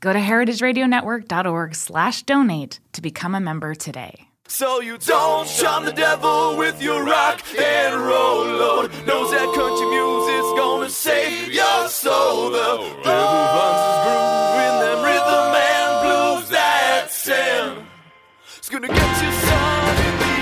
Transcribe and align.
Go 0.00 0.12
to 0.14 0.18
heritageradionetwork.org 0.18 1.74
slash 1.74 2.22
donate 2.22 2.80
to 2.92 3.02
become 3.02 3.34
a 3.34 3.40
member 3.40 3.74
today. 3.74 4.28
So 4.48 4.80
you 4.80 4.96
don't 4.96 5.46
charm 5.46 5.84
the 5.84 5.92
devil 5.92 6.56
with 6.56 6.80
your 6.82 7.04
rock 7.04 7.42
and 7.54 7.94
roll 8.00 8.46
load. 8.46 8.90
Knows 9.06 9.30
that 9.30 9.44
country 9.54 9.86
music's 9.86 10.52
gonna 10.58 10.88
save 10.88 11.52
your 11.52 11.86
soul. 11.88 12.50
The 12.50 12.78
devil 13.04 13.40
runs 13.54 13.80
his 13.84 13.98
groove 14.06 14.56
in 14.64 14.74
them 14.80 15.04
rhythm 15.04 15.54
and 15.54 15.90
blues 16.02 16.48
that 16.48 17.10
sound. 17.10 17.86
It's 18.56 18.70
gonna 18.70 18.88
get 18.88 19.22
you 19.22 19.32
some 19.32 19.96
in 20.06 20.18
the 20.18 20.32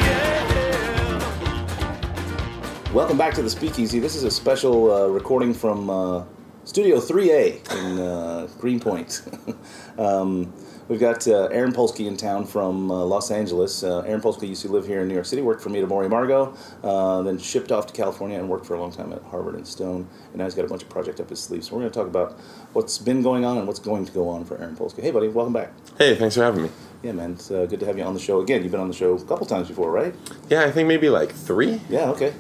end. 2.84 2.95
Welcome 2.95 3.19
back 3.19 3.34
to 3.34 3.42
the 3.42 3.51
Speakeasy. 3.51 3.98
This 3.98 4.14
is 4.14 4.23
a 4.23 4.31
special 4.31 4.92
uh, 4.92 5.09
recording 5.09 5.53
from 5.53 5.91
uh, 5.91 6.25
Studio 6.69 6.98
3A 6.98 7.77
in 7.78 7.98
uh, 7.98 8.47
Greenpoint. 8.58 9.22
um, 9.98 10.52
we've 10.86 11.00
got 11.00 11.27
uh, 11.27 11.44
Aaron 11.44 11.72
Polsky 11.72 12.06
in 12.06 12.14
town 12.14 12.44
from 12.44 12.91
uh, 12.91 13.05
Los 13.06 13.30
Angeles. 13.30 13.83
Uh, 13.83 14.00
Aaron 14.00 14.20
Polsky 14.20 14.48
used 14.48 14.61
to 14.61 14.69
live 14.69 14.86
here 14.86 15.00
in 15.00 15.08
New 15.08 15.14
York 15.14 15.24
City, 15.24 15.41
worked 15.41 15.62
for 15.62 15.70
me 15.70 15.78
at 15.78 15.84
Amor 15.84 16.06
y 16.06 16.08
Amargo, 16.08 16.55
uh, 16.84 17.22
then 17.22 17.39
shipped 17.39 17.72
off 17.72 17.86
to 17.86 17.94
California 17.94 18.39
and 18.39 18.50
worked 18.50 18.66
for 18.66 18.74
a 18.74 18.80
long 18.80 18.92
time 18.92 19.14
at 19.14 19.22
Harvard 19.22 19.55
and 19.55 19.66
Stone. 19.66 20.06
And 20.27 20.36
now 20.36 20.44
he's 20.44 20.55
got 20.55 20.66
a 20.66 20.69
bunch 20.69 20.83
of 20.83 20.91
projects 20.91 21.20
up 21.20 21.30
his 21.30 21.41
sleeve. 21.41 21.64
So 21.64 21.74
we're 21.74 21.80
going 21.80 21.91
to 21.91 21.98
talk 21.98 22.06
about 22.06 22.39
what's 22.74 22.98
been 22.98 23.22
going 23.22 23.46
on 23.46 23.56
and 23.56 23.66
what's 23.66 23.80
going 23.80 24.05
to 24.05 24.12
go 24.12 24.28
on 24.28 24.44
for 24.44 24.58
Aaron 24.58 24.77
Polsky. 24.77 25.00
Hey, 25.00 25.11
buddy, 25.11 25.29
welcome 25.29 25.55
back. 25.55 25.73
Hey, 25.96 26.17
thanks 26.17 26.35
for 26.35 26.42
having 26.42 26.64
me. 26.64 26.70
Yeah, 27.02 27.12
man, 27.12 27.33
it's 27.33 27.50
uh, 27.50 27.64
good 27.64 27.80
to 27.80 27.86
have 27.86 27.96
you 27.96 28.05
on 28.05 28.12
the 28.12 28.20
show 28.20 28.42
again. 28.42 28.62
You've 28.62 28.73
been 28.73 28.80
on 28.83 28.89
the 28.89 28.95
show 28.95 29.14
a 29.14 29.24
couple 29.24 29.46
times 29.46 29.68
before, 29.68 29.90
right? 29.90 30.14
Yeah, 30.50 30.64
I 30.64 30.70
think 30.70 30.86
maybe 30.86 31.08
like 31.08 31.33
three. 31.33 31.80
Yeah, 31.89 32.11
okay. 32.11 32.35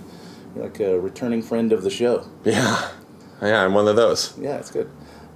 You're 0.54 0.64
like 0.64 0.80
a 0.80 1.00
returning 1.00 1.40
friend 1.40 1.72
of 1.72 1.82
the 1.82 1.90
show. 1.90 2.28
Yeah, 2.44 2.90
yeah, 3.42 3.62
I'm 3.64 3.74
one 3.74 3.88
of 3.88 3.96
those. 3.96 4.36
Yeah, 4.38 4.56
it's 4.56 4.70
good. 4.70 4.90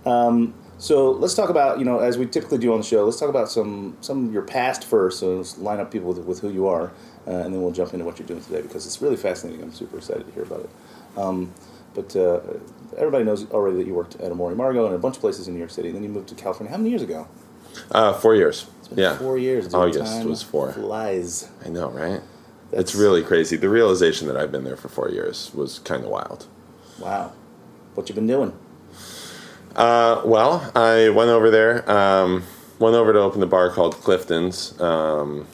Um, 0.05 0.55
so 0.79 1.13
let's 1.13 1.35
talk 1.35 1.49
about 1.49 1.79
you 1.79 1.85
know 1.85 2.01
as 2.01 2.19
we 2.19 2.27
typically 2.27 2.59
do 2.59 2.73
on 2.73 2.81
the 2.81 2.85
show. 2.87 3.05
Let's 3.05 3.21
talk 3.21 3.29
about 3.29 3.51
some 3.51 3.97
some 4.01 4.27
of 4.27 4.33
your 4.33 4.43
past 4.43 4.85
first. 4.85 5.21
So 5.21 5.37
let's 5.37 5.59
line 5.59 5.79
up 5.81 5.91
people 5.91 6.09
with, 6.09 6.25
with 6.27 6.41
who 6.41 6.51
you 6.51 6.67
are, 6.67 6.91
uh, 7.27 7.31
and 7.31 7.55
then 7.55 7.63
we'll 7.63 7.71
jump 7.73 7.93
into 7.93 8.05
what 8.05 8.19
you're 8.19 8.27
doing 8.27 8.43
today 8.43 8.63
because 8.63 8.87
it's 8.87 9.01
really 9.01 9.17
fascinating. 9.17 9.63
I'm 9.63 9.73
super 9.73 9.99
excited 9.99 10.27
to 10.27 10.33
hear 10.33 10.43
about 10.43 10.61
it. 10.61 10.71
Um, 11.17 11.53
but 11.95 12.17
uh, 12.17 12.41
everybody 12.97 13.23
knows 13.25 13.49
already 13.51 13.77
that 13.77 13.87
you 13.87 13.95
worked 13.95 14.15
at 14.17 14.31
Amor 14.31 14.49
y 14.49 14.55
Amargo 14.55 14.87
and 14.87 14.95
a 14.95 14.99
bunch 14.99 15.17
of 15.17 15.21
places 15.21 15.47
in 15.47 15.55
New 15.55 15.59
York 15.61 15.71
City. 15.71 15.89
And 15.89 15.97
then 15.97 16.03
you 16.03 16.09
moved 16.09 16.29
to 16.31 16.35
California. 16.35 16.71
How 16.71 16.79
many 16.79 16.89
years 16.91 17.03
ago? 17.03 17.29
Uh, 17.91 18.13
four 18.15 18.35
years. 18.35 18.67
It's 18.79 18.89
been 18.89 18.99
yeah, 18.99 19.17
four 19.19 19.39
years. 19.39 19.73
August 19.75 20.25
was 20.25 20.43
four. 20.43 20.73
Flies. 20.73 21.49
I 21.65 21.69
know, 21.69 21.91
right? 21.91 22.21
That's- 22.71 22.81
It's 22.81 22.95
really 22.95 23.23
crazy. 23.23 23.57
The 23.57 23.69
realization 23.69 24.27
that 24.29 24.37
I've 24.39 24.51
been 24.51 24.65
there 24.65 24.77
for 24.77 24.89
four 24.89 25.11
years 25.11 25.53
was 25.55 25.79
kind 25.81 26.03
of 26.03 26.11
wild. 26.11 26.47
Wow. 26.99 27.33
What 27.95 28.09
you 28.09 28.15
been 28.15 28.27
doing? 28.27 28.53
Uh, 29.77 30.23
well, 30.25 30.71
I 30.75 31.09
went 31.11 31.31
over 31.31 31.51
there. 31.51 31.91
Um, 31.91 32.45
went 32.79 32.95
over 32.97 33.13
to 33.13 33.19
open 33.21 33.41
the 33.41 33.47
bar 33.47 33.71
called 33.71 33.95
Clifton's. 33.97 34.79
Um, 34.81 35.47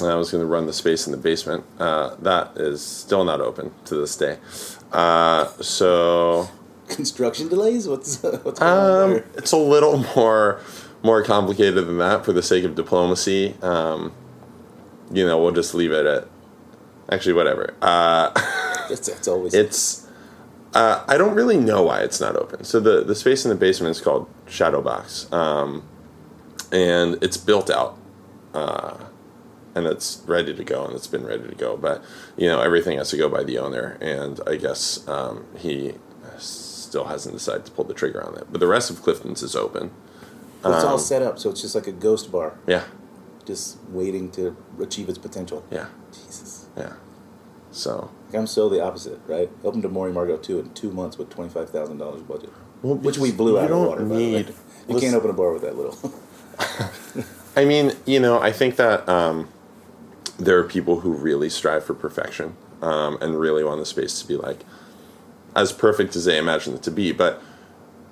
and 0.00 0.08
I 0.10 0.14
was 0.14 0.30
going 0.30 0.42
to 0.42 0.46
run 0.46 0.66
the 0.66 0.72
space 0.72 1.06
in 1.06 1.12
the 1.12 1.18
basement. 1.18 1.64
Uh, 1.78 2.14
that 2.20 2.56
is 2.56 2.82
still 2.82 3.24
not 3.24 3.40
open 3.40 3.72
to 3.86 3.96
this 3.96 4.16
day. 4.16 4.38
Uh, 4.92 5.46
so 5.60 6.48
Construction 6.88 7.48
delays? 7.48 7.86
What's 7.88 8.22
what's 8.22 8.60
going 8.60 8.62
Um, 8.62 9.02
on 9.02 9.10
there? 9.10 9.24
it's 9.36 9.52
a 9.52 9.56
little 9.56 9.98
more 10.16 10.60
more 11.02 11.22
complicated 11.22 11.86
than 11.86 11.98
that 11.98 12.24
for 12.24 12.32
the 12.32 12.42
sake 12.42 12.64
of 12.64 12.74
diplomacy. 12.74 13.54
Um, 13.62 14.12
you 15.12 15.24
know, 15.26 15.40
we'll 15.42 15.52
just 15.52 15.74
leave 15.74 15.92
it 15.92 16.06
at 16.06 16.26
actually 17.10 17.34
whatever. 17.34 17.74
Uh, 17.82 18.30
That's, 18.88 19.06
that's 19.06 19.28
always 19.28 19.52
it's 19.52 20.07
uh, 20.74 21.04
I 21.08 21.16
don't 21.16 21.34
really 21.34 21.56
know 21.56 21.82
why 21.82 22.00
it's 22.00 22.20
not 22.20 22.36
open. 22.36 22.64
So 22.64 22.80
the 22.80 23.02
the 23.04 23.14
space 23.14 23.44
in 23.44 23.48
the 23.50 23.56
basement 23.56 23.92
is 23.96 24.00
called 24.00 24.28
Shadowbox, 24.46 25.32
um, 25.32 25.82
and 26.72 27.22
it's 27.22 27.36
built 27.36 27.70
out. 27.70 27.96
Uh, 28.54 28.96
and 29.74 29.86
it's 29.86 30.22
ready 30.26 30.54
to 30.54 30.64
go, 30.64 30.84
and 30.84 30.94
it's 30.94 31.06
been 31.06 31.24
ready 31.24 31.46
to 31.48 31.54
go. 31.54 31.76
But 31.76 32.02
you 32.36 32.48
know, 32.48 32.60
everything 32.60 32.98
has 32.98 33.10
to 33.10 33.16
go 33.16 33.28
by 33.28 33.44
the 33.44 33.58
owner, 33.58 33.96
and 34.00 34.40
I 34.46 34.56
guess 34.56 35.06
um, 35.08 35.46
he 35.56 35.94
still 36.38 37.04
hasn't 37.04 37.34
decided 37.34 37.66
to 37.66 37.72
pull 37.72 37.84
the 37.84 37.94
trigger 37.94 38.24
on 38.24 38.36
it. 38.36 38.46
But 38.50 38.60
the 38.60 38.66
rest 38.66 38.90
of 38.90 39.02
Clifton's 39.02 39.42
is 39.42 39.54
open. 39.54 39.90
it's 40.64 40.84
all 40.84 40.94
um, 40.94 40.98
set 40.98 41.22
up, 41.22 41.38
so 41.38 41.50
it's 41.50 41.60
just 41.60 41.74
like 41.74 41.86
a 41.86 41.92
ghost 41.92 42.32
bar, 42.32 42.58
Yeah, 42.66 42.84
just 43.44 43.78
waiting 43.88 44.30
to 44.32 44.56
achieve 44.80 45.08
its 45.08 45.18
potential. 45.18 45.64
yeah, 45.70 45.86
Jesus. 46.12 46.66
yeah. 46.76 46.94
So 47.70 48.10
Like, 48.28 48.38
I'm 48.38 48.46
so 48.46 48.68
the 48.68 48.82
opposite, 48.82 49.18
right? 49.26 49.48
Opened 49.64 49.82
to 49.84 49.88
Amor 49.88 50.10
y 50.10 50.14
Amargo 50.14 50.42
2 50.42 50.58
in 50.58 50.70
two 50.74 50.90
months 50.90 51.16
with 51.16 51.30
$25,000 51.30 52.28
budget. 52.28 52.50
Well, 52.82 52.96
which 52.96 53.18
we 53.18 53.32
blew 53.32 53.58
out 53.58 53.64
of 53.64 53.70
the 53.70 53.76
water, 53.88 54.02
by 54.04 54.08
the 54.08 54.20
need- 54.20 54.48
You 54.48 54.94
listen- 54.94 55.00
can't 55.10 55.16
open 55.16 55.30
a 55.30 55.32
bar 55.32 55.52
with 55.52 55.62
that 55.62 55.76
little. 55.76 55.96
I 57.56 57.64
mean, 57.64 57.92
you 58.04 58.20
know, 58.20 58.38
I 58.40 58.52
think 58.52 58.76
that 58.76 59.08
um, 59.08 59.48
there 60.38 60.58
are 60.58 60.64
people 60.64 61.00
who 61.00 61.12
really 61.12 61.48
strive 61.48 61.84
for 61.84 61.94
perfection 61.94 62.56
um, 62.82 63.16
and 63.20 63.38
really 63.38 63.64
want 63.64 63.80
the 63.80 63.86
space 63.86 64.20
to 64.20 64.28
be 64.28 64.36
like 64.36 64.60
as 65.56 65.72
perfect 65.72 66.14
as 66.14 66.24
they 66.26 66.38
imagine 66.38 66.74
it 66.74 66.82
to 66.84 66.90
be. 66.90 67.12
But 67.12 67.42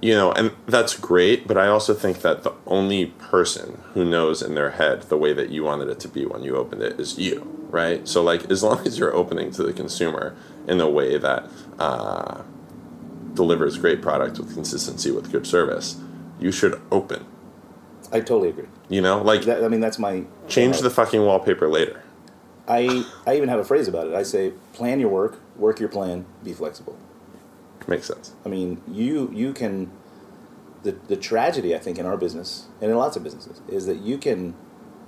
you 0.01 0.13
know, 0.13 0.33
and 0.33 0.53
that's 0.67 0.99
great. 0.99 1.47
But 1.47 1.57
I 1.57 1.69
also 1.69 1.95
think 1.95 2.21
that 2.21 2.43
the 2.43 2.53
only 2.67 3.07
person 3.07 3.83
who 3.95 4.05
knows 4.05 4.43
in 4.43 4.55
their 4.55 4.73
head 4.73 5.03
the 5.03 5.17
way 5.17 5.33
that 5.33 5.51
you 5.51 5.65
wanted 5.65 5.89
it 5.89 6.01
to 6.01 6.09
be 6.09 6.27
when 6.27 6.43
you 6.43 6.57
opened 6.57 6.83
it 6.83 7.01
is 7.01 7.19
you, 7.19 7.67
right? 7.71 8.07
So, 8.07 8.23
like, 8.23 8.51
as 8.51 8.63
long 8.63 8.87
as 8.87 8.99
you're 8.99 9.15
opening 9.15 9.51
to 9.53 9.63
the 9.63 9.73
consumer 9.73 10.37
in 10.69 10.81
a 10.81 10.89
way 10.89 11.17
that 11.19 11.49
uh, 11.79 12.43
delivers 13.35 13.79
great 13.79 14.03
product 14.03 14.39
with 14.39 14.55
consistency 14.55 15.11
with 15.11 15.33
good 15.33 15.47
service, 15.47 15.97
you 16.39 16.53
should 16.53 16.81
open. 16.91 17.25
I 18.13 18.21
totally 18.21 18.51
agree. 18.51 18.67
You 18.89 19.01
know, 19.01 19.21
like 19.21 19.43
That, 19.43 19.65
I 19.65 19.69
mean, 19.69 19.81
that's 19.81 19.99
my. 19.99 20.25
change 20.49 20.81
the 20.81 20.91
fucking 20.91 21.23
wallpaper 21.25 21.69
later. 21.69 22.03
I, 22.69 23.05
I 23.27 23.37
even 23.37 23.49
have 23.49 23.61
a 23.61 23.65
phrase 23.65 23.89
about 23.89 24.09
it. 24.09 24.15
I 24.15 24.23
say, 24.25 24.53
plan 24.73 24.99
your 25.01 25.09
work, 25.09 25.41
work 25.57 25.79
your 25.79 25.89
plan, 25.89 26.25
be 26.43 26.53
flexible. 26.53 26.99
Makes 27.87 28.07
sense. 28.07 28.33
I 28.45 28.49
mean, 28.49 28.81
you 28.91 29.31
you 29.33 29.53
can. 29.53 29.91
The 30.83 30.93
the 31.09 31.17
tragedy 31.17 31.75
I 31.75 31.79
think 31.79 31.99
in 31.99 32.07
our 32.07 32.17
business 32.17 32.67
and 32.81 32.91
in 32.91 32.97
lots 32.97 33.17
of 33.17 33.25
businesses 33.25 33.61
is 33.69 33.87
that 33.87 33.99
you 34.01 34.19
can 34.19 34.55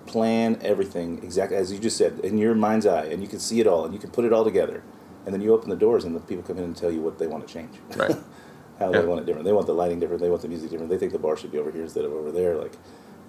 plan 0.06 0.58
everything 0.62 1.20
exactly 1.22 1.56
as 1.56 1.70
you 1.72 1.78
just 1.78 1.96
said 1.96 2.18
in 2.24 2.38
your 2.38 2.54
mind's 2.54 2.86
eye, 2.86 3.04
and 3.04 3.22
you 3.22 3.28
can 3.28 3.38
see 3.38 3.60
it 3.60 3.66
all, 3.66 3.84
and 3.84 3.92
you 3.94 4.00
can 4.00 4.10
put 4.10 4.24
it 4.24 4.32
all 4.32 4.42
together, 4.44 4.82
and 5.24 5.34
then 5.34 5.40
you 5.40 5.52
open 5.52 5.68
the 5.70 5.76
doors, 5.76 6.04
and 6.04 6.16
the 6.16 6.20
people 6.20 6.42
come 6.42 6.56
in 6.58 6.64
and 6.64 6.76
tell 6.76 6.90
you 6.90 7.00
what 7.00 7.18
they 7.18 7.26
want 7.26 7.46
to 7.46 7.52
change, 7.52 7.74
Right. 7.96 8.10
how 8.78 8.90
Yeah. 8.92 9.00
they 9.02 9.06
want 9.06 9.20
it 9.20 9.26
different. 9.26 9.44
They 9.44 9.52
want 9.52 9.66
the 9.66 9.74
lighting 9.74 10.00
different. 10.00 10.22
They 10.22 10.30
want 10.30 10.40
the 10.42 10.48
music 10.48 10.70
different. 10.70 10.90
They 10.90 10.96
think 10.98 11.12
the 11.12 11.18
bar 11.18 11.36
should 11.36 11.52
be 11.52 11.58
over 11.58 11.70
here 11.70 11.82
instead 11.82 12.04
of 12.06 12.12
over 12.12 12.32
there. 12.32 12.56
Like, 12.56 12.72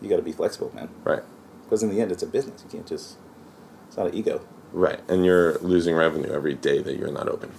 you 0.02 0.08
got 0.10 0.16
to 0.16 0.22
be 0.22 0.32
flexible, 0.32 0.72
man, 0.74 0.90
Right. 1.04 1.22
because 1.66 1.84
in 1.84 1.90
the 1.90 2.00
end, 2.02 2.12
it's 2.12 2.24
a 2.24 2.28
business. 2.28 2.64
You 2.64 2.70
can't 2.72 2.88
just. 2.88 3.18
It's 3.90 3.98
not 3.98 4.08
an 4.08 4.16
ego. 4.16 4.42
Right. 4.72 5.00
And 5.10 5.26
you're 5.26 5.58
losing 5.60 5.96
revenue 5.96 6.32
every 6.32 6.54
day 6.54 6.82
that 6.82 6.96
you're 6.98 7.12
not 7.12 7.28
open. 7.28 7.52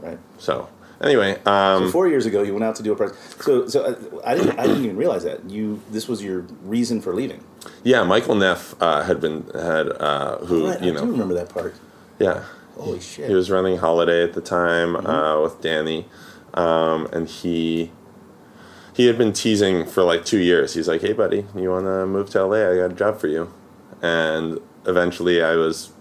Right. 0.00 0.18
So 0.38 0.68
anyway, 1.00 1.38
um, 1.46 1.86
So 1.86 1.90
four 1.92 2.08
years 2.08 2.26
ago, 2.26 2.42
you 2.42 2.52
went 2.52 2.64
out 2.64 2.76
to 2.76 2.82
do 2.82 2.92
a 2.92 2.96
press. 2.96 3.12
So, 3.40 3.66
so 3.68 3.82
uh, 3.84 4.20
I 4.24 4.34
didn't, 4.34 4.58
I 4.58 4.66
didn't 4.66 4.84
even 4.84 4.96
realize 4.96 5.24
that 5.24 5.48
you. 5.50 5.80
This 5.90 6.08
was 6.08 6.22
your 6.22 6.40
reason 6.62 7.00
for 7.00 7.14
leaving. 7.14 7.42
yeah, 7.82 8.02
Michael 8.04 8.34
Neff 8.34 8.74
uh, 8.80 9.02
had 9.04 9.20
been 9.20 9.44
had 9.54 9.88
uh, 10.00 10.38
who 10.46 10.68
Right, 10.68 10.80
you 10.82 10.92
I 10.92 10.94
do 10.94 11.00
know 11.04 11.10
remember 11.10 11.34
that 11.34 11.48
part. 11.48 11.74
yeah 12.18 12.44
Holy 12.76 13.00
shit! 13.00 13.28
he 13.28 13.34
was 13.34 13.50
running 13.50 13.78
Holiday 13.78 14.22
at 14.24 14.32
the 14.32 14.40
time 14.40 14.94
Mm-hmm. 14.94 15.06
uh, 15.06 15.40
with 15.42 15.60
Danny, 15.60 16.06
um, 16.54 17.06
and 17.12 17.28
he 17.28 17.92
he 18.94 19.06
had 19.06 19.16
been 19.18 19.32
teasing 19.32 19.86
for 19.86 20.02
like 20.02 20.24
two 20.24 20.38
years. 20.38 20.74
He's 20.74 20.88
like, 20.88 21.00
"Hey, 21.00 21.12
buddy, 21.12 21.46
you 21.54 21.70
want 21.70 21.84
to 21.86 22.06
move 22.06 22.30
to 22.30 22.44
LA? 22.44 22.70
I 22.70 22.76
got 22.76 22.92
a 22.92 22.94
job 22.94 23.18
for 23.20 23.28
you." 23.28 23.52
And 24.02 24.58
eventually, 24.86 25.42
I 25.42 25.54
was, 25.56 25.92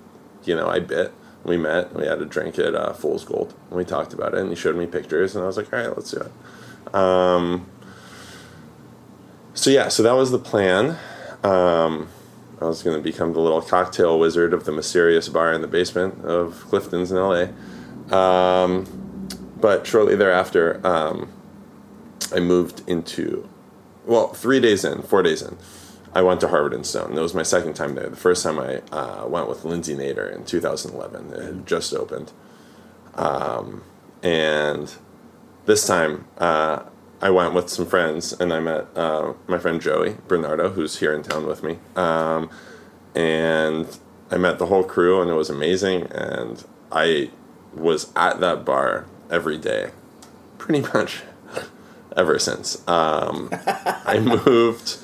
you 0.44 0.56
know, 0.56 0.68
I 0.68 0.80
bit. 0.80 1.14
We 1.44 1.58
met. 1.58 1.94
We 1.94 2.06
had 2.06 2.22
a 2.22 2.26
drink 2.26 2.58
at 2.58 2.74
uh, 2.74 2.94
Fool's 2.94 3.26
Gold, 3.26 3.54
and 3.70 3.78
we 3.78 3.84
talked 3.84 4.14
about 4.14 4.34
it. 4.34 4.40
And 4.40 4.50
he 4.50 4.56
showed 4.56 4.78
me 4.78 4.86
pictures, 4.86 5.36
and 5.36 5.44
I 5.44 5.48
was 5.48 5.58
like, 5.58 5.72
"All 5.74 5.80
right, 5.80 5.96
let's 5.96 6.12
do 6.12 6.22
it." 6.22 6.96
Um, 6.96 7.68
so 9.54 9.70
yeah, 9.70 9.90
so 9.90 10.04
that 10.04 10.14
was 10.14 10.32
the 10.32 10.40
plan. 10.40 10.98
Um, 11.44 12.08
I 12.62 12.66
was 12.66 12.82
going 12.82 12.96
to 12.96 13.04
become 13.04 13.34
the 13.34 13.40
little 13.40 13.62
cocktail 13.62 14.18
wizard 14.18 14.54
of 14.54 14.64
the 14.64 14.72
mysterious 14.72 15.28
bar 15.28 15.52
in 15.52 15.62
the 15.62 15.68
basement 15.68 16.24
of 16.24 16.64
Clifton's 16.70 17.12
in 17.12 17.18
LA. 17.18 17.48
Um, 18.16 19.28
but 19.60 19.86
shortly 19.86 20.16
thereafter, 20.16 20.86
um, 20.86 21.30
I 22.34 22.40
moved 22.40 22.82
into, 22.88 23.48
well, 24.06 24.30
three 24.30 24.60
days 24.60 24.86
in, 24.86 25.02
four 25.02 25.24
days 25.24 25.42
in, 25.42 25.58
I 26.16 26.22
went 26.22 26.42
to 26.42 26.48
Harvard 26.48 26.74
and 26.74 26.86
Stone. 26.86 27.16
That 27.16 27.22
was 27.22 27.34
my 27.34 27.44
second 27.44 27.74
time 27.74 27.96
there. 27.96 28.10
The 28.10 28.16
first 28.16 28.44
time 28.44 28.60
I 28.60 28.82
uh, 28.92 29.26
went 29.28 29.50
with 29.50 29.66
Lindsay 29.66 29.96
Nader 29.96 30.34
in 30.34 30.46
2011. 30.46 31.34
It 31.34 31.44
had 31.44 31.68
just 31.68 31.94
opened. 31.94 32.32
Um, 33.16 33.84
and 34.22 34.94
this 35.66 35.88
time, 35.88 36.26
uh, 36.38 36.84
I 37.22 37.30
went 37.30 37.54
with 37.54 37.70
some 37.70 37.86
friends 37.86 38.34
and 38.34 38.52
I 38.52 38.60
met 38.60 38.86
uh, 38.96 39.34
my 39.48 39.58
friend 39.58 39.82
Joey 39.82 40.18
Bernardo, 40.28 40.70
who's 40.70 41.00
here 41.00 41.14
in 41.14 41.24
town 41.24 41.46
with 41.48 41.64
me. 41.64 41.80
Um, 41.96 42.50
and 43.16 43.88
I 44.30 44.38
met 44.38 44.58
the 44.58 44.66
whole 44.66 44.84
crew, 44.84 45.22
and 45.22 45.30
it 45.30 45.36
was 45.36 45.50
amazing. 45.50 46.08
And 46.08 46.64
I 46.92 47.30
was 47.74 48.12
at 48.16 48.40
that 48.40 48.66
bar 48.66 49.06
every 49.30 49.58
day, 49.58 49.92
pretty 50.58 50.82
much 50.94 51.22
ever 52.18 52.40
since. 52.40 52.86
Um, 52.88 53.50
I 53.52 54.20
moved, 54.46 54.98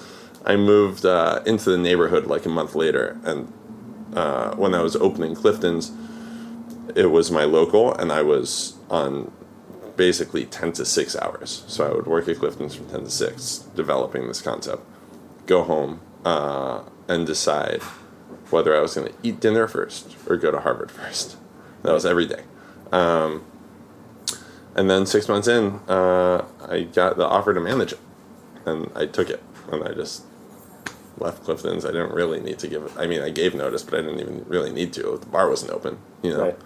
I 0.49 0.55
moved 0.55 1.05
uh, 1.05 1.43
into 1.45 1.69
the 1.69 1.77
neighborhood 1.77 2.25
like 2.25 2.43
a 2.47 2.49
month 2.49 2.73
later, 2.73 3.19
and 3.23 3.53
uh, 4.15 4.55
when 4.55 4.73
I 4.73 4.81
was 4.81 4.95
opening 4.95 5.35
Clifton's, 5.35 5.91
it 6.95 7.05
was 7.11 7.29
my 7.29 7.43
local, 7.43 7.93
and 7.93 8.11
I 8.11 8.23
was 8.23 8.75
on 8.89 9.31
basically 9.95 10.47
10 10.47 10.71
to 10.73 10.85
6 10.85 11.15
hours. 11.17 11.63
So 11.67 11.87
I 11.87 11.93
would 11.93 12.07
work 12.07 12.27
at 12.27 12.37
Clifton's 12.37 12.73
from 12.73 12.89
10 12.89 13.03
to 13.03 13.11
6, 13.11 13.57
developing 13.75 14.27
this 14.27 14.41
concept, 14.41 14.81
go 15.45 15.61
home, 15.61 16.01
uh, 16.25 16.81
and 17.07 17.27
decide 17.27 17.83
whether 18.49 18.75
I 18.75 18.79
was 18.79 18.95
going 18.95 19.07
to 19.07 19.13
eat 19.21 19.39
dinner 19.39 19.67
first 19.67 20.15
or 20.27 20.35
go 20.35 20.49
to 20.49 20.61
Harvard 20.61 20.89
first. 20.89 21.37
That 21.83 21.93
was 21.93 22.05
every 22.05 22.25
day. 22.25 22.43
Um, 22.91 23.45
and 24.75 24.89
then 24.89 25.05
six 25.05 25.29
months 25.29 25.47
in, 25.47 25.79
uh, 25.87 26.43
I 26.67 26.81
got 26.81 27.15
the 27.15 27.25
offer 27.25 27.53
to 27.53 27.59
manage 27.61 27.93
it, 27.93 27.99
and 28.65 28.91
I 28.95 29.05
took 29.05 29.29
it, 29.29 29.41
and 29.71 29.81
I 29.85 29.93
just 29.93 30.23
left 31.19 31.44
Clifton's. 31.44 31.86
I 31.86 31.89
didn't 31.89 32.13
really 32.13 32.39
need 32.39 32.60
to 32.60 32.68
give. 32.68 32.98
I 32.98 33.07
mean, 33.07 33.21
I 33.21 33.30
gave 33.30 33.56
notice, 33.56 33.83
but 33.83 33.95
I 33.95 34.01
didn't 34.01 34.19
even 34.19 34.45
really 34.48 34.71
need 34.71 34.94
to. 34.94 35.18
The 35.18 35.25
bar 35.27 35.50
wasn't 35.50 35.71
open, 35.71 35.98
you 36.21 36.31
know. 36.31 36.44
Right. 36.44 36.57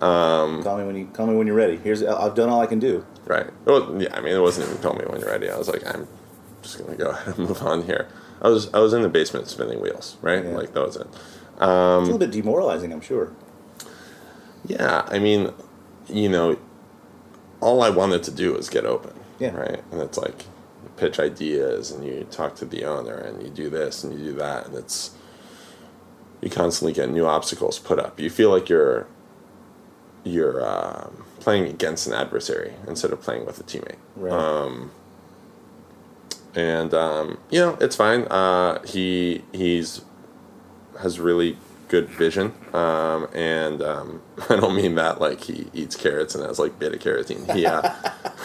Um, 0.00 0.62
call 0.62 0.78
me 0.78 0.84
when 0.84 0.96
you 0.96 1.06
call 1.06 1.26
me 1.26 1.34
when 1.34 1.46
you're 1.46 1.56
ready. 1.56 1.76
Here's 1.76 2.02
I've 2.02 2.34
done 2.34 2.48
all 2.48 2.60
I 2.60 2.66
can 2.66 2.78
do. 2.78 3.04
Right. 3.24 3.46
Well, 3.64 4.00
yeah. 4.00 4.14
I 4.14 4.20
mean, 4.20 4.34
it 4.34 4.40
wasn't 4.40 4.68
even 4.68 4.80
tell 4.80 4.94
me 4.94 5.04
when 5.06 5.20
you're 5.20 5.30
ready. 5.30 5.50
I 5.50 5.58
was 5.58 5.68
like, 5.68 5.86
I'm 5.86 6.06
just 6.62 6.78
gonna 6.78 6.96
go 6.96 7.10
ahead 7.10 7.38
and 7.38 7.48
move 7.48 7.62
on 7.62 7.82
here. 7.82 8.08
I 8.40 8.48
was 8.48 8.72
I 8.72 8.78
was 8.78 8.92
in 8.92 9.02
the 9.02 9.08
basement 9.08 9.48
spinning 9.48 9.80
wheels, 9.80 10.16
right? 10.22 10.44
Yeah. 10.44 10.50
Like 10.50 10.72
that 10.74 10.86
was 10.86 10.96
it. 10.96 11.06
it's 11.10 11.60
a 11.60 12.00
little 12.00 12.18
bit 12.18 12.30
demoralizing, 12.30 12.92
I'm 12.92 13.00
sure. 13.00 13.32
Yeah. 14.64 15.06
I 15.08 15.18
mean, 15.18 15.52
you 16.08 16.28
know, 16.28 16.58
all 17.60 17.82
I 17.82 17.90
wanted 17.90 18.22
to 18.24 18.30
do 18.30 18.54
was 18.54 18.68
get 18.68 18.84
open. 18.84 19.12
Yeah. 19.40 19.50
Right. 19.50 19.82
And 19.90 20.00
it's 20.00 20.18
like 20.18 20.44
pitch 20.98 21.20
ideas 21.20 21.90
and 21.90 22.04
you 22.04 22.26
talk 22.30 22.56
to 22.56 22.64
the 22.64 22.84
owner 22.84 23.14
and 23.14 23.42
you 23.42 23.48
do 23.48 23.70
this 23.70 24.02
and 24.02 24.18
you 24.18 24.32
do 24.32 24.32
that 24.34 24.66
and 24.66 24.76
it's 24.76 25.12
you 26.40 26.50
constantly 26.50 26.92
get 26.92 27.10
new 27.10 27.26
obstacles 27.26 27.78
put 27.78 27.98
up. 27.98 28.20
You 28.20 28.30
feel 28.30 28.50
like 28.50 28.68
you're 28.68 29.06
you're 30.24 30.66
um, 30.66 31.24
playing 31.40 31.66
against 31.66 32.06
an 32.06 32.12
adversary 32.12 32.74
instead 32.86 33.12
of 33.12 33.20
playing 33.20 33.46
with 33.46 33.58
a 33.60 33.62
teammate. 33.62 33.96
Right. 34.16 34.32
Um, 34.32 34.90
and 36.54 36.92
um, 36.94 37.38
you 37.50 37.60
know 37.60 37.76
it's 37.80 37.96
fine. 37.96 38.22
Uh, 38.24 38.82
he 38.84 39.42
he's 39.52 40.02
has 41.00 41.20
really 41.20 41.56
good 41.88 42.08
vision, 42.08 42.52
um, 42.72 43.28
and 43.34 43.82
um, 43.82 44.22
I 44.48 44.56
don't 44.56 44.76
mean 44.76 44.94
that 44.96 45.20
like 45.20 45.42
he 45.42 45.66
eats 45.72 45.96
carrots 45.96 46.34
and 46.34 46.44
has 46.44 46.58
like 46.58 46.78
beta 46.78 46.96
carotene. 46.96 47.52
He 47.54 47.66
uh, 47.66 47.82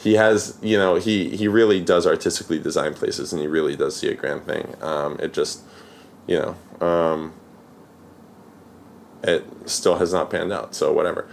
he 0.00 0.14
has 0.14 0.58
you 0.62 0.78
know 0.78 0.96
he 0.96 1.36
he 1.36 1.46
really 1.46 1.80
does 1.80 2.06
artistically 2.06 2.58
design 2.58 2.94
places, 2.94 3.32
and 3.32 3.40
he 3.40 3.46
really 3.46 3.76
does 3.76 3.96
see 3.96 4.08
a 4.08 4.14
grand 4.14 4.44
thing. 4.44 4.74
Um, 4.80 5.18
it 5.20 5.32
just 5.32 5.62
you 6.26 6.38
know 6.38 6.86
um, 6.86 7.34
it 9.22 9.44
still 9.66 9.98
has 9.98 10.12
not 10.12 10.30
panned 10.30 10.52
out. 10.52 10.74
So 10.74 10.92
whatever. 10.92 11.28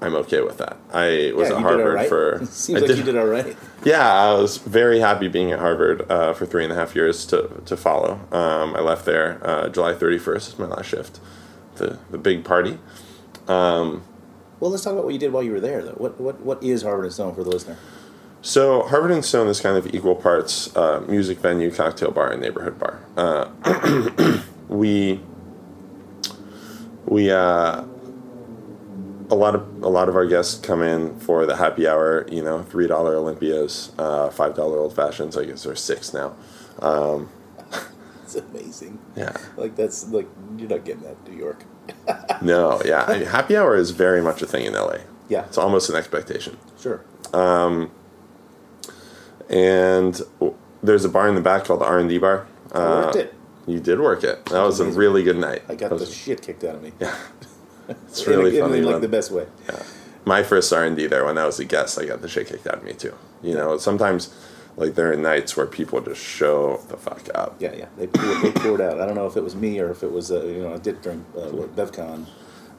I'm 0.00 0.16
okay 0.16 0.42
with 0.42 0.58
that. 0.58 0.76
I 0.92 1.32
was 1.34 1.48
yeah, 1.48 1.56
at 1.56 1.62
Harvard 1.62 1.84
did 1.86 1.92
right. 1.92 2.08
for. 2.08 2.44
Seems 2.50 2.82
I 2.82 2.86
like 2.86 2.96
you 2.98 3.04
did 3.04 3.16
all 3.16 3.26
right. 3.26 3.56
Yeah, 3.84 4.10
I 4.10 4.32
was 4.32 4.56
very 4.56 4.98
happy 4.98 5.28
being 5.28 5.52
at 5.52 5.58
Harvard 5.58 6.10
uh, 6.10 6.32
for 6.32 6.46
three 6.46 6.64
and 6.64 6.72
a 6.72 6.74
half 6.74 6.94
years 6.94 7.26
to, 7.26 7.62
to 7.66 7.76
follow. 7.76 8.14
Um, 8.32 8.74
I 8.74 8.80
left 8.80 9.04
there 9.04 9.38
uh, 9.46 9.68
July 9.68 9.92
31st 9.92 10.48
is 10.48 10.58
my 10.58 10.64
last 10.64 10.86
shift. 10.86 11.20
The, 11.76 11.98
the 12.10 12.16
big 12.16 12.44
party. 12.44 12.78
Well, 14.64 14.70
let's 14.70 14.82
talk 14.82 14.94
about 14.94 15.04
what 15.04 15.12
you 15.12 15.20
did 15.20 15.30
while 15.30 15.42
you 15.42 15.52
were 15.52 15.60
there, 15.60 15.82
though. 15.82 15.92
What 15.92 16.18
what 16.18 16.40
what 16.40 16.62
is 16.62 16.80
Harvard 16.80 17.04
and 17.04 17.12
Stone 17.12 17.34
for 17.34 17.44
the 17.44 17.50
listener? 17.50 17.76
So 18.40 18.84
Harvard 18.84 19.10
and 19.10 19.22
Stone 19.22 19.48
is 19.48 19.60
kind 19.60 19.76
of 19.76 19.94
equal 19.94 20.14
parts 20.14 20.74
uh, 20.74 21.04
music 21.06 21.36
venue, 21.36 21.70
cocktail 21.70 22.10
bar, 22.12 22.32
and 22.32 22.40
neighborhood 22.40 22.78
bar. 22.78 22.98
Uh, 23.14 24.40
we 24.68 25.20
we 27.04 27.30
uh, 27.30 27.84
a 29.28 29.34
lot 29.34 29.54
of 29.54 29.82
a 29.82 29.88
lot 29.90 30.08
of 30.08 30.16
our 30.16 30.24
guests 30.24 30.58
come 30.58 30.80
in 30.80 31.20
for 31.20 31.44
the 31.44 31.56
happy 31.56 31.86
hour. 31.86 32.26
You 32.32 32.42
know, 32.42 32.62
three 32.62 32.86
dollar 32.86 33.16
Olympias, 33.16 33.92
uh, 33.98 34.30
five 34.30 34.54
dollar 34.54 34.78
old 34.78 34.96
fashions. 34.96 35.36
I 35.36 35.44
guess 35.44 35.64
there's 35.64 35.82
six 35.82 36.14
now. 36.14 36.34
It's 38.22 38.36
amazing. 38.36 38.98
Yeah. 39.14 39.36
Like 39.58 39.76
that's 39.76 40.08
like 40.08 40.26
you're 40.56 40.70
not 40.70 40.86
getting 40.86 41.02
that 41.02 41.18
in 41.26 41.32
New 41.32 41.38
York. 41.38 41.64
No, 42.42 42.82
yeah. 42.84 43.04
I 43.08 43.18
mean, 43.18 43.26
happy 43.26 43.56
hour 43.56 43.74
is 43.76 43.90
very 43.92 44.20
much 44.20 44.42
a 44.42 44.46
thing 44.46 44.66
in 44.66 44.74
LA. 44.74 44.98
Yeah. 45.28 45.44
It's 45.46 45.56
almost 45.58 45.88
an 45.88 45.96
expectation. 45.96 46.58
Sure. 46.78 47.00
And 49.48 50.20
w- 50.40 50.54
there's 50.82 51.04
a 51.04 51.08
bar 51.08 51.28
in 51.28 51.34
the 51.34 51.40
back 51.40 51.64
called 51.64 51.80
the 51.80 51.84
R 51.86 51.98
and 51.98 52.08
D 52.08 52.18
bar. 52.18 52.46
I 52.72 52.78
worked 52.78 53.16
Uh, 53.16 53.18
it. 53.20 53.34
You 53.66 53.80
did 53.80 53.98
work 54.00 54.22
it. 54.24 54.44
That 54.46 54.62
was 54.62 54.80
a 54.80 54.84
amazing. 54.84 54.98
really 55.00 55.22
good 55.22 55.38
night. 55.38 55.62
I 55.68 55.74
got 55.74 55.90
That 55.90 55.96
the 55.96 56.04
was- 56.04 56.14
shit 56.14 56.42
kicked 56.42 56.64
out 56.64 56.74
of 56.76 56.82
me. 56.82 56.92
Yeah. 57.00 57.14
It's 58.08 58.26
really 58.26 58.56
in, 58.56 58.64
funny. 58.64 58.78
in, 58.78 58.84
like 58.84 59.02
the 59.02 59.08
best 59.08 59.30
way. 59.30 59.46
my 60.24 60.42
first 60.42 60.72
R 60.72 60.84
and 60.84 60.96
D 60.96 61.06
there, 61.06 61.22
when 61.26 61.36
I 61.36 61.44
was 61.44 61.58
a 61.60 61.66
guest, 61.66 61.98
I 61.98 62.06
got 62.06 62.22
the 62.22 62.28
shit 62.28 62.46
kicked 62.48 62.66
out 62.66 62.76
of 62.76 62.82
me 62.82 62.94
too. 62.94 63.12
You 63.42 63.52
know, 63.54 63.76
sometimes 63.76 64.32
like 64.76 64.94
there 64.94 65.12
are 65.12 65.16
nights 65.16 65.56
where 65.56 65.66
people 65.66 66.00
just 66.00 66.20
show 66.20 66.78
the 66.88 66.96
fuck 66.96 67.22
up. 67.34 67.56
Yeah, 67.60 67.74
yeah. 67.74 67.86
They 67.96 68.06
poured, 68.06 68.42
they 68.42 68.50
poured 68.52 68.80
out. 68.80 69.00
I 69.00 69.06
don't 69.06 69.14
know 69.14 69.26
if 69.26 69.36
it 69.36 69.42
was 69.44 69.54
me 69.54 69.78
or 69.80 69.90
if 69.90 70.02
it 70.02 70.10
was 70.12 70.30
uh, 70.30 70.44
you 70.44 70.62
know 70.62 70.74
I 70.74 70.78
did 70.78 71.00
during 71.02 71.24
uh, 71.36 71.50
BevCon, 71.76 72.26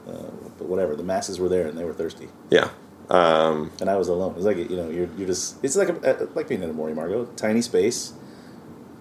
uh, 0.06 0.12
but 0.58 0.66
whatever. 0.68 0.94
The 0.96 1.02
masses 1.02 1.38
were 1.40 1.48
there 1.48 1.66
and 1.66 1.76
they 1.78 1.84
were 1.84 1.94
thirsty, 1.94 2.28
Yeah. 2.50 2.68
and 3.08 3.88
I 3.90 3.96
was 3.96 4.08
alone. 4.08 4.34
It's 4.36 4.44
like 4.44 4.58
you 4.58 4.76
know 4.76 4.90
you're 4.90 5.08
you're 5.16 5.26
just 5.28 5.62
it's 5.64 5.76
like 5.76 5.88
a, 5.88 6.22
uh, 6.24 6.26
like 6.34 6.48
being 6.48 6.62
in 6.62 6.70
Amor 6.70 6.88
y 6.90 6.92
Amargo, 6.92 7.34
tiny 7.36 7.62
space, 7.62 8.12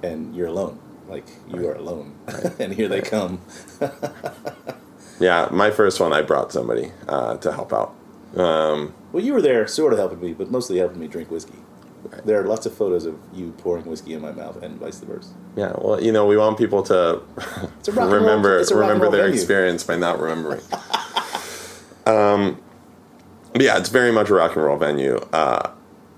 and 0.03 0.35
you're 0.35 0.47
alone. 0.47 0.79
Like 1.09 1.27
you 1.47 1.67
are 1.67 1.75
alone, 1.75 2.15
and 2.59 2.73
here 2.73 2.87
they 2.87 3.01
come. 3.01 3.39
Yeah. 5.19 5.47
My 5.51 5.71
first 5.71 5.99
one, 5.99 6.11
I 6.13 6.21
brought 6.21 6.51
somebody 6.51 6.91
uh, 7.07 7.37
to 7.37 7.51
help 7.53 7.71
out. 7.73 7.93
Um, 8.35 8.93
Well, 9.13 9.23
you 9.23 9.33
were 9.33 9.41
there, 9.41 9.65
sort 9.67 9.93
of 9.93 9.99
helping 9.99 10.19
me, 10.19 10.33
but 10.33 10.51
mostly 10.51 10.77
helping 10.79 10.99
me 10.99 11.07
drink 11.07 11.31
whiskey. 11.31 11.59
There 12.25 12.39
are 12.41 12.45
lots 12.47 12.65
of 12.65 12.73
photos 12.73 13.05
of 13.05 13.15
you 13.33 13.51
pouring 13.57 13.85
whiskey 13.85 14.13
in 14.13 14.21
my 14.21 14.31
mouth, 14.31 14.61
and 14.63 14.79
vice 14.79 14.99
versa. 14.99 15.29
Yeah, 15.55 15.73
well, 15.77 16.01
you 16.01 16.11
know, 16.11 16.25
we 16.25 16.37
want 16.37 16.57
people 16.57 16.83
to 16.83 17.21
It's 17.79 17.87
a 17.87 17.91
rock 17.91 18.03
and 18.05 18.11
roll- 18.13 18.21
remember 18.21 18.57
it's 18.59 18.71
a 18.71 18.75
rock 18.75 18.83
and 18.91 18.93
remember 18.99 19.15
their 19.15 19.25
venue. 19.25 19.35
experience 19.39 19.83
by 19.83 19.95
not 19.95 20.19
remembering. 20.19 20.61
um, 22.05 22.61
but 23.53 23.61
yeah, 23.61 23.77
it's 23.77 23.89
very 23.89 24.11
much 24.11 24.29
a 24.29 24.33
rock 24.35 24.55
and 24.55 24.63
roll 24.65 24.77
venue. 24.77 25.15
Uh, 25.33 25.71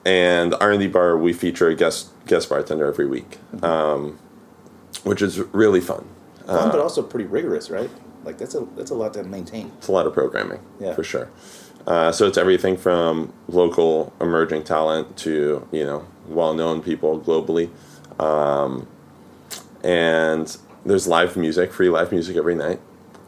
and 0.06 0.54
R 0.56 0.72
and 0.72 0.80
D 0.80 0.88
bar, 0.88 1.18
we 1.18 1.34
feature 1.34 1.68
a 1.68 1.76
guest 1.76 2.10
guest 2.26 2.50
bartender 2.50 2.86
every 2.88 3.08
week, 3.08 3.38
Mm-hmm. 3.56 3.66
um, 3.66 4.20
which 5.04 5.22
is 5.22 5.40
really 5.54 5.82
fun. 5.82 6.08
Uh, 6.48 6.62
Fun, 6.62 6.72
but 6.72 6.80
also 6.80 7.02
pretty 7.04 7.26
rigorous, 7.26 7.70
right? 7.70 7.90
Like 8.24 8.38
that's 8.38 8.56
a 8.56 8.66
that's 8.76 8.92
a 8.92 8.96
lot 8.96 9.14
to 9.16 9.24
maintain. 9.24 9.72
It's 9.78 9.88
a 9.88 9.92
lot 9.92 10.08
of 10.08 10.14
programming, 10.14 10.60
Yeah. 10.80 10.94
for 10.94 11.04
sure. 11.04 11.30
Uh, 11.88 12.12
so 12.12 12.28
it's 12.28 12.38
everything 12.38 12.76
from 12.78 13.32
local 13.48 14.12
emerging 14.20 14.62
talent 14.64 15.16
to 15.18 15.66
you 15.72 15.86
know 15.86 16.06
well-known 16.28 16.82
people 16.84 17.18
globally, 17.20 17.70
um, 18.20 18.86
and 19.84 20.58
there's 20.86 21.08
live 21.08 21.38
music, 21.38 21.72
free 21.72 21.90
live 21.90 22.12
music 22.12 22.36
every 22.36 22.56
night. 22.56 22.80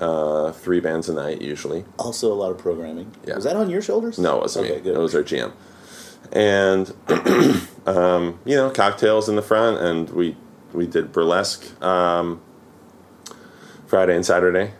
Uh, 0.01 0.51
three 0.53 0.79
bands 0.79 1.09
a 1.09 1.13
night 1.13 1.41
usually. 1.41 1.83
Also, 1.97 2.31
a 2.31 2.35
lot 2.35 2.51
of 2.51 2.57
programming. 2.57 3.11
Yeah. 3.25 3.35
Was 3.35 3.43
that 3.45 3.55
on 3.57 3.69
your 3.69 3.81
shoulders? 3.81 4.17
No, 4.19 4.37
it 4.37 4.41
wasn't 4.41 4.65
Okay, 4.67 4.75
me. 4.75 4.81
good. 4.81 4.95
It 4.95 4.99
was 4.99 5.13
our 5.15 5.23
GM. 5.23 5.51
And 6.31 6.93
um, 7.87 8.39
you 8.45 8.55
know, 8.55 8.69
cocktails 8.69 9.27
in 9.29 9.35
the 9.35 9.41
front, 9.41 9.79
and 9.81 10.09
we 10.09 10.35
we 10.73 10.85
did 10.85 11.11
burlesque 11.13 11.81
um, 11.81 12.39
Friday 13.87 14.15
and 14.15 14.25
Saturday. 14.25 14.71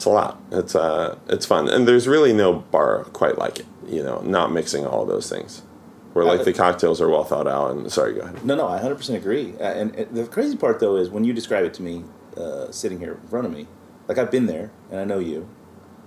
It's 0.00 0.06
a 0.06 0.08
lot. 0.08 0.40
It's 0.50 0.74
uh, 0.74 1.18
it's 1.28 1.44
fun, 1.44 1.68
and 1.68 1.86
there's 1.86 2.08
really 2.08 2.32
no 2.32 2.54
bar 2.54 3.04
quite 3.12 3.36
like 3.36 3.58
it. 3.60 3.66
You 3.86 4.02
know, 4.02 4.22
not 4.22 4.50
mixing 4.50 4.86
all 4.86 5.04
those 5.04 5.28
things. 5.28 5.60
Where 6.14 6.24
like 6.24 6.40
Uh, 6.40 6.44
the 6.44 6.54
cocktails 6.54 7.02
are 7.02 7.10
well 7.10 7.22
thought 7.22 7.46
out. 7.46 7.72
And 7.72 7.92
sorry, 7.92 8.14
go 8.14 8.22
ahead. 8.22 8.42
No, 8.42 8.54
no, 8.54 8.66
I 8.66 8.78
100% 8.80 9.14
agree. 9.14 9.52
Uh, 9.60 9.64
and, 9.64 9.94
and 9.94 10.16
the 10.16 10.26
crazy 10.26 10.56
part, 10.56 10.80
though, 10.80 10.96
is 10.96 11.10
when 11.10 11.24
you 11.24 11.34
describe 11.34 11.66
it 11.66 11.74
to 11.74 11.82
me, 11.82 12.04
uh, 12.34 12.70
sitting 12.70 12.98
here 12.98 13.18
in 13.22 13.28
front 13.28 13.44
of 13.44 13.52
me, 13.52 13.66
like 14.08 14.16
I've 14.16 14.30
been 14.30 14.46
there 14.46 14.70
and 14.90 15.00
I 15.00 15.04
know 15.04 15.18
you, 15.18 15.46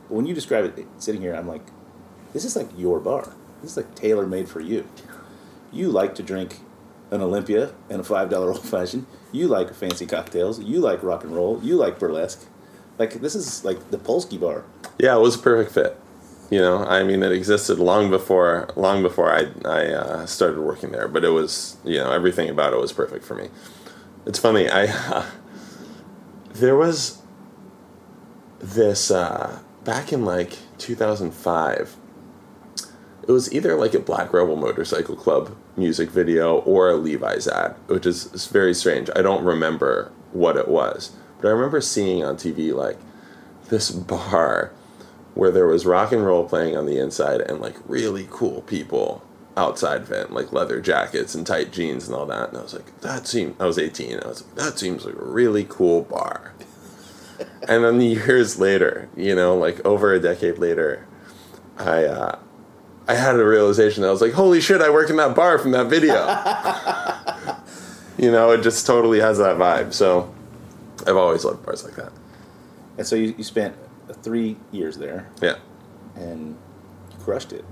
but 0.09 0.15
when 0.15 0.25
you 0.25 0.33
describe 0.33 0.65
it 0.65 0.87
sitting 0.97 1.21
here, 1.21 1.35
I'm 1.35 1.47
like, 1.47 1.61
this 2.33 2.45
is 2.45 2.55
like 2.55 2.69
your 2.75 2.99
bar. 2.99 3.31
This 3.61 3.71
is 3.73 3.77
like 3.77 3.93
tailor 3.93 4.25
made 4.25 4.49
for 4.49 4.59
you. 4.59 4.87
You 5.71 5.89
like 5.89 6.15
to 6.15 6.23
drink 6.23 6.61
an 7.11 7.21
Olympia 7.21 7.73
and 7.91 8.01
a 8.01 8.03
$5 8.03 8.33
old 8.33 8.65
fashioned. 8.67 9.05
You 9.31 9.47
like 9.47 9.71
fancy 9.75 10.07
cocktails. 10.07 10.59
You 10.59 10.79
like 10.79 11.03
rock 11.03 11.23
and 11.23 11.35
roll. 11.35 11.59
You 11.61 11.75
like 11.75 11.99
burlesque. 11.99 12.47
Like, 12.97 13.21
this 13.21 13.35
is 13.35 13.65
like 13.65 13.91
the 13.91 13.97
Polsky 13.97 14.39
bar. 14.39 14.63
Yeah, 14.99 15.15
it 15.15 15.21
was 15.21 15.35
a 15.35 15.39
perfect 15.39 15.71
fit. 15.71 15.99
You 16.49 16.59
know, 16.59 16.85
I 16.85 17.03
mean, 17.03 17.23
it 17.23 17.31
existed 17.31 17.79
long 17.79 18.11
before 18.11 18.69
long 18.75 19.01
before 19.01 19.33
I 19.33 19.47
I 19.65 19.87
uh, 19.87 20.25
started 20.27 20.59
working 20.59 20.91
there, 20.91 21.07
but 21.07 21.23
it 21.23 21.29
was 21.29 21.77
you 21.83 21.97
know 21.97 22.11
everything 22.11 22.47
about 22.47 22.73
it 22.73 22.79
was 22.79 22.93
perfect 22.93 23.25
for 23.25 23.33
me. 23.33 23.49
It's 24.27 24.37
funny, 24.37 24.69
I 24.69 24.85
uh, 24.87 25.25
there 26.53 26.75
was 26.75 27.23
this 28.59 29.09
uh, 29.09 29.59
back 29.83 30.13
in 30.13 30.25
like 30.25 30.57
2005. 30.77 31.97
It 33.25 33.31
was 33.31 33.53
either 33.53 33.75
like 33.75 33.93
a 33.93 33.99
Black 33.99 34.33
Rebel 34.33 34.57
Motorcycle 34.57 35.15
Club 35.15 35.55
music 35.77 36.09
video 36.09 36.57
or 36.59 36.89
a 36.89 36.95
Levi's 36.95 37.47
ad, 37.47 37.75
which 37.87 38.05
is, 38.05 38.31
is 38.33 38.47
very 38.47 38.73
strange. 38.73 39.09
I 39.15 39.21
don't 39.21 39.45
remember 39.45 40.11
what 40.33 40.57
it 40.57 40.67
was, 40.67 41.13
but 41.43 41.49
I 41.49 41.51
remember 41.51 41.81
seeing 41.81 42.23
on 42.23 42.37
TV 42.37 42.73
like 42.73 42.97
this 43.67 43.91
bar 43.91 44.71
where 45.33 45.51
there 45.51 45.67
was 45.67 45.85
rock 45.85 46.13
and 46.13 46.25
roll 46.25 46.47
playing 46.47 46.77
on 46.77 46.85
the 46.85 46.97
inside 46.97 47.41
and 47.41 47.59
like 47.59 47.75
really 47.85 48.29
cool 48.31 48.61
people 48.61 49.21
outside 49.57 49.99
of 49.99 50.11
it, 50.11 50.31
like 50.31 50.53
leather 50.53 50.79
jackets 50.79 51.35
and 51.35 51.45
tight 51.45 51.73
jeans 51.73 52.07
and 52.07 52.15
all 52.15 52.25
that. 52.27 52.47
And 52.47 52.57
I 52.57 52.61
was 52.61 52.73
like, 52.73 53.01
that 53.01 53.27
seems. 53.27 53.59
I 53.59 53.65
was 53.65 53.77
18. 53.77 54.21
I 54.21 54.27
was 54.29 54.45
like, 54.45 54.55
that 54.55 54.79
seems 54.79 55.03
like 55.03 55.15
a 55.15 55.25
really 55.25 55.65
cool 55.67 56.03
bar. 56.03 56.53
and 57.67 57.83
then 57.83 57.99
years 57.99 58.57
later, 58.57 59.09
you 59.17 59.35
know, 59.35 59.57
like 59.57 59.85
over 59.85 60.13
a 60.13 60.21
decade 60.21 60.59
later, 60.59 61.05
I 61.77 62.05
uh, 62.05 62.39
I 63.05 63.15
had 63.15 63.35
a 63.35 63.45
realization. 63.45 64.03
That 64.03 64.07
I 64.07 64.11
was 64.11 64.21
like, 64.21 64.31
holy 64.31 64.61
shit, 64.61 64.79
I 64.79 64.89
worked 64.89 65.09
in 65.09 65.17
that 65.17 65.35
bar 65.35 65.59
from 65.59 65.71
that 65.71 65.87
video. 65.87 66.13
you 68.17 68.31
know, 68.31 68.51
it 68.51 68.61
just 68.61 68.87
totally 68.87 69.19
has 69.19 69.39
that 69.39 69.57
vibe. 69.57 69.91
So 69.91 70.32
I've 71.07 71.17
always 71.17 71.43
loved 71.45 71.65
bars 71.65 71.83
like 71.83 71.95
that. 71.95 72.11
And 72.97 73.05
so 73.07 73.15
you, 73.15 73.33
you 73.37 73.43
spent 73.43 73.75
three 74.21 74.57
years 74.71 74.97
there 74.97 75.27
Yeah. 75.41 75.55
and 76.15 76.57
you 77.11 77.17
crushed 77.23 77.53
it. 77.53 77.65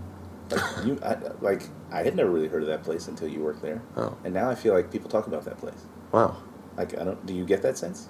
Like, 0.50 0.62
you, 0.86 1.00
I, 1.04 1.18
like 1.42 1.64
I 1.92 2.04
had 2.04 2.16
never 2.16 2.30
really 2.30 2.48
heard 2.48 2.62
of 2.64 2.68
that 2.70 2.84
place 2.84 3.08
until 3.08 3.28
you 3.28 3.40
worked 3.42 3.62
there, 3.62 3.82
Oh. 3.96 4.18
and 4.24 4.34
now 4.34 4.50
I 4.50 4.56
feel 4.56 4.74
like 4.74 4.92
people 4.92 5.10
talk 5.10 5.28
about 5.28 5.46
that 5.46 5.58
place. 5.58 5.86
Wow. 6.12 6.38
Like 6.78 6.98
I 7.00 7.04
don't. 7.04 7.26
Do 7.26 7.34
you 7.34 7.46
get 7.46 7.62
that 7.62 7.78
sense? 7.78 8.08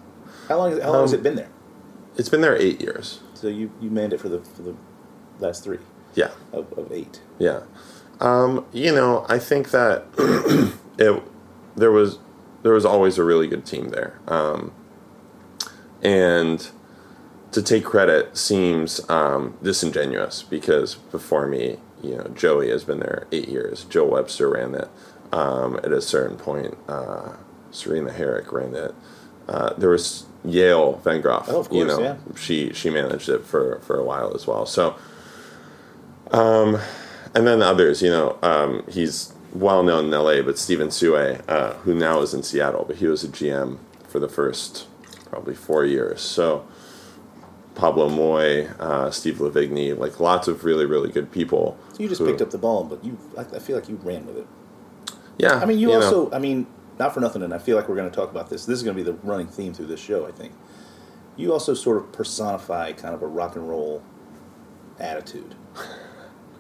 How 0.47 0.57
long? 0.57 0.79
How 0.79 0.91
long 0.93 1.01
has 1.01 1.13
Um, 1.13 1.19
it 1.19 1.23
been 1.23 1.35
there? 1.35 1.49
It's 2.17 2.29
been 2.29 2.41
there 2.41 2.55
eight 2.55 2.81
years. 2.81 3.19
So 3.33 3.47
you 3.47 3.71
you 3.81 3.89
manned 3.89 4.13
it 4.13 4.19
for 4.19 4.29
the 4.29 4.39
for 4.39 4.61
the 4.63 4.75
last 5.39 5.63
three 5.63 5.79
Yeah. 6.15 6.29
of, 6.53 6.71
of 6.77 6.91
eight. 6.91 7.21
Yeah. 7.39 7.61
Um, 8.19 8.65
you 8.71 8.93
know, 8.93 9.25
I 9.29 9.39
think 9.39 9.71
that 9.71 10.05
it 10.97 11.23
there 11.75 11.91
was 11.91 12.19
there 12.63 12.73
was 12.73 12.85
always 12.85 13.17
a 13.17 13.23
really 13.23 13.47
good 13.47 13.65
team 13.65 13.89
there. 13.89 14.19
Um, 14.27 14.71
and 16.01 16.69
to 17.51 17.61
take 17.61 17.83
credit 17.83 18.37
seems 18.37 19.07
um, 19.09 19.57
disingenuous 19.61 20.43
because 20.43 20.95
before 20.95 21.47
me, 21.47 21.77
you 22.01 22.15
know, 22.15 22.27
Joey 22.35 22.69
has 22.69 22.83
been 22.83 22.99
there 22.99 23.27
eight 23.31 23.49
years. 23.49 23.85
Joe 23.85 24.05
Webster 24.05 24.49
ran 24.49 24.75
it. 24.75 24.89
Um, 25.31 25.77
at 25.77 25.91
a 25.91 26.01
certain 26.01 26.37
point, 26.37 26.77
uh, 26.87 27.33
Serena 27.71 28.11
Herrick 28.11 28.51
ran 28.51 28.75
it. 28.75 28.93
Uh, 29.47 29.73
there 29.73 29.89
was 29.89 30.25
Yael 30.45 31.01
Vengroff. 31.01 31.45
Oh, 31.47 31.61
of 31.61 31.71
you 31.71 31.85
course, 31.85 31.97
know, 31.97 32.03
yeah. 32.03 32.17
she 32.35 32.73
she 32.73 32.89
managed 32.89 33.29
it 33.29 33.45
for 33.45 33.79
for 33.79 33.97
a 33.97 34.03
while 34.03 34.33
as 34.35 34.47
well. 34.47 34.65
So 34.65 34.95
and 37.33 37.47
then 37.47 37.61
others, 37.61 38.01
you 38.01 38.09
know, 38.09 38.37
um, 38.41 38.83
he's 38.89 39.33
well 39.53 39.83
known 39.83 40.05
in 40.05 40.11
LA, 40.11 40.41
but 40.41 40.57
Steven 40.57 40.91
Sue, 40.91 41.15
uh, 41.15 41.73
who 41.79 41.93
now 41.93 42.21
is 42.21 42.33
in 42.33 42.43
Seattle, 42.43 42.85
but 42.85 42.97
he 42.97 43.07
was 43.07 43.23
a 43.23 43.27
GM 43.27 43.79
for 44.07 44.19
the 44.19 44.29
first 44.29 44.87
probably 45.31 45.55
four 45.55 45.85
years. 45.85 46.21
So 46.21 46.67
Pablo 47.73 48.09
Moix, 48.09 48.67
uh, 48.79 49.09
Steve 49.09 49.37
Livigni, 49.37 49.97
like 49.97 50.19
lots 50.19 50.47
of 50.47 50.65
really, 50.65 50.85
really 50.85 51.09
good 51.09 51.31
people. 51.31 51.79
So 51.93 52.03
you 52.03 52.09
just 52.09 52.19
who- 52.19 52.27
picked 52.27 52.41
up 52.41 52.51
the 52.51 52.59
ball, 52.59 52.83
but 52.83 53.03
you 53.03 53.17
I, 53.37 53.41
I 53.41 53.59
feel 53.59 53.75
like 53.75 53.89
you 53.89 53.95
ran 54.03 54.27
with 54.27 54.37
it. 54.37 54.47
Yeah. 55.37 55.55
I 55.55 55.65
mean, 55.65 55.79
you, 55.79 55.87
know. 55.87 55.95
also. 55.95 56.31
I 56.31 56.37
mean, 56.37 56.67
not 56.99 57.13
for 57.13 57.21
nothing, 57.21 57.41
and 57.41 57.53
I 57.53 57.57
feel 57.57 57.75
like 57.77 57.89
we're 57.89 57.95
going 57.95 58.09
to 58.09 58.15
talk 58.15 58.29
about 58.29 58.49
this. 58.49 58.65
This 58.65 58.77
is 58.77 58.83
going 58.83 58.95
to 58.95 59.03
be 59.03 59.09
the 59.09 59.17
running 59.23 59.47
theme 59.47 59.73
through 59.73 59.87
this 59.87 59.99
show. 59.99 60.27
I 60.27 60.31
think 60.31 60.53
you 61.37 61.53
also 61.53 61.73
sort 61.73 61.97
of 61.97 62.11
personify 62.11 62.91
kind 62.91 63.15
of 63.15 63.23
a 63.23 63.27
rock 63.27 63.55
and 63.55 63.67
roll 63.67 64.03
attitude. 64.99 65.55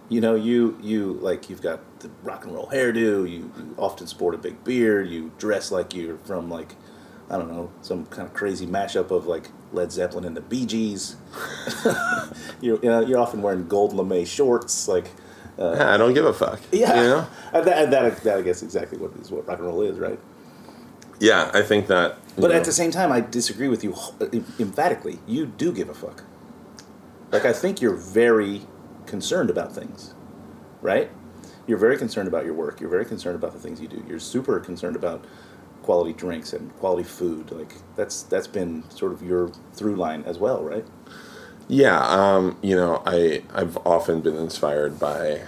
You 0.09 0.19
know, 0.21 0.35
you 0.35 0.77
you 0.81 1.13
like 1.21 1.49
you've 1.49 1.61
got 1.61 1.99
the 1.99 2.09
rock 2.23 2.45
and 2.45 2.53
roll 2.53 2.67
hairdo. 2.67 3.29
You, 3.29 3.51
you 3.55 3.75
often 3.77 4.07
sport 4.07 4.33
a 4.33 4.37
big 4.37 4.63
beard. 4.63 5.09
You 5.09 5.31
dress 5.37 5.71
like 5.71 5.93
you're 5.93 6.17
from 6.19 6.49
like 6.49 6.75
I 7.31 7.37
don't 7.37 7.49
know 7.49 7.71
some 7.81 8.05
kind 8.07 8.27
of 8.27 8.33
crazy 8.33 8.67
mashup 8.67 9.09
of 9.09 9.25
like 9.25 9.49
Led 9.71 9.91
Zeppelin 9.91 10.25
and 10.25 10.35
the 10.35 10.41
Bee 10.41 10.65
Gees. 10.65 11.15
you're 12.61 12.77
you 12.83 12.89
know, 12.89 12.99
you're 12.99 13.19
often 13.19 13.41
wearing 13.41 13.67
gold 13.67 13.93
lame 13.93 14.25
shorts. 14.25 14.89
Like 14.89 15.09
uh, 15.57 15.75
Yeah, 15.77 15.93
I 15.93 15.97
don't 15.97 16.13
give 16.13 16.25
a 16.25 16.33
fuck. 16.33 16.59
yeah, 16.71 17.01
You 17.01 17.09
know? 17.09 17.27
And 17.53 17.65
that, 17.65 17.83
and 17.83 17.93
that 17.93 18.17
that 18.23 18.37
I 18.37 18.41
guess 18.41 18.61
exactly 18.61 18.97
what 18.97 19.13
is 19.15 19.31
what 19.31 19.47
rock 19.47 19.59
and 19.59 19.67
roll 19.67 19.81
is, 19.81 19.97
right? 19.97 20.19
Yeah, 21.19 21.49
I 21.53 21.61
think 21.61 21.87
that. 21.87 22.17
But 22.35 22.49
know, 22.49 22.57
at 22.57 22.65
the 22.65 22.71
same 22.71 22.91
time, 22.91 23.11
I 23.11 23.21
disagree 23.21 23.67
with 23.69 23.83
you 23.83 23.95
emphatically. 24.59 25.19
You 25.25 25.45
do 25.45 25.71
give 25.71 25.87
a 25.87 25.93
fuck. 25.93 26.23
Like 27.31 27.45
I 27.45 27.53
think 27.53 27.81
you're 27.81 27.95
very 27.95 28.63
concerned 29.05 29.49
about 29.49 29.73
things, 29.73 30.13
right? 30.81 31.09
You're 31.67 31.77
very 31.77 31.97
concerned 31.97 32.27
about 32.27 32.43
your 32.43 32.53
work. 32.55 32.81
You're 32.81 32.89
very 32.89 33.05
concerned 33.05 33.35
about 33.35 33.53
the 33.53 33.59
things 33.59 33.79
you 33.79 33.87
do. 33.87 34.03
You're 34.07 34.19
super 34.19 34.59
concerned 34.59 34.95
about 34.95 35.23
quality 35.83 36.13
drinks 36.13 36.53
and 36.53 36.73
quality 36.77 37.03
food. 37.03 37.51
Like 37.51 37.73
that's 37.95 38.23
that's 38.23 38.47
been 38.47 38.83
sort 38.89 39.11
of 39.13 39.21
your 39.23 39.51
through 39.73 39.95
line 39.95 40.23
as 40.25 40.37
well, 40.37 40.63
right? 40.63 40.85
Yeah, 41.67 41.99
um, 42.05 42.57
you 42.61 42.75
know, 42.75 43.01
I 43.05 43.43
I've 43.53 43.77
often 43.85 44.21
been 44.21 44.35
inspired 44.35 44.99
by 44.99 45.41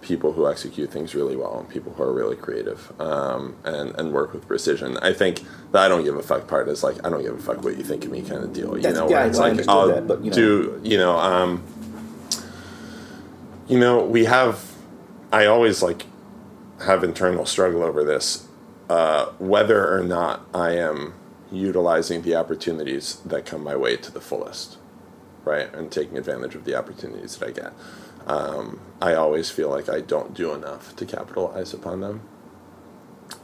people 0.00 0.32
who 0.32 0.48
execute 0.48 0.90
things 0.90 1.14
really 1.14 1.36
well 1.36 1.58
and 1.58 1.68
people 1.68 1.92
who 1.92 2.02
are 2.02 2.12
really 2.12 2.36
creative 2.36 2.92
um, 3.00 3.56
and 3.64 3.94
and 3.98 4.12
work 4.12 4.32
with 4.32 4.46
precision. 4.48 4.96
I 4.98 5.12
think 5.12 5.42
the 5.72 5.78
I 5.78 5.88
don't 5.88 6.04
give 6.04 6.16
a 6.16 6.22
fuck 6.22 6.48
part 6.48 6.68
is 6.68 6.82
like 6.82 7.04
I 7.06 7.10
don't 7.10 7.22
give 7.22 7.34
a 7.34 7.42
fuck 7.42 7.62
what 7.62 7.76
you 7.76 7.84
think 7.84 8.04
of 8.04 8.10
me 8.10 8.22
kind 8.22 8.42
of 8.42 8.52
deal. 8.52 8.76
You 8.76 8.82
That's- 8.82 8.94
know, 8.96 9.08
yeah, 9.08 9.26
it's 9.26 9.38
I 9.38 9.50
like 9.52 9.68
I'll 9.68 9.88
that, 9.88 10.06
but, 10.08 10.24
you 10.24 10.30
know. 10.30 10.36
do 10.36 10.80
you 10.82 10.96
know, 10.98 11.16
um, 11.18 11.62
you 13.68 13.78
know, 13.78 14.04
we 14.04 14.24
have. 14.24 14.64
I 15.30 15.44
always 15.46 15.82
like 15.82 16.04
have 16.80 17.04
internal 17.04 17.44
struggle 17.44 17.82
over 17.82 18.02
this, 18.02 18.47
uh, 18.88 19.26
whether 19.38 19.92
or 19.94 20.02
not 20.02 20.46
I 20.54 20.72
am 20.72 21.14
utilizing 21.50 22.22
the 22.22 22.34
opportunities 22.36 23.16
that 23.24 23.46
come 23.46 23.64
my 23.64 23.76
way 23.76 23.96
to 23.96 24.12
the 24.12 24.20
fullest 24.20 24.78
right, 25.48 25.72
and 25.74 25.90
taking 25.90 26.16
advantage 26.18 26.54
of 26.54 26.64
the 26.64 26.74
opportunities 26.74 27.36
that 27.36 27.48
I 27.48 27.52
get. 27.52 27.72
Um, 28.26 28.80
I 29.00 29.14
always 29.14 29.50
feel 29.50 29.70
like 29.70 29.88
I 29.88 30.00
don't 30.00 30.34
do 30.34 30.52
enough 30.52 30.94
to 30.96 31.06
capitalize 31.06 31.72
upon 31.72 32.00
them. 32.00 32.20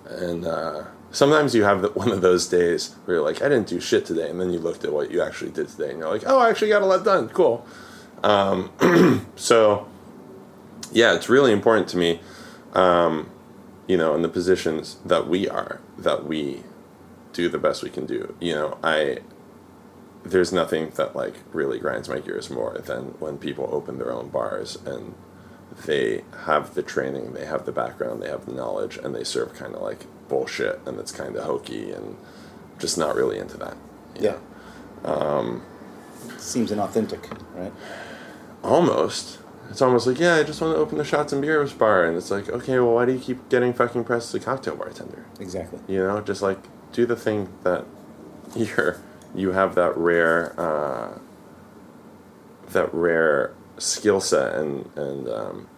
And 0.07 0.47
uh, 0.47 0.85
sometimes 1.11 1.55
you 1.55 1.65
have 1.65 1.97
one 1.97 2.11
of 2.11 2.21
those 2.21 2.47
days 2.47 2.95
where 3.05 3.17
you're 3.17 3.25
like, 3.25 3.41
I 3.43 3.49
didn't 3.49 3.69
do 3.69 3.81
shit 3.81 4.05
today, 4.05 4.29
and 4.29 4.41
then 4.41 4.51
you 4.51 4.59
looked 4.59 4.85
at 4.85 4.93
what 4.93 5.11
you 5.11 5.23
actually 5.23 5.51
did 5.51 5.69
today, 5.69 5.91
and 5.91 5.99
you're 5.99 6.11
like, 6.11 6.25
oh, 6.27 6.39
I 6.39 6.51
actually 6.51 6.69
got 6.69 6.83
a 6.83 6.87
lot 6.87 7.05
done. 7.05 7.29
Cool. 7.31 7.67
Um, 8.23 8.71
so, 9.37 9.89
yeah, 10.93 11.15
it's 11.15 11.29
really 11.29 11.53
important 11.53 11.89
to 11.89 11.97
me, 11.97 12.21
um, 12.75 13.31
you 13.87 13.97
know, 13.97 14.15
in 14.15 14.23
the 14.23 14.29
positions 14.29 14.97
that 15.05 15.29
we 15.29 15.49
are, 15.49 15.81
that 15.99 16.25
we 16.27 16.63
do 17.33 17.49
the 17.49 17.59
best 17.59 17.83
we 17.83 17.91
can 17.91 18.07
do. 18.07 18.35
You 18.41 18.55
know, 18.55 18.79
I 18.83 19.19
there's 20.25 20.53
nothing 20.53 20.89
that 20.91 21.15
like 21.15 21.35
really 21.53 21.79
grinds 21.79 22.09
my 22.09 22.19
gears 22.19 22.49
more 22.49 22.79
than 22.79 23.15
when 23.21 23.37
people 23.37 23.69
open 23.71 23.99
their 23.99 24.11
own 24.11 24.29
bars 24.31 24.77
and 24.87 25.15
they 25.87 26.25
have 26.45 26.75
the 26.75 26.83
training, 26.83 27.35
they 27.35 27.45
have 27.45 27.67
the 27.67 27.73
background, 27.73 28.23
they 28.23 28.29
have 28.29 28.47
the 28.47 28.53
knowledge, 28.53 28.97
and 28.97 29.15
they 29.15 29.25
serve 29.25 29.55
kind 29.55 29.75
of 29.75 29.83
like 29.83 30.07
bullshit, 30.29 30.81
and 30.87 30.99
it's 30.99 31.13
kind 31.13 31.37
of 31.37 31.45
hokey, 31.45 31.91
and 31.91 32.17
just 32.79 32.97
not 32.97 33.15
really 33.15 33.39
into 33.39 33.57
that. 33.57 33.77
Yeah. 34.19 34.37
know? 35.05 35.63
Seems 36.39 36.71
inauthentic, 36.71 37.29
right? 37.55 37.73
Almost. 38.63 39.39
It's 39.71 39.83
almost 39.83 40.07
like, 40.07 40.19
yeah, 40.21 40.37
I 40.37 40.43
just 40.45 40.61
want 40.61 40.75
to 40.75 40.79
open 40.81 40.99
the 40.99 41.05
shots 41.05 41.33
and 41.33 41.43
beers 41.43 41.73
bar, 41.73 42.05
and 42.05 42.17
it's 42.17 42.31
like, 42.31 42.49
okay, 42.49 42.79
well, 42.79 42.95
why 42.95 43.05
do 43.07 43.13
you 43.13 43.19
keep 43.19 43.49
getting 43.49 43.73
fucking 43.73 44.05
pressed 44.05 44.35
as 44.35 44.41
a 44.41 44.45
cocktail 44.45 44.77
bartender? 44.77 45.25
Exactly. 45.41 45.81
You 45.89 45.99
know, 46.05 46.21
just 46.21 46.43
like 46.43 46.59
do 46.93 47.07
the 47.07 47.17
thing 47.17 47.49
that 47.65 47.85
you're 48.57 48.99
you 49.35 49.51
have 49.53 49.75
that 49.75 49.97
rare 49.97 50.55
uh, 50.59 51.19
that 52.69 52.93
rare 52.95 53.53
skill 53.79 54.21
set 54.21 54.55
and 54.55 54.89
and 54.97 55.29
um, 55.29 55.69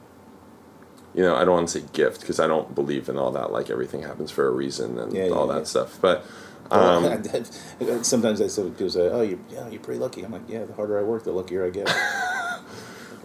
you 1.14 1.22
know 1.22 1.34
I 1.34 1.44
don't 1.46 1.54
want 1.54 1.68
to 1.68 1.80
say 1.80 1.86
gift 1.94 2.20
because 2.20 2.38
I 2.38 2.46
don't 2.46 2.74
believe 2.74 3.08
in 3.08 3.16
all 3.16 3.30
that 3.32 3.50
like 3.50 3.70
everything 3.70 4.02
happens 4.02 4.30
for 4.30 4.46
a 4.46 4.50
reason 4.50 4.98
and 4.98 5.12
Yeah, 5.14 5.26
yeah, 5.26 5.32
all 5.32 5.46
that 5.46 5.58
yeah. 5.58 5.64
stuff. 5.64 5.98
But 6.02 6.24
um, 6.70 7.22
Sometimes 8.02 8.40
I 8.40 8.48
say 8.48 8.64
people 8.64 8.90
say, 8.90 9.08
"Oh, 9.08 9.22
you 9.22 9.42
yeah, 9.48 9.68
you're 9.68 9.80
pretty 9.80 10.00
lucky." 10.00 10.24
I'm 10.24 10.32
like, 10.32 10.48
"Yeah, 10.48 10.64
the 10.64 10.72
harder 10.74 10.98
I 10.98 11.02
work, 11.02 11.22
the 11.24 11.30
luckier 11.32 11.64
I 11.64 11.70
get." 11.70 11.86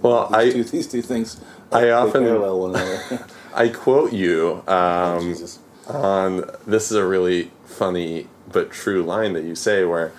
well, 0.02 0.28
these, 0.28 0.36
I 0.38 0.52
two, 0.52 0.64
these 0.64 0.88
two 0.88 1.02
things 1.02 1.40
I 1.72 1.90
often- 1.90 2.24
parallel 2.24 2.60
one 2.60 2.70
another. 2.76 3.26
I 3.54 3.68
quote 3.70 4.14
you 4.14 4.64
um, 4.68 5.20
Jesus. 5.34 5.60
on 5.88 6.50
this 6.66 6.90
is 6.92 6.98
a 6.98 7.06
really 7.06 7.52
funny 7.66 8.28
but 8.52 8.72
true 8.72 9.04
line 9.04 9.34
that 9.34 9.44
you 9.44 9.56
say 9.56 9.84
where 9.86 10.12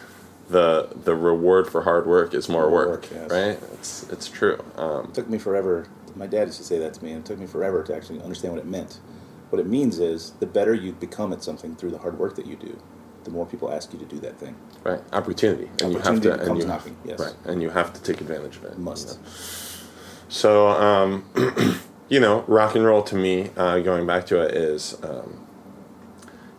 the 0.51 0.89
the 1.05 1.15
reward 1.15 1.67
for 1.69 1.83
hard 1.83 2.07
work 2.07 2.35
is 2.35 2.49
more 2.49 2.63
More 2.69 2.73
work, 2.73 2.89
work, 2.89 3.09
yes. 3.11 3.31
right? 3.31 3.59
It's 3.75 4.07
it's 4.11 4.29
true. 4.29 4.63
Um, 4.77 5.07
It 5.07 5.15
took 5.15 5.29
me 5.31 5.39
forever. 5.39 5.87
My 6.15 6.27
dad 6.27 6.47
used 6.49 6.59
to 6.59 6.65
say 6.65 6.79
that 6.79 6.93
to 6.95 7.05
me, 7.05 7.13
and 7.13 7.21
it 7.21 7.27
took 7.27 7.39
me 7.39 7.47
forever 7.47 7.83
to 7.85 7.97
actually 7.97 8.21
understand 8.21 8.53
what 8.55 8.63
it 8.63 8.69
meant. 8.69 9.01
What 9.49 9.61
it 9.61 9.67
means 9.67 9.99
is 9.99 10.33
the 10.41 10.47
better 10.47 10.75
you 10.75 10.93
become 10.93 11.33
at 11.33 11.43
something 11.43 11.75
through 11.77 11.91
the 11.93 11.99
hard 11.99 12.19
work 12.19 12.37
that 12.37 12.47
you 12.47 12.57
do, 12.57 12.77
the 13.25 13.31
more 13.31 13.47
people 13.47 13.73
ask 13.73 13.93
you 13.95 13.99
to 13.99 14.05
do 14.05 14.19
that 14.21 14.39
thing. 14.39 14.55
Right, 14.85 15.01
opportunity, 15.15 15.71
and 15.83 15.97
Opportunity 15.97 15.97
you 15.97 16.03
have 16.03 16.23
to, 16.23 16.31
and 16.33 16.47
comes 16.49 16.61
you, 16.61 16.67
knocking, 16.67 16.97
yes. 17.07 17.19
right, 17.19 17.35
and 17.47 17.63
you 17.63 17.71
have 17.71 17.95
to 17.95 18.03
take 18.03 18.21
advantage 18.21 18.57
of 18.57 18.65
it. 18.65 18.73
you 18.77 18.85
Must. 18.85 19.09
know. 19.09 19.29
So, 20.33 20.69
um, 20.69 21.27
you 22.09 22.19
know, 22.19 22.41
rock 22.49 22.75
and 22.75 22.87
roll 22.87 23.03
to 23.03 23.15
me, 23.15 23.51
uh, 23.55 23.81
going 23.81 24.07
back 24.07 24.25
to 24.29 24.41
it, 24.41 24.55
is 24.55 24.97
um, 25.03 25.47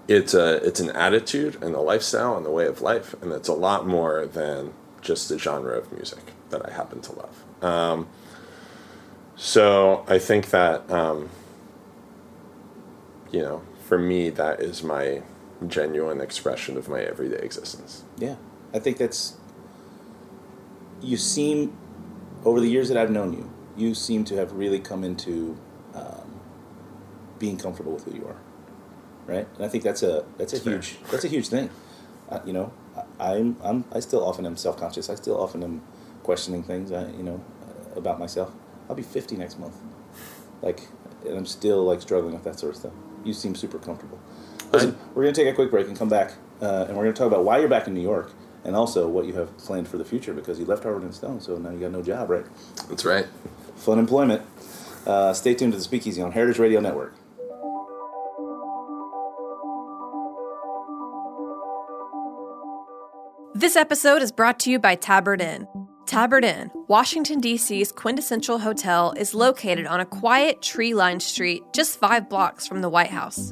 it's 0.07 0.35
a 0.35 0.57
it's 0.57 0.79
an 0.79 0.91
attitude 0.91 1.61
and 1.63 1.73
a 1.73 1.79
lifestyle 1.79 2.37
and 2.37 2.45
a 2.45 2.51
way 2.51 2.67
of 2.67 2.81
life, 2.81 3.15
and 3.19 3.31
it's 3.31 3.47
a 3.47 3.53
lot 3.53 3.87
more 3.87 4.27
than 4.27 4.75
just 5.01 5.31
a 5.31 5.39
genre 5.39 5.75
of 5.75 5.91
music 5.91 6.21
that 6.51 6.69
I 6.69 6.71
happen 6.71 7.01
to 7.01 7.13
love. 7.13 7.63
Um, 7.63 8.07
so 9.35 10.05
I 10.07 10.19
think 10.19 10.51
that 10.51 10.87
um, 10.91 11.31
you 13.31 13.41
know, 13.41 13.63
for 13.87 13.97
me, 13.97 14.29
that 14.29 14.59
is 14.59 14.83
my 14.83 15.23
genuine 15.65 16.21
expression 16.21 16.77
of 16.77 16.87
my 16.87 17.01
everyday 17.01 17.43
existence. 17.43 18.03
Yeah, 18.19 18.35
I 18.71 18.77
think 18.77 18.97
that's. 18.97 19.35
You 21.01 21.17
seem, 21.17 21.75
over 22.45 22.59
the 22.61 22.69
years 22.69 22.87
that 22.87 22.97
I've 22.97 23.11
known 23.11 23.33
you, 23.33 23.52
you 23.75 23.93
seem 23.95 24.23
to 24.25 24.35
have 24.35 24.51
really 24.53 24.79
come 24.79 25.03
into 25.03 25.57
um, 25.93 26.39
being 27.39 27.57
comfortable 27.57 27.93
with 27.93 28.05
who 28.05 28.15
you 28.15 28.27
are, 28.27 28.37
right? 29.25 29.47
And 29.55 29.65
I 29.65 29.67
think 29.67 29.83
that's 29.83 30.03
a 30.03 30.25
that's 30.37 30.53
a 30.53 30.59
fair. 30.59 30.73
huge 30.73 30.97
that's 31.11 31.23
a 31.23 31.27
huge 31.27 31.47
thing. 31.47 31.69
Uh, 32.29 32.39
you 32.45 32.53
know, 32.53 32.71
I, 33.19 33.33
I'm 33.35 33.57
I'm 33.61 33.85
I 33.91 33.99
still 33.99 34.23
often 34.25 34.45
am 34.45 34.57
self 34.57 34.77
conscious. 34.77 35.09
I 35.09 35.15
still 35.15 35.39
often 35.41 35.63
am 35.63 35.81
questioning 36.23 36.63
things. 36.63 36.91
I, 36.91 37.09
you 37.11 37.23
know, 37.23 37.43
uh, 37.61 37.97
about 37.99 38.19
myself. 38.19 38.51
I'll 38.89 38.95
be 38.95 39.01
50 39.01 39.37
next 39.37 39.59
month, 39.59 39.75
like, 40.61 40.87
and 41.25 41.37
I'm 41.37 41.45
still 41.45 41.83
like 41.83 42.01
struggling 42.01 42.33
with 42.33 42.43
that 42.43 42.59
sort 42.59 42.73
of 42.73 42.79
stuff. 42.79 42.93
You 43.23 43.33
seem 43.33 43.55
super 43.55 43.79
comfortable. 43.79 44.19
Listen, 44.71 44.97
we're 45.13 45.23
gonna 45.23 45.33
take 45.33 45.47
a 45.47 45.53
quick 45.53 45.71
break 45.71 45.88
and 45.88 45.97
come 45.97 46.09
back, 46.09 46.33
uh, 46.62 46.86
and 46.88 46.97
we're 46.97 47.03
gonna 47.03 47.13
talk 47.15 47.27
about 47.27 47.45
why 47.45 47.59
you're 47.59 47.69
back 47.69 47.88
in 47.88 47.93
New 47.93 48.01
York, 48.01 48.31
and 48.63 48.75
also 48.75 49.07
what 49.07 49.25
you 49.25 49.33
have 49.33 49.55
planned 49.57 49.88
for 49.88 49.97
the 49.97 50.05
future 50.05 50.33
because 50.33 50.59
you 50.59 50.65
left 50.65 50.83
Harvard 50.83 51.03
and 51.03 51.13
Stone, 51.13 51.41
so 51.41 51.57
now 51.57 51.69
you 51.71 51.79
got 51.79 51.91
no 51.91 52.01
job, 52.01 52.29
right? 52.29 52.45
That's 52.89 53.05
right. 53.05 53.25
Fun 53.84 54.00
employment. 54.00 54.41
Uh, 55.06 55.34
stay 55.34 55.54
tuned 55.54 55.74
to 55.74 55.78
the 55.78 55.84
Speakeasy 55.84 56.22
on 56.22 56.32
Heritage 56.32 56.58
Radio 56.58 56.80
Network. 56.80 57.13
This 63.54 63.76
episode 63.76 64.22
is 64.22 64.32
brought 64.32 64.58
to 64.62 64.72
you 64.72 64.80
by 64.80 64.96
Tabard 64.96 65.41
Inn. 65.41 65.67
Tabard 66.06 66.46
Inn, 66.46 66.72
Washington, 66.88 67.41
D.C.'s 67.41 67.91
quintessential 67.91 68.60
hotel, 68.60 69.13
is 69.17 69.34
located 69.34 69.86
on 69.86 70.00
a 70.00 70.06
quiet, 70.06 70.62
tree 70.62 70.93
lined 70.93 71.22
street 71.22 71.63
just 71.74 72.00
five 72.00 72.30
blocks 72.30 72.65
from 72.65 72.82
the 72.82 72.89
White 72.89 73.10
House. 73.10 73.52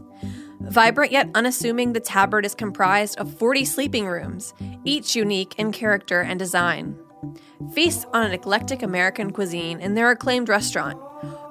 Vibrant 0.62 1.12
yet 1.12 1.30
unassuming, 1.36 1.92
the 1.92 2.00
Tabard 2.00 2.46
is 2.46 2.56
comprised 2.56 3.20
of 3.20 3.38
40 3.38 3.66
sleeping 3.66 4.08
rooms, 4.08 4.54
each 4.86 5.14
unique 5.14 5.56
in 5.58 5.74
character 5.74 6.22
and 6.22 6.40
design. 6.40 6.98
Feast 7.74 8.06
on 8.14 8.24
an 8.24 8.32
eclectic 8.32 8.82
American 8.82 9.32
cuisine 9.32 9.80
in 9.80 9.94
their 9.94 10.12
acclaimed 10.12 10.50
restaurant, 10.50 11.00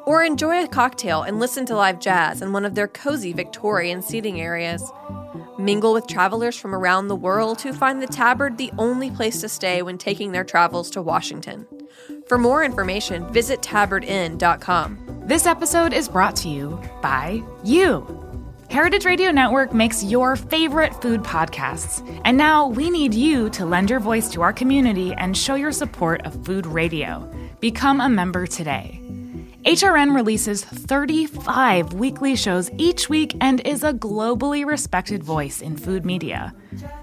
or 0.07 0.23
enjoy 0.23 0.63
a 0.63 0.69
cocktail 0.69 1.23
and 1.23 1.39
listen 1.39 1.67
to 1.67 1.77
live 1.77 2.01
jazz 2.01 2.43
in 2.43 2.53
one 2.53 2.65
of 2.65 2.75
their 2.75 2.89
cozy 2.89 3.33
Victorian 3.33 4.03
seating 4.03 4.41
areas. 4.41 4.83
Mingle 5.59 5.93
with 5.93 6.07
travelers 6.07 6.57
from 6.57 6.75
around 6.75 7.09
the 7.09 7.17
world 7.17 7.61
who 7.61 7.73
find 7.73 8.01
the 8.01 8.07
Tabard 8.07 8.57
the 8.57 8.73
only 8.79 9.11
place 9.11 9.41
to 9.43 9.49
stay 9.49 9.83
when 9.83 9.99
taking 9.99 10.33
their 10.33 10.45
travels 10.45 10.91
to 10.91 11.03
Washington. 11.03 11.67
For 12.27 12.39
more 12.39 12.65
information, 12.65 13.31
visit 13.33 13.61
tabardinn.com. 13.61 15.23
This 15.27 15.47
episode 15.47 15.93
is 15.93 16.09
brought 16.09 16.37
to 16.37 16.49
you 16.49 16.81
by 17.03 17.43
you. 17.63 18.30
Heritage 18.71 19.05
Radio 19.05 19.33
Network 19.33 19.75
makes 19.75 20.05
your 20.05 20.37
favorite 20.37 20.95
food 21.03 21.25
podcasts. 21.25 22.07
And 22.25 22.37
now 22.39 22.69
we 22.69 22.89
need 22.89 23.13
you 23.13 23.51
to 23.51 23.67
lend 23.67 23.91
your 23.91 23.99
voice 23.99 24.31
to 24.31 24.43
our 24.43 24.53
community 24.53 25.13
and 25.15 25.37
show 25.37 25.57
your 25.57 25.73
support 25.73 26.25
of 26.25 26.45
food 26.47 26.67
radio. 26.69 27.29
Become 27.59 28.01
a 28.01 28.09
member 28.09 28.47
today. 28.47 29.01
HRN 29.65 30.15
releases 30.15 30.63
35 30.63 31.95
weekly 31.95 32.37
shows 32.37 32.71
each 32.79 33.09
week 33.09 33.37
and 33.41 33.61
is 33.67 33.83
a 33.83 33.93
globally 33.93 34.65
respected 34.65 35.25
voice 35.25 35.61
in 35.61 35.77
food 35.77 36.07
media. 36.07 36.55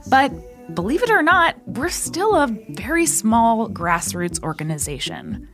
But 0.10 0.32
believe 0.74 1.04
it 1.04 1.10
or 1.10 1.22
not, 1.22 1.58
we're 1.68 1.90
still 1.90 2.36
a 2.36 2.48
very 2.70 3.06
small 3.06 3.68
grassroots 3.68 4.42
organization. 4.42 5.50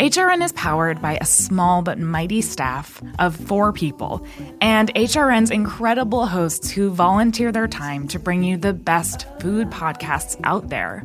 HRN 0.00 0.42
is 0.42 0.52
powered 0.52 1.02
by 1.02 1.18
a 1.20 1.26
small 1.26 1.82
but 1.82 1.98
mighty 1.98 2.40
staff 2.40 3.02
of 3.18 3.36
four 3.36 3.70
people, 3.70 4.26
and 4.62 4.90
HRN's 4.94 5.50
incredible 5.50 6.24
hosts 6.24 6.70
who 6.70 6.88
volunteer 6.88 7.52
their 7.52 7.68
time 7.68 8.08
to 8.08 8.18
bring 8.18 8.42
you 8.42 8.56
the 8.56 8.72
best 8.72 9.26
food 9.40 9.68
podcasts 9.68 10.40
out 10.42 10.70
there. 10.70 11.04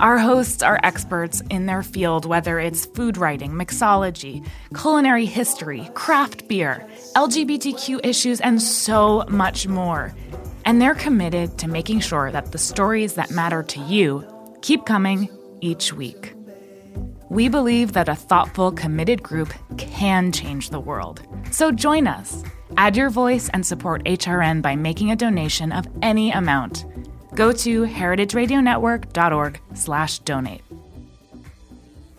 Our 0.00 0.16
hosts 0.16 0.62
are 0.62 0.80
experts 0.82 1.42
in 1.50 1.66
their 1.66 1.82
field, 1.82 2.24
whether 2.24 2.58
it's 2.58 2.86
food 2.86 3.18
writing, 3.18 3.52
mixology, 3.52 4.46
culinary 4.74 5.26
history, 5.26 5.90
craft 5.92 6.48
beer, 6.48 6.88
LGBTQ 7.14 8.00
issues, 8.02 8.40
and 8.40 8.62
so 8.62 9.26
much 9.28 9.68
more. 9.68 10.14
And 10.64 10.80
they're 10.80 10.94
committed 10.94 11.58
to 11.58 11.68
making 11.68 12.00
sure 12.00 12.32
that 12.32 12.50
the 12.50 12.56
stories 12.56 13.12
that 13.14 13.30
matter 13.30 13.62
to 13.62 13.80
you 13.80 14.26
keep 14.62 14.86
coming 14.86 15.28
each 15.60 15.92
week. 15.92 16.32
We 17.32 17.48
believe 17.48 17.94
that 17.94 18.10
a 18.10 18.14
thoughtful, 18.14 18.72
committed 18.72 19.22
group 19.22 19.54
can 19.78 20.32
change 20.32 20.68
the 20.68 20.78
world. 20.78 21.22
So 21.50 21.72
join 21.72 22.06
us. 22.06 22.44
Add 22.76 22.94
your 22.94 23.08
voice 23.08 23.48
and 23.54 23.64
support 23.64 24.04
HRN 24.04 24.60
by 24.60 24.76
making 24.76 25.10
a 25.12 25.16
donation 25.16 25.72
of 25.72 25.86
any 26.02 26.30
amount. 26.30 26.84
Go 27.34 27.50
to 27.50 27.86
heritageradionetwork.org 27.86 29.60
slash 29.72 30.18
donate. 30.18 30.60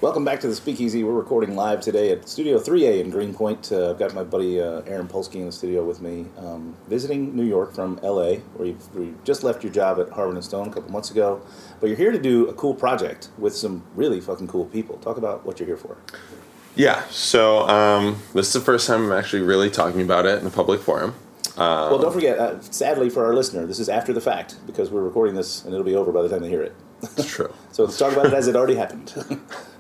Welcome 0.04 0.26
back 0.26 0.42
to 0.42 0.50
the 0.50 0.56
Speakeasy. 0.56 1.06
We're 1.06 1.14
recording 1.14 1.56
live 1.56 1.80
today 1.80 2.12
at 2.12 2.28
Studio 2.28 2.60
3A 2.60 3.00
in 3.00 3.10
Greenpoint. 3.10 3.72
Uh, 3.72 3.92
I've 3.92 3.98
got 3.98 4.14
my 4.14 4.26
buddy 4.26 4.60
uh, 4.60 4.82
Aaron 4.82 5.08
Polsky 5.08 5.36
in 5.36 5.46
the 5.46 5.52
studio 5.54 5.86
with 5.86 6.02
me, 6.02 6.26
um, 6.40 6.76
visiting 6.90 7.34
New 7.34 7.46
York 7.46 7.74
from 7.74 8.02
LA, 8.04 8.34
where 8.58 8.68
you 8.68 9.18
just 9.24 9.46
left 9.46 9.64
your 9.64 9.72
job 9.72 10.02
at 10.02 10.10
Harvard 10.10 10.36
and 10.36 10.44
Stone 10.44 10.68
a 10.68 10.74
couple 10.74 10.92
months 10.92 11.10
ago. 11.10 11.42
But 11.80 11.88
you're 11.88 11.96
here 11.96 12.12
to 12.12 12.20
do 12.20 12.50
a 12.50 12.54
cool 12.54 12.76
project 12.76 13.30
with 13.38 13.56
some 13.56 13.82
really 13.96 14.20
fucking 14.20 14.50
cool 14.50 14.66
people. 14.66 14.98
Talk 14.98 15.16
about 15.16 15.46
what 15.46 15.62
you're 15.62 15.68
here 15.68 15.78
for. 15.78 15.96
Yeah. 16.76 17.02
So 17.08 17.66
um, 17.70 18.18
this 18.34 18.48
is 18.48 18.54
the 18.54 18.60
first 18.60 18.88
time 18.88 19.06
I'm 19.06 19.14
actually 19.14 19.44
really 19.44 19.70
talking 19.70 20.02
about 20.02 20.26
it 20.26 20.42
in 20.42 20.46
a 20.46 20.52
public 20.52 20.82
forum. 20.82 21.16
well, 21.56 21.98
don't 21.98 22.12
forget, 22.12 22.38
uh, 22.40 22.60
sadly 22.60 23.10
for 23.10 23.26
our 23.26 23.34
listener, 23.34 23.66
this 23.66 23.80
is 23.80 23.88
after 23.88 24.12
the 24.12 24.20
fact 24.20 24.58
because 24.66 24.92
we're 24.92 25.02
recording 25.02 25.34
this 25.34 25.64
and 25.64 25.74
it'll 25.74 25.86
be 25.86 25.96
over 25.96 26.12
by 26.12 26.24
the 26.24 26.28
time 26.28 26.42
they 26.42 26.50
hear 26.50 26.62
it. 26.62 26.76
It's 27.04 27.26
true. 27.26 27.54
So 27.72 27.86
let's 27.86 27.98
talk 27.98 28.14
about 28.14 28.28
it 28.28 28.34
as 28.34 28.48
it 28.48 28.56
already 28.56 28.76
happened. 28.76 29.16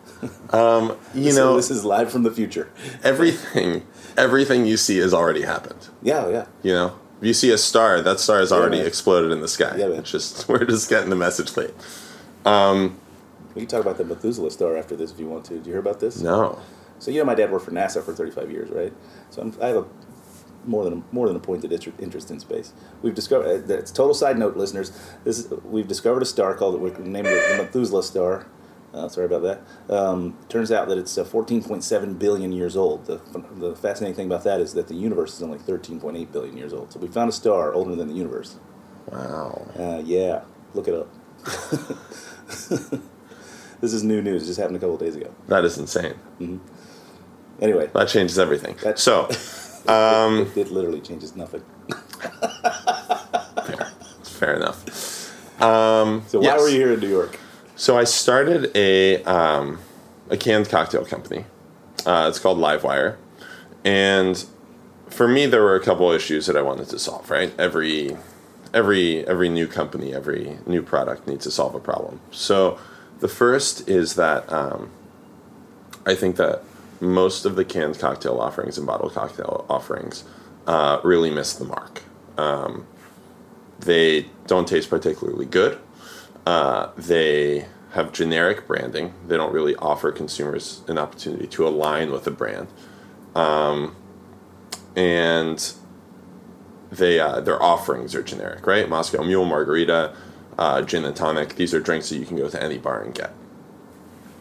You 1.14 1.32
So 1.32 1.44
know, 1.46 1.56
this 1.56 1.70
is 1.72 1.84
live 1.86 2.12
from 2.12 2.24
the 2.24 2.32
future. 2.32 2.70
everything 3.04 3.86
everything 4.18 4.66
you 4.66 4.78
see 4.78 4.98
has 4.98 5.14
already 5.14 5.42
happened. 5.44 5.88
Yeah, 6.02 6.30
yeah. 6.30 6.46
You 6.62 6.74
know, 6.74 7.00
If 7.22 7.28
you 7.28 7.34
see 7.34 7.52
a 7.52 7.58
star, 7.58 8.02
that 8.02 8.20
star 8.20 8.40
has 8.40 8.52
already 8.52 8.80
exploded 8.80 9.32
in 9.32 9.42
the 9.42 9.48
sky. 9.48 9.76
Yeah, 9.78 9.88
man. 9.88 10.00
it's 10.00 10.12
just 10.12 10.48
we're 10.50 10.66
just 10.66 10.90
getting 10.90 11.10
the 11.10 11.16
message 11.16 11.56
late. 11.58 11.74
We 13.56 13.62
can 13.62 13.68
talk 13.68 13.82
about 13.82 13.98
the 13.98 14.06
Methuselah 14.06 14.50
star 14.52 14.78
after 14.78 14.96
this 14.96 15.12
if 15.12 15.20
you 15.20 15.28
want 15.28 15.46
to. 15.46 15.54
Did 15.56 15.66
you 15.68 15.74
hear 15.74 15.80
about 15.80 16.00
this? 16.00 16.20
No. 16.22 16.60
So 17.00 17.12
you 17.12 17.20
know, 17.20 17.26
my 17.26 17.36
dad 17.36 17.52
worked 17.52 17.66
for 17.66 17.72
NASA 17.72 18.04
for 18.04 18.14
35 18.14 18.50
years, 18.52 18.70
right? 18.72 18.94
So 19.30 19.42
I'm, 19.42 19.54
I 19.62 19.68
have 19.68 19.78
a 19.78 19.86
more 20.66 20.84
than 20.86 20.94
a, 21.00 21.14
more 21.14 21.28
than 21.28 21.36
a 21.36 21.40
pointed 21.40 21.72
interest 22.00 22.32
in 22.32 22.40
space. 22.40 22.74
We've 23.02 23.14
discovered. 23.14 23.46
Uh, 23.64 23.68
that's 23.68 23.92
total 23.92 24.14
side 24.14 24.40
note, 24.40 24.56
listeners. 24.58 24.92
This 25.24 25.40
is, 25.40 25.52
we've 25.64 25.88
discovered 25.88 26.22
a 26.24 26.26
star 26.26 26.56
called 26.56 26.80
we 26.82 26.90
named 26.92 27.28
it 27.28 27.58
the 27.58 27.64
Methuselah 27.64 28.04
star. 28.04 28.46
Uh, 28.94 29.08
sorry 29.10 29.26
about 29.26 29.42
that. 29.42 29.62
Um, 29.94 30.38
turns 30.50 30.72
out 30.72 30.88
that 30.88 30.98
it's 31.00 31.18
uh, 31.18 31.24
14.7 31.24 32.20
billion 32.20 32.52
years 32.52 32.78
old. 32.78 33.06
The, 33.08 33.20
the 33.56 33.76
fascinating 33.76 34.16
thing 34.16 34.28
about 34.28 34.44
that 34.44 34.60
is 34.60 34.74
that 34.76 34.88
the 34.88 34.94
universe 34.94 35.34
is 35.36 35.42
only 35.42 35.58
13.8 35.58 36.32
billion 36.32 36.56
years 36.56 36.74
old. 36.74 36.94
So 36.94 37.00
we 37.00 37.08
found 37.08 37.30
a 37.30 37.34
star 37.34 37.74
older 37.74 37.96
than 37.96 38.08
the 38.08 38.14
universe. 38.14 38.58
Wow. 39.08 39.68
Uh, 39.78 40.02
yeah, 40.06 40.44
look 40.76 40.88
it 40.88 40.94
up. 40.94 41.10
this 43.82 43.94
is 43.94 44.04
new 44.04 44.22
news. 44.22 44.44
It 44.44 44.46
just 44.48 44.60
happened 44.60 44.78
a 44.78 44.80
couple 44.80 44.94
of 44.96 45.02
days 45.02 45.16
ago. 45.16 45.34
That 45.48 45.66
is 45.66 45.78
insane. 45.80 46.14
Anyway, 47.60 47.90
That 47.94 48.08
changes 48.10 48.38
everything. 48.38 48.76
That- 48.84 49.00
so, 49.00 49.24
um, 49.92 50.42
it, 50.42 50.56
it 50.58 50.72
literally 50.72 51.02
changes 51.02 51.36
nothing. 51.36 51.64
fair 54.24 54.54
enough. 54.56 55.62
Um, 55.62 56.24
So 56.28 56.40
why 56.40 56.46
yes. 56.46 56.62
were 56.62 56.70
you 56.70 56.78
here 56.78 56.94
in 56.94 57.00
New 57.00 57.10
York? 57.10 57.40
So 57.76 57.98
I 57.98 58.04
started 58.04 58.72
a 58.76 59.24
um, 59.24 59.80
a 60.30 60.38
canned 60.38 60.70
cocktail 60.70 61.06
company. 61.06 61.46
Uh, 62.06 62.28
it's 62.30 62.40
called 62.40 62.58
LiveWire, 62.58 63.18
and 63.84 64.46
for 65.10 65.28
me, 65.28 65.46
there 65.46 65.62
were 65.62 65.76
a 65.76 65.84
couple 65.84 66.12
issues 66.12 66.46
that 66.46 66.56
I 66.58 66.62
wanted 66.62 66.90
to 66.90 67.00
solve. 67.00 67.30
Right, 67.32 67.52
every 67.58 68.16
every 68.74 69.26
every 69.28 69.50
new 69.50 69.68
company, 69.68 70.14
every 70.14 70.60
new 70.68 70.84
product 70.84 71.28
needs 71.28 71.46
to 71.46 71.52
solve 71.52 71.74
a 71.74 71.80
problem. 71.80 72.20
So 72.32 72.78
the 73.20 73.28
first 73.28 73.90
is 73.90 74.16
that 74.16 74.52
um, 74.52 74.92
I 76.06 76.14
think 76.14 76.36
that 76.36 76.64
most 77.00 77.46
of 77.46 77.56
the 77.56 77.66
canned 77.66 77.98
cocktail 77.98 78.40
offerings 78.40 78.78
and 78.78 78.86
bottled 78.86 79.14
cocktail 79.14 79.66
offerings 79.70 80.24
uh, 80.68 81.00
really 81.04 81.32
miss 81.32 81.54
the 81.54 81.66
mark. 81.66 82.04
Um, 82.38 82.86
they 83.80 84.28
don't 84.48 84.68
taste 84.68 84.90
particularly 84.90 85.46
good. 85.46 85.80
Uh, 86.46 86.90
they 86.98 87.66
have 87.92 88.12
generic 88.12 88.68
branding. 88.68 89.14
They 89.28 89.38
don't 89.38 89.54
really 89.54 89.76
offer 89.76 90.12
consumers 90.12 90.82
an 90.88 90.98
opportunity 90.98 91.48
to 91.48 91.68
align 91.68 92.12
with 92.12 92.26
a 92.28 92.32
brand. 92.32 92.68
Um, 93.36 93.96
and 94.96 95.74
they 96.92 97.20
uh, 97.20 97.40
their 97.42 97.62
offerings 97.62 98.14
are 98.16 98.24
generic, 98.24 98.68
right? 98.68 98.88
Moscow 98.88 99.24
Mule, 99.24 99.46
Margarita, 99.46 100.16
uh, 100.58 100.82
gin 100.82 101.06
and 101.06 101.16
tonic. 101.16 101.56
These 101.56 101.74
are 101.74 101.80
drinks 101.80 102.10
that 102.10 102.18
you 102.18 102.26
can 102.26 102.38
go 102.38 102.50
to 102.50 102.62
any 102.62 102.78
bar 102.78 103.02
and 103.02 103.14
get. 103.14 103.34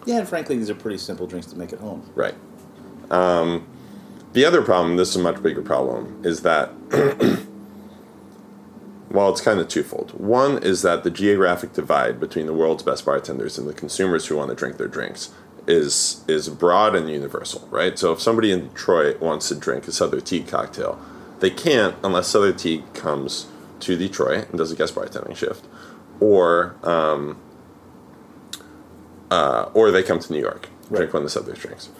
Yeah, 0.04 0.18
and 0.18 0.28
frankly, 0.28 0.56
these 0.56 0.68
are 0.68 0.74
pretty 0.74 0.98
simple 0.98 1.26
drinks 1.26 1.46
to 1.48 1.56
make 1.56 1.72
at 1.72 1.78
home. 1.78 2.10
Right. 2.14 2.34
Um, 3.10 3.66
the 4.32 4.44
other 4.44 4.62
problem, 4.62 4.96
this 4.96 5.10
is 5.10 5.16
a 5.16 5.20
much 5.20 5.42
bigger 5.42 5.62
problem, 5.62 6.22
is 6.24 6.42
that, 6.42 6.70
well, 9.12 9.30
it's 9.30 9.42
kind 9.42 9.60
of 9.60 9.68
twofold. 9.68 10.12
One 10.18 10.62
is 10.62 10.82
that 10.82 11.04
the 11.04 11.10
geographic 11.10 11.74
divide 11.74 12.18
between 12.18 12.46
the 12.46 12.54
world's 12.54 12.82
best 12.82 13.04
bartenders 13.04 13.58
and 13.58 13.68
the 13.68 13.74
consumers 13.74 14.26
who 14.26 14.36
want 14.36 14.48
to 14.48 14.56
drink 14.56 14.78
their 14.78 14.88
drinks 14.88 15.30
is 15.66 16.24
is 16.26 16.48
broad 16.48 16.96
and 16.96 17.08
universal, 17.08 17.68
right? 17.70 17.98
So 17.98 18.12
if 18.12 18.20
somebody 18.20 18.50
in 18.50 18.68
Detroit 18.68 19.20
wants 19.20 19.48
to 19.48 19.54
drink 19.54 19.86
a 19.86 19.90
Sother 19.90 20.24
Teague 20.24 20.48
cocktail, 20.48 20.98
they 21.40 21.50
can't 21.50 21.94
unless 22.02 22.32
Sother 22.32 22.56
Teague 22.56 22.94
comes 22.94 23.46
to 23.80 23.96
Detroit 23.96 24.48
and 24.48 24.58
does 24.58 24.72
a 24.72 24.76
guest 24.76 24.94
bartending 24.94 25.36
shift, 25.36 25.66
or 26.18 26.74
um, 26.82 27.38
uh, 29.30 29.68
or 29.74 29.90
they 29.90 30.02
come 30.02 30.20
to 30.20 30.32
New 30.32 30.40
York, 30.40 30.68
drink 30.90 31.12
one 31.12 31.22
of 31.22 31.32
the 31.32 31.40
Sother 31.40 31.54
drinks. 31.58 31.90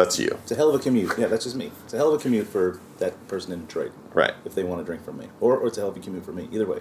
That's 0.00 0.18
you, 0.18 0.38
It's 0.42 0.52
a 0.52 0.54
hell 0.54 0.68
of 0.68 0.80
a 0.80 0.82
commute. 0.82 1.12
Yeah, 1.18 1.26
that's 1.26 1.44
just 1.44 1.56
me. 1.56 1.70
It's 1.84 1.94
a 1.94 1.96
hell 1.98 2.14
of 2.14 2.20
a 2.20 2.22
commute 2.22 2.46
for 2.46 2.80
that 2.98 3.28
person 3.28 3.52
in 3.52 3.66
Detroit 3.66 3.92
right? 4.14 4.32
if 4.44 4.54
they 4.54 4.64
want 4.64 4.80
to 4.80 4.84
drink 4.84 5.04
from 5.04 5.18
me, 5.18 5.28
or, 5.40 5.56
or 5.56 5.68
it's 5.68 5.78
a 5.78 5.82
hell 5.82 5.90
of 5.90 5.96
a 5.96 6.00
commute 6.00 6.24
for 6.24 6.32
me. 6.32 6.48
Either 6.52 6.66
way. 6.66 6.80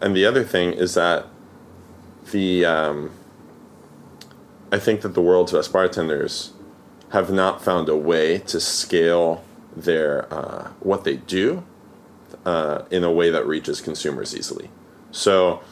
And 0.00 0.14
the 0.16 0.26
other 0.26 0.44
thing 0.44 0.72
is 0.72 0.94
that 0.94 1.26
the 2.32 2.64
um, 2.64 3.10
I 4.72 4.78
think 4.78 5.00
that 5.02 5.14
the 5.14 5.22
world's 5.22 5.52
best 5.52 5.72
bartenders 5.72 6.52
have 7.10 7.32
not 7.32 7.62
found 7.62 7.88
a 7.88 7.96
way 7.96 8.38
to 8.38 8.60
scale 8.60 9.44
their 9.76 10.32
uh, 10.32 10.72
what 10.80 11.04
they 11.04 11.16
do 11.16 11.64
uh, 12.44 12.82
in 12.90 13.04
a 13.04 13.12
way 13.12 13.30
that 13.30 13.46
reaches 13.46 13.80
consumers 13.80 14.36
easily. 14.36 14.70
So 15.12 15.62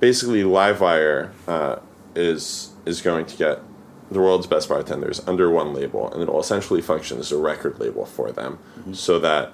basically, 0.00 0.42
LiveWire 0.42 1.30
uh, 1.46 1.76
is 2.14 2.72
is 2.86 3.00
going 3.00 3.26
to 3.26 3.36
get 3.36 3.60
the 4.14 4.20
world's 4.20 4.46
best 4.46 4.68
bartenders 4.68 5.20
under 5.26 5.50
one 5.50 5.74
label, 5.74 6.10
and 6.12 6.22
it'll 6.22 6.40
essentially 6.40 6.80
function 6.80 7.18
as 7.18 7.30
a 7.32 7.36
record 7.36 7.78
label 7.78 8.06
for 8.06 8.32
them, 8.32 8.58
so 8.92 9.18
that 9.18 9.52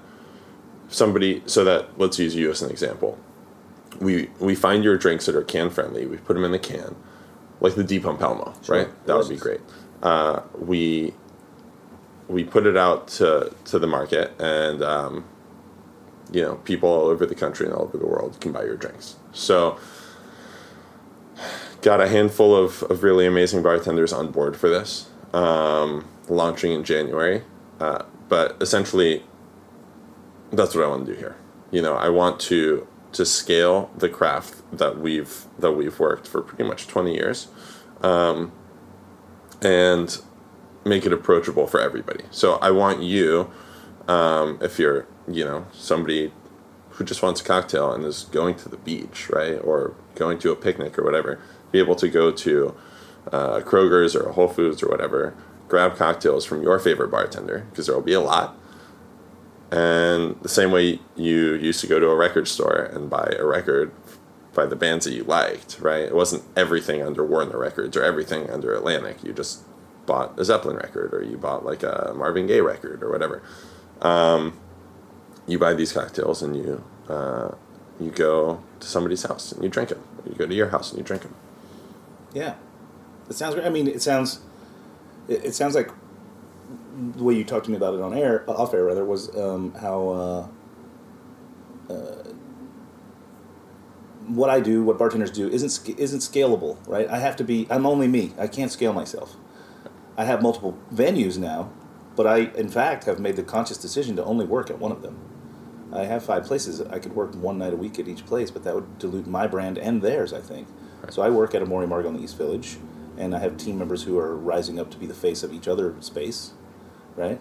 somebody 0.88 1.42
so 1.46 1.64
that 1.64 1.98
let's 1.98 2.18
use 2.18 2.34
you 2.34 2.50
as 2.50 2.62
an 2.62 2.70
example 2.70 3.18
we 4.00 4.30
we 4.38 4.54
find 4.54 4.82
your 4.84 4.96
drinks 4.96 5.26
that 5.26 5.34
are 5.36 5.42
can 5.42 5.68
friendly. 5.68 6.06
We 6.06 6.16
put 6.18 6.34
them 6.34 6.44
in 6.44 6.52
the 6.52 6.58
can, 6.58 6.94
like 7.60 7.74
the 7.74 7.84
Deep 7.84 8.04
Palmo, 8.04 8.54
Sure. 8.64 8.76
right? 8.76 9.06
That 9.06 9.16
would 9.16 9.28
be 9.28 9.36
great. 9.36 9.60
Uh, 10.02 10.40
we 10.58 11.12
we 12.28 12.44
put 12.44 12.66
it 12.66 12.76
out 12.76 13.08
to 13.18 13.52
to 13.66 13.78
the 13.78 13.86
market, 13.86 14.32
and 14.40 14.82
um, 14.82 15.24
you 16.32 16.40
know, 16.42 16.54
people 16.64 16.88
all 16.88 17.06
over 17.08 17.26
the 17.26 17.34
country 17.34 17.66
and 17.66 17.74
all 17.74 17.82
over 17.82 17.98
the 17.98 18.06
world 18.06 18.40
can 18.40 18.52
buy 18.52 18.62
your 18.64 18.76
drinks. 18.76 19.16
So, 19.32 19.78
got 21.82 22.00
a 22.00 22.08
handful 22.08 22.54
of, 22.54 22.82
of 22.84 23.02
really 23.02 23.26
amazing 23.26 23.62
bartenders 23.62 24.12
on 24.12 24.30
board 24.30 24.56
for 24.56 24.68
this, 24.68 25.08
um, 25.32 26.06
launching 26.28 26.72
in 26.72 26.84
January. 26.84 27.42
Uh, 27.78 28.04
but 28.28 28.56
essentially, 28.60 29.22
that's 30.52 30.74
what 30.74 30.84
I 30.84 30.88
want 30.88 31.06
to 31.06 31.12
do 31.12 31.18
here. 31.18 31.36
You 31.70 31.82
know, 31.82 31.94
I 31.94 32.08
want 32.08 32.40
to 32.40 32.86
to 33.12 33.26
scale 33.26 33.90
the 33.96 34.08
craft 34.08 34.62
that 34.72 34.98
we've 34.98 35.46
that 35.58 35.72
we've 35.72 35.98
worked 35.98 36.26
for 36.28 36.42
pretty 36.42 36.64
much 36.64 36.86
twenty 36.86 37.14
years, 37.14 37.48
um, 38.02 38.52
and 39.62 40.20
make 40.84 41.06
it 41.06 41.12
approachable 41.12 41.66
for 41.66 41.80
everybody. 41.80 42.24
So 42.30 42.54
I 42.54 42.70
want 42.70 43.02
you, 43.02 43.50
um, 44.08 44.58
if 44.60 44.78
you're 44.78 45.06
you 45.28 45.44
know 45.44 45.66
somebody 45.72 46.32
who 46.90 47.04
just 47.04 47.22
wants 47.22 47.40
a 47.40 47.44
cocktail 47.44 47.92
and 47.92 48.04
is 48.04 48.24
going 48.24 48.54
to 48.56 48.68
the 48.68 48.76
beach, 48.76 49.30
right, 49.30 49.58
or 49.64 49.94
going 50.16 50.38
to 50.40 50.50
a 50.52 50.56
picnic 50.56 50.98
or 50.98 51.04
whatever, 51.04 51.40
be 51.72 51.78
able 51.78 51.96
to 51.96 52.08
go 52.08 52.30
to 52.30 52.74
uh, 53.32 53.60
Kroger's 53.60 54.16
or 54.16 54.32
Whole 54.32 54.48
Foods 54.48 54.82
or 54.82 54.88
whatever, 54.88 55.34
grab 55.68 55.96
cocktails 55.96 56.44
from 56.44 56.62
your 56.62 56.78
favorite 56.78 57.10
bartender 57.10 57.66
because 57.70 57.86
there 57.86 57.94
will 57.94 58.02
be 58.02 58.12
a 58.12 58.20
lot. 58.20 58.56
And 59.70 60.40
the 60.42 60.48
same 60.48 60.72
way 60.72 60.98
you 61.14 61.54
used 61.54 61.80
to 61.80 61.86
go 61.86 62.00
to 62.00 62.08
a 62.08 62.16
record 62.16 62.48
store 62.48 62.82
and 62.92 63.08
buy 63.08 63.34
a 63.38 63.44
record 63.44 63.92
by 64.52 64.66
the 64.66 64.74
bands 64.74 65.04
that 65.04 65.12
you 65.12 65.22
liked, 65.22 65.78
right? 65.80 66.02
It 66.02 66.14
wasn't 66.14 66.42
everything 66.56 67.02
under 67.02 67.24
Warner 67.24 67.56
Records 67.56 67.96
or 67.96 68.02
everything 68.02 68.50
under 68.50 68.74
Atlantic. 68.74 69.22
You 69.22 69.32
just 69.32 69.62
bought 70.06 70.38
a 70.38 70.44
Zeppelin 70.44 70.76
record 70.76 71.14
or 71.14 71.22
you 71.22 71.36
bought 71.36 71.64
like 71.64 71.84
a 71.84 72.12
Marvin 72.16 72.48
Gaye 72.48 72.60
record 72.60 73.02
or 73.02 73.10
whatever. 73.10 73.42
Um, 74.02 74.58
you 75.46 75.58
buy 75.58 75.74
these 75.74 75.92
cocktails 75.92 76.42
and 76.42 76.56
you 76.56 76.84
uh, 77.08 77.54
you 78.00 78.10
go 78.10 78.62
to 78.80 78.86
somebody's 78.86 79.22
house 79.22 79.52
and 79.52 79.62
you 79.62 79.68
drink 79.68 79.90
them. 79.90 80.02
You 80.26 80.34
go 80.34 80.46
to 80.46 80.54
your 80.54 80.70
house 80.70 80.90
and 80.90 80.98
you 80.98 81.04
drink 81.04 81.22
them. 81.22 81.34
Yeah, 82.32 82.54
it 83.28 83.34
sounds 83.34 83.54
great. 83.54 83.66
I 83.66 83.70
mean, 83.70 83.88
it 83.88 84.02
sounds 84.02 84.40
it, 85.28 85.44
it 85.46 85.54
sounds 85.54 85.74
like 85.74 85.90
the 87.16 87.24
way 87.24 87.34
you 87.34 87.44
talked 87.44 87.64
to 87.64 87.70
me 87.70 87.76
about 87.76 87.94
it 87.94 88.00
on 88.00 88.16
air, 88.16 88.44
off 88.48 88.74
air 88.74 88.84
rather, 88.84 89.04
was 89.04 89.34
um, 89.36 89.74
how 89.74 90.08
uh, 91.88 91.92
uh, 91.92 92.24
what 94.26 94.50
I 94.50 94.60
do, 94.60 94.82
what 94.82 94.98
bartenders 94.98 95.30
do, 95.30 95.48
isn't 95.48 95.98
isn't 95.98 96.20
scalable, 96.20 96.76
right? 96.86 97.08
I 97.08 97.18
have 97.18 97.36
to 97.36 97.44
be. 97.44 97.66
I'm 97.70 97.86
only 97.86 98.08
me. 98.08 98.32
I 98.38 98.46
can't 98.46 98.70
scale 98.70 98.92
myself. 98.92 99.36
I 100.16 100.24
have 100.24 100.42
multiple 100.42 100.76
venues 100.92 101.38
now, 101.38 101.70
but 102.14 102.26
I, 102.26 102.38
in 102.56 102.68
fact, 102.68 103.04
have 103.04 103.18
made 103.18 103.36
the 103.36 103.42
conscious 103.42 103.78
decision 103.78 104.16
to 104.16 104.24
only 104.24 104.44
work 104.44 104.70
at 104.70 104.78
one 104.78 104.92
of 104.92 105.02
them. 105.02 105.18
I 105.92 106.04
have 106.04 106.24
five 106.24 106.44
places. 106.44 106.80
I 106.82 106.98
could 106.98 107.14
work 107.14 107.34
one 107.34 107.58
night 107.58 107.72
a 107.72 107.76
week 107.76 107.98
at 107.98 108.06
each 108.06 108.26
place, 108.26 108.50
but 108.50 108.62
that 108.64 108.74
would 108.74 108.98
dilute 108.98 109.26
my 109.26 109.46
brand 109.46 109.78
and 109.78 110.02
theirs, 110.02 110.32
I 110.32 110.40
think. 110.40 110.68
So 111.08 111.22
I 111.22 111.30
work 111.30 111.54
at 111.54 111.62
Amor 111.62 111.84
y 111.84 111.86
Amargo 111.86 112.06
in 112.08 112.14
the 112.14 112.22
East 112.22 112.36
Village, 112.36 112.76
and 113.16 113.34
I 113.34 113.38
have 113.38 113.56
team 113.56 113.78
members 113.78 114.04
who 114.04 114.18
are 114.18 114.36
rising 114.36 114.78
up 114.78 114.90
to 114.90 114.96
be 114.96 115.06
the 115.06 115.14
face 115.14 115.42
of 115.42 115.52
each 115.52 115.66
other 115.66 115.94
space, 116.00 116.52
right? 117.16 117.40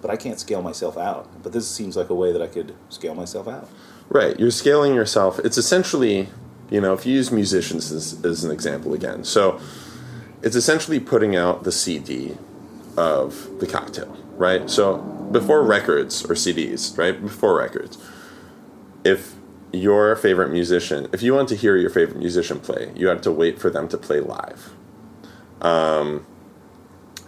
But 0.00 0.10
I 0.10 0.16
can't 0.16 0.38
scale 0.40 0.62
myself 0.62 0.96
out. 0.96 1.42
But 1.42 1.52
this 1.52 1.68
seems 1.68 1.96
like 1.96 2.08
a 2.08 2.14
way 2.14 2.32
that 2.32 2.40
I 2.40 2.46
could 2.46 2.74
scale 2.88 3.14
myself 3.14 3.46
out. 3.46 3.68
Right. 4.08 4.38
You're 4.40 4.50
scaling 4.50 4.94
yourself. 4.94 5.38
It's 5.40 5.58
essentially, 5.58 6.28
you 6.70 6.80
know, 6.80 6.94
if 6.94 7.06
you 7.06 7.14
use 7.14 7.30
musicians 7.30 7.92
as, 7.92 8.24
as 8.24 8.44
an 8.44 8.50
example 8.50 8.94
again. 8.94 9.24
So 9.24 9.60
it's 10.42 10.56
essentially 10.56 10.98
putting 10.98 11.36
out 11.36 11.64
the 11.64 11.72
CD 11.72 12.36
of 12.96 13.60
the 13.60 13.66
cocktail, 13.66 14.16
right? 14.36 14.68
So 14.68 14.98
before 15.30 15.62
records 15.62 16.24
or 16.24 16.34
CDs, 16.34 16.96
right? 16.98 17.20
Before 17.20 17.56
records, 17.56 17.98
if 19.04 19.34
your 19.72 20.16
favorite 20.16 20.50
musician, 20.50 21.08
if 21.12 21.22
you 21.22 21.34
want 21.34 21.48
to 21.50 21.56
hear 21.56 21.76
your 21.76 21.90
favorite 21.90 22.18
musician 22.18 22.60
play, 22.60 22.92
you 22.96 23.08
had 23.08 23.22
to 23.24 23.32
wait 23.32 23.58
for 23.58 23.70
them 23.70 23.88
to 23.88 23.98
play 23.98 24.20
live. 24.20 24.70
Um, 25.60 26.26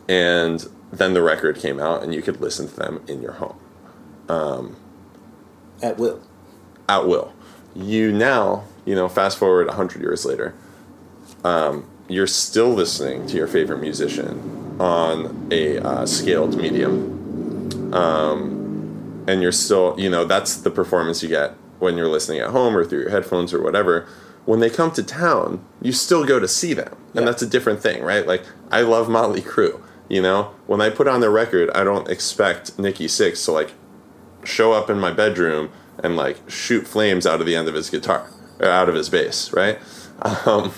and 0.09 0.67
then 0.93 1.15
the 1.15 1.23
record 1.23 1.57
came 1.59 1.81
out, 1.81 2.03
and 2.03 2.15
you 2.15 2.23
could 2.23 2.41
listen 2.41 2.69
to 2.69 2.77
them 2.77 3.03
in 3.09 3.23
your 3.23 3.33
home 3.33 3.59
At 5.83 5.99
will. 5.99 6.21
at 6.89 7.07
will. 7.07 7.33
You 7.75 8.13
now, 8.13 8.65
you 8.85 8.95
know, 8.95 9.09
fast 9.09 9.39
forward 9.39 9.69
100 9.69 10.01
years 10.03 10.25
later, 10.25 10.55
um, 11.45 11.89
you're 12.09 12.27
still 12.27 12.71
listening 12.71 13.27
to 13.29 13.37
your 13.37 13.47
favorite 13.47 13.81
musician 13.81 14.77
on 14.81 15.49
a 15.51 15.79
uh, 15.79 16.07
scaled 16.07 16.57
medium. 16.57 17.95
Um, 17.95 19.25
and 19.29 19.43
you're 19.43 19.53
still, 19.53 19.95
you 19.99 20.11
know, 20.11 20.25
that's 20.25 20.57
the 20.57 20.71
performance 20.71 21.23
you 21.23 21.29
get 21.29 21.55
when 21.83 21.97
you're 21.97 22.09
listening 22.09 22.39
at 22.39 22.51
home 22.51 22.77
or 22.77 22.85
through 22.85 23.01
your 23.01 23.11
headphones 23.11 23.53
or 23.53 23.61
whatever. 23.61 24.07
When 24.45 24.61
they 24.61 24.71
come 24.71 24.91
to 24.93 25.03
town, 25.03 25.65
you 25.83 25.93
still 25.93 26.25
go 26.25 26.39
to 26.39 26.49
see 26.49 26.75
them. 26.75 26.97
And 27.15 27.21
Yeah. 27.23 27.25
that's 27.27 27.43
a 27.43 27.47
different 27.47 27.81
thing, 27.83 28.03
right? 28.03 28.27
Like, 28.27 28.45
I 28.71 28.83
love 28.83 29.09
Motley 29.09 29.43
Crue. 29.43 29.81
You 30.09 30.23
know, 30.23 30.51
when 30.67 30.81
I 30.81 30.91
put 30.91 31.09
on 31.09 31.21
their 31.21 31.31
record, 31.31 31.71
I 31.75 31.85
don't 31.85 32.09
expect 32.09 32.79
Nikki 32.79 33.07
Sixx 33.07 33.45
to 33.47 33.53
like 33.53 33.73
show 34.45 34.73
up 34.73 34.91
in 34.91 34.99
my 34.99 35.11
bedroom 35.13 35.71
and 36.03 36.17
like 36.17 36.39
shoot 36.49 36.87
flames 36.87 37.27
out 37.27 37.41
of 37.41 37.47
the 37.47 37.55
end 37.57 37.69
of 37.69 37.75
his 37.75 37.89
guitar 37.91 38.29
or 38.61 38.67
out 38.69 38.89
of 38.89 38.95
his 38.95 39.09
bass, 39.09 39.53
right? 39.53 39.79
Um, 40.47 40.73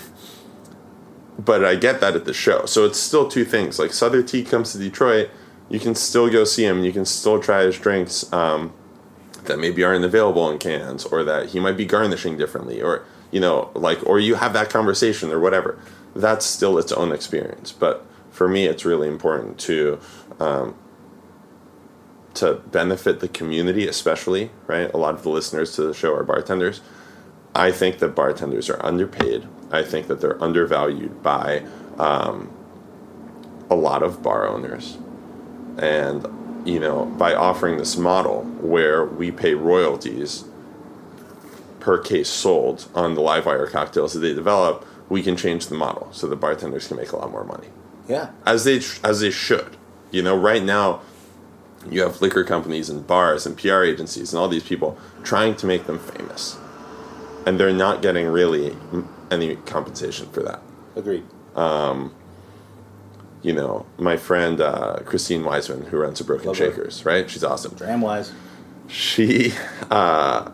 but 1.37 1.63
I 1.65 1.75
get 1.75 1.99
that 2.01 2.15
at 2.15 2.25
the 2.25 2.33
show. 2.33 2.65
So 2.65 2.85
it's 2.85 2.99
still 2.99 3.27
two 3.27 3.45
things. 3.45 3.77
Like 3.77 3.91
Sother 3.91 4.25
Teague 4.25 4.47
comes 4.47 4.71
to 4.71 4.77
Detroit, 4.79 5.29
you 5.69 5.79
can 5.79 5.93
still 5.95 6.29
go 6.31 6.43
see 6.45 6.65
him. 6.65 6.83
You 6.83 6.91
can 6.93 7.05
still 7.05 7.39
try 7.39 7.63
his 7.63 7.77
drinks 7.77 8.31
um, 8.33 8.73
that 9.47 9.59
maybe 9.59 9.83
aren't 9.83 10.05
available 10.05 10.49
in 10.49 10.57
cans, 10.57 11.05
or 11.05 11.23
that 11.23 11.49
he 11.49 11.59
might 11.59 11.77
be 11.77 11.85
garnishing 11.85 12.37
differently, 12.37 12.81
or 12.81 13.05
you 13.31 13.39
know, 13.39 13.71
like, 13.73 14.05
or 14.05 14.19
you 14.19 14.35
have 14.35 14.53
that 14.53 14.69
conversation 14.69 15.31
or 15.31 15.39
whatever. 15.39 15.79
That's 16.15 16.45
still 16.45 16.77
its 16.77 16.91
own 16.91 17.11
experience. 17.11 17.71
But 17.71 18.05
for 18.31 18.47
me, 18.47 18.65
it's 18.65 18.85
really 18.85 19.07
important 19.07 19.59
to 19.61 19.99
um, 20.39 20.75
to 22.35 22.55
benefit 22.55 23.19
the 23.19 23.27
community, 23.27 23.87
especially, 23.87 24.51
right? 24.67 24.93
A 24.93 24.97
lot 24.97 25.13
of 25.13 25.23
the 25.23 25.29
listeners 25.29 25.75
to 25.75 25.83
the 25.83 25.93
show 25.93 26.13
are 26.13 26.23
bartenders. 26.23 26.81
I 27.55 27.71
think 27.71 27.99
that 27.99 28.09
bartenders 28.09 28.69
are 28.69 28.85
underpaid. 28.85 29.47
I 29.71 29.83
think 29.83 30.07
that 30.07 30.21
they're 30.21 30.41
undervalued 30.43 31.23
by 31.23 31.65
um, 31.97 32.51
a 33.69 33.75
lot 33.75 34.03
of 34.03 34.21
bar 34.21 34.47
owners. 34.47 34.97
And, 35.77 36.25
you 36.65 36.79
know, 36.79 37.05
by 37.05 37.33
offering 37.35 37.77
this 37.77 37.95
model 37.95 38.43
where 38.61 39.05
we 39.05 39.31
pay 39.31 39.53
royalties 39.53 40.43
per 41.79 41.97
case 41.99 42.27
sold 42.29 42.87
on 42.95 43.13
the 43.13 43.21
LiveWire 43.21 43.69
cocktails 43.69 44.13
that 44.13 44.19
they 44.19 44.33
develop, 44.33 44.85
we 45.09 45.21
can 45.21 45.37
change 45.37 45.67
the 45.67 45.75
model 45.75 46.09
so 46.11 46.27
the 46.27 46.35
bartenders 46.35 46.87
can 46.87 46.97
make 46.97 47.11
a 47.11 47.15
lot 47.17 47.31
more 47.31 47.43
money 47.43 47.67
Yeah. 48.09 48.29
as 48.45 48.63
they 48.63 48.81
as 49.03 49.19
they 49.19 49.29
should. 49.31 49.77
You 50.11 50.23
know, 50.23 50.35
right 50.35 50.63
now 50.63 51.01
you 51.89 52.01
have 52.01 52.21
liquor 52.21 52.43
companies 52.43 52.89
and 52.89 53.05
bars 53.05 53.45
and 53.45 53.55
PR 53.55 53.83
agencies 53.83 54.33
and 54.33 54.39
all 54.39 54.47
these 54.47 54.63
people 54.63 54.97
trying 55.23 55.55
to 55.57 55.67
make 55.67 55.85
them 55.85 55.99
famous, 55.99 56.57
and 57.45 57.59
they're 57.59 57.71
not 57.71 58.01
getting 58.01 58.25
really 58.27 58.75
any 59.29 59.55
compensation 59.57 60.27
for 60.31 60.41
that. 60.41 60.61
Agreed. 60.95 61.23
Um, 61.55 62.11
You 63.41 63.53
know, 63.53 63.85
my 63.97 64.17
friend 64.17 64.59
uh, 64.59 64.99
Christine 65.05 65.43
Wiseman, 65.43 65.85
who 65.85 65.97
runs 65.97 66.19
a 66.19 66.23
Broken 66.23 66.47
Love 66.47 66.57
her. 66.57 66.71
Shakers, 66.71 67.05
right? 67.05 67.29
She's 67.29 67.43
awesome. 67.43 67.75
Dramwise. 67.75 68.31
She, 68.87 69.53
uh, 69.91 70.51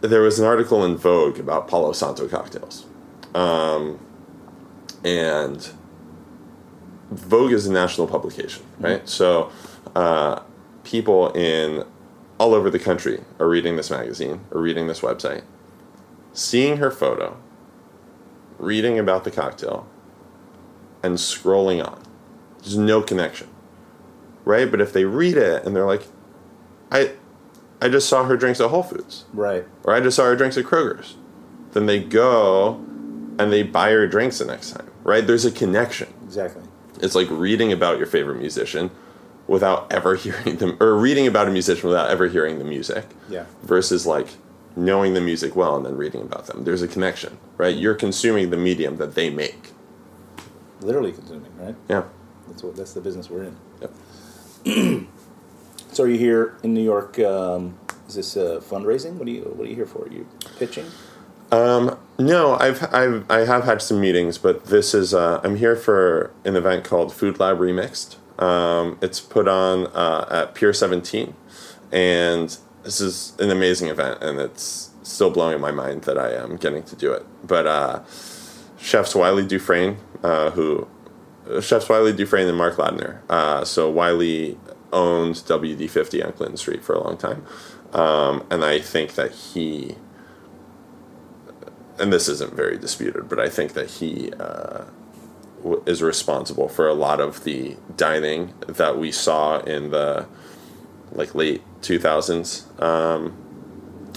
there 0.00 0.22
was 0.22 0.38
an 0.38 0.46
article 0.46 0.84
in 0.84 0.96
Vogue 0.96 1.38
about 1.38 1.68
Palo 1.68 1.92
Santo 1.92 2.26
cocktails. 2.28 2.86
Um, 3.34 3.98
and 5.04 5.70
Vogue 7.10 7.52
is 7.52 7.66
a 7.66 7.72
national 7.72 8.06
publication, 8.06 8.64
right? 8.80 9.08
So 9.08 9.50
uh, 9.94 10.42
people 10.82 11.32
in 11.32 11.84
all 12.38 12.54
over 12.54 12.70
the 12.70 12.78
country 12.78 13.22
are 13.38 13.48
reading 13.48 13.76
this 13.76 13.90
magazine 13.90 14.40
or 14.50 14.60
reading 14.60 14.86
this 14.86 15.00
website, 15.00 15.42
seeing 16.32 16.78
her 16.78 16.90
photo, 16.90 17.36
reading 18.58 18.98
about 18.98 19.24
the 19.24 19.30
cocktail, 19.30 19.86
and 21.04 21.16
scrolling 21.18 21.86
on. 21.86 22.00
There's 22.60 22.78
no 22.78 23.02
connection, 23.02 23.48
right? 24.44 24.70
But 24.70 24.80
if 24.80 24.92
they 24.92 25.04
read 25.04 25.36
it 25.36 25.64
and 25.64 25.76
they're 25.76 25.86
like, 25.86 26.06
I, 26.90 27.12
I 27.80 27.88
just 27.88 28.08
saw 28.08 28.24
her 28.24 28.36
drinks 28.36 28.60
at 28.60 28.70
Whole 28.70 28.82
Foods, 28.82 29.24
Right. 29.34 29.64
or 29.84 29.94
I 29.94 30.00
just 30.00 30.16
saw 30.16 30.24
her 30.24 30.36
drinks 30.36 30.56
at 30.56 30.64
Kroger's. 30.64 31.16
Then 31.72 31.86
they 31.86 31.98
go 32.02 32.74
and 33.38 33.52
they 33.52 33.62
buy 33.62 33.90
her 33.90 34.06
drinks 34.06 34.38
the 34.38 34.44
next 34.46 34.70
time, 34.72 34.88
right? 35.02 35.26
There's 35.26 35.44
a 35.44 35.50
connection. 35.50 36.12
Exactly. 36.24 36.62
It's 37.02 37.14
like 37.14 37.28
reading 37.30 37.72
about 37.72 37.98
your 37.98 38.06
favorite 38.06 38.38
musician 38.38 38.90
without 39.46 39.92
ever 39.92 40.14
hearing 40.24 40.56
them, 40.56 40.76
or 40.80 40.94
reading 40.96 41.26
about 41.26 41.48
a 41.48 41.50
musician 41.50 41.88
without 41.88 42.08
ever 42.10 42.28
hearing 42.28 42.58
the 42.58 42.64
music, 42.64 43.04
Yeah. 43.28 43.44
versus 43.62 44.06
like 44.06 44.28
knowing 44.76 45.12
the 45.14 45.20
music 45.20 45.54
well 45.54 45.76
and 45.76 45.84
then 45.84 45.96
reading 45.96 46.22
about 46.22 46.46
them. 46.46 46.64
There's 46.64 46.82
a 46.82 46.88
connection, 46.88 47.36
right? 47.58 47.76
You're 47.76 47.94
consuming 47.94 48.50
the 48.50 48.56
medium 48.56 48.96
that 48.96 49.14
they 49.14 49.28
make. 49.30 49.70
Literally 50.84 51.12
consuming, 51.12 51.56
right? 51.58 51.76
Yeah. 51.88 52.04
That's 52.48 52.62
what. 52.62 52.76
That's 52.76 52.92
the 52.92 53.00
business 53.00 53.30
we're 53.30 53.44
in. 53.44 53.56
Yep. 54.66 55.08
So 55.92 56.02
are 56.02 56.08
you 56.08 56.18
here 56.18 56.56
in 56.64 56.74
New 56.74 56.82
York? 56.82 57.20
Um, 57.20 57.78
is 58.08 58.16
this 58.16 58.36
uh, 58.36 58.60
fundraising? 58.60 59.14
What 59.14 59.28
are 59.28 59.30
you 59.30 59.42
What 59.42 59.66
are 59.66 59.70
you 59.70 59.76
here 59.76 59.86
for? 59.86 60.06
Are 60.06 60.12
you 60.12 60.26
pitching? 60.58 60.86
No, 62.18 62.54
I've, 62.56 62.82
I've 62.94 63.30
I 63.30 63.40
have 63.40 63.64
had 63.64 63.82
some 63.82 64.00
meetings, 64.00 64.38
but 64.38 64.66
this 64.66 64.94
is 64.94 65.14
uh, 65.14 65.40
I'm 65.44 65.56
here 65.56 65.76
for 65.76 66.32
an 66.44 66.56
event 66.56 66.84
called 66.84 67.12
Food 67.14 67.40
Lab 67.40 67.58
Remixed. 67.58 68.16
Um, 68.42 68.98
it's 69.02 69.20
put 69.20 69.48
on 69.48 69.86
uh, 69.88 70.26
at 70.30 70.54
Pier 70.54 70.72
17, 70.72 71.34
and 71.92 72.56
this 72.82 73.00
is 73.00 73.34
an 73.38 73.50
amazing 73.50 73.88
event, 73.88 74.22
and 74.22 74.40
it's 74.40 74.90
still 75.04 75.30
blowing 75.30 75.60
my 75.60 75.70
mind 75.70 76.02
that 76.02 76.18
I 76.18 76.32
am 76.34 76.56
getting 76.56 76.82
to 76.84 76.96
do 76.96 77.12
it. 77.12 77.26
But 77.46 77.66
uh, 77.66 78.02
chefs 78.78 79.14
Wylie 79.14 79.46
Dufresne, 79.46 79.98
uh, 80.24 80.50
who 80.50 80.88
uh, 81.48 81.60
chefs 81.60 81.88
Wylie 81.88 82.12
Dufresne 82.12 82.48
and 82.48 82.58
Mark 82.58 82.74
Ladner. 82.76 83.20
Uh, 83.30 83.64
so 83.64 83.88
Wylie 83.88 84.58
owned 84.92 85.36
WD50 85.36 86.24
on 86.26 86.32
Clinton 86.32 86.56
Street 86.56 86.82
for 86.82 86.94
a 86.94 87.02
long 87.02 87.16
time, 87.16 87.44
um, 87.92 88.44
and 88.50 88.64
I 88.64 88.80
think 88.80 89.14
that 89.14 89.30
he 89.30 89.96
and 91.98 92.12
this 92.12 92.28
isn't 92.28 92.54
very 92.54 92.76
disputed, 92.76 93.28
but 93.28 93.38
I 93.38 93.48
think 93.48 93.74
that 93.74 93.88
he 93.88 94.32
uh, 94.32 94.84
w- 95.62 95.82
is 95.86 96.02
responsible 96.02 96.68
for 96.68 96.88
a 96.88 96.94
lot 96.94 97.20
of 97.20 97.44
the 97.44 97.76
dining 97.96 98.52
that 98.66 98.98
we 98.98 99.12
saw 99.12 99.60
in 99.60 99.90
the 99.90 100.26
like 101.12 101.34
late 101.34 101.62
2000s 101.82 102.82
um, 102.82 103.36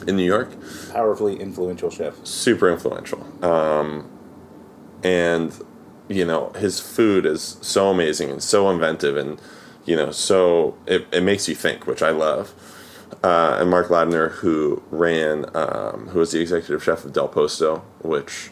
in 0.08 0.16
New 0.16 0.24
York. 0.24 0.50
Powerfully 0.92 1.40
influential 1.40 1.92
chef. 1.92 2.26
Super 2.26 2.70
influential. 2.72 3.24
Um, 3.46 4.10
and, 5.04 5.54
you 6.10 6.26
know, 6.26 6.52
his 6.52 6.80
food 6.80 7.26
is 7.26 7.58
so 7.62 7.90
amazing 7.90 8.30
and 8.30 8.42
so 8.42 8.70
inventive 8.70 9.18
and, 9.18 9.40
you 9.86 9.96
know, 9.96 10.12
so 10.12 10.76
it, 10.86 11.06
it 11.12 11.22
makes 11.22 11.48
you 11.50 11.56
think, 11.56 11.86
which 11.88 12.02
I 12.02 12.12
love. 12.12 12.54
Uh, 13.24 13.58
and 13.60 13.70
Mark 13.70 13.88
Ladner, 13.88 14.32
who 14.32 14.84
ran, 14.92 15.46
um, 15.56 16.08
who 16.10 16.20
was 16.20 16.32
the 16.32 16.40
executive 16.42 16.84
chef 16.84 17.04
of 17.06 17.14
Del 17.14 17.28
Posto, 17.28 17.84
which, 18.02 18.52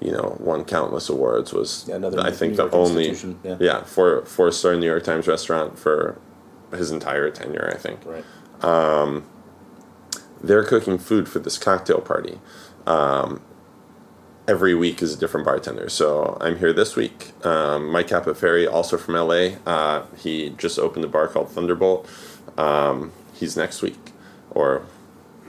you 0.00 0.12
know, 0.12 0.36
won 0.40 0.64
countless 0.64 1.08
awards, 1.08 1.52
was 1.52 1.84
Yeah, 1.88 1.96
another 1.96 2.20
I 2.20 2.30
think 2.30 2.56
the 2.56 2.70
only, 2.70 3.14
yeah. 3.42 3.56
yeah, 3.60 3.82
four 3.84 4.24
four 4.24 4.52
star 4.52 4.76
New 4.76 4.86
York 4.86 5.04
Times 5.04 5.26
restaurant 5.26 5.78
for 5.78 6.20
his 6.72 6.90
entire 6.90 7.30
tenure, 7.30 7.70
I 7.74 7.78
think 7.78 8.00
Right. 8.04 8.24
they're 10.42 10.64
cooking 10.64 10.98
food 10.98 11.28
for 11.28 11.38
this 11.40 11.58
cocktail 11.58 12.00
party. 12.00 12.38
Um, 12.86 13.40
every 14.48 14.74
week 14.74 15.02
is 15.02 15.14
a 15.14 15.18
different 15.18 15.44
bartender. 15.46 15.88
So 15.88 16.36
I'm 16.40 16.58
here 16.58 16.72
this 16.72 16.96
week. 16.96 17.32
Um, 17.46 17.90
Mike 17.90 18.08
Capoferri, 18.08 18.70
also 18.70 18.96
from 18.96 19.14
LA, 19.14 19.50
uh, 19.66 20.06
he 20.16 20.50
just 20.56 20.78
opened 20.78 21.04
a 21.04 21.08
bar 21.08 21.28
called 21.28 21.50
Thunderbolt. 21.50 22.08
Um, 22.56 23.12
he's 23.34 23.56
next 23.56 23.82
week, 23.82 24.12
or 24.50 24.82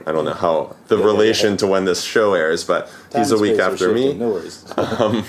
I 0.06 0.12
don't 0.12 0.24
know 0.26 0.34
how 0.34 0.76
the 0.88 0.96
Yeah, 0.96 1.00
yeah, 1.04 1.06
relation 1.10 1.50
yeah. 1.52 1.56
to 1.58 1.66
when 1.66 1.84
this 1.86 2.02
show 2.04 2.34
airs, 2.34 2.62
but 2.64 2.86
Time 3.10 3.22
he's 3.22 3.32
a 3.32 3.38
week 3.38 3.58
after 3.58 3.92
me. 3.92 4.12
No 4.14 4.28
worries. 4.28 4.64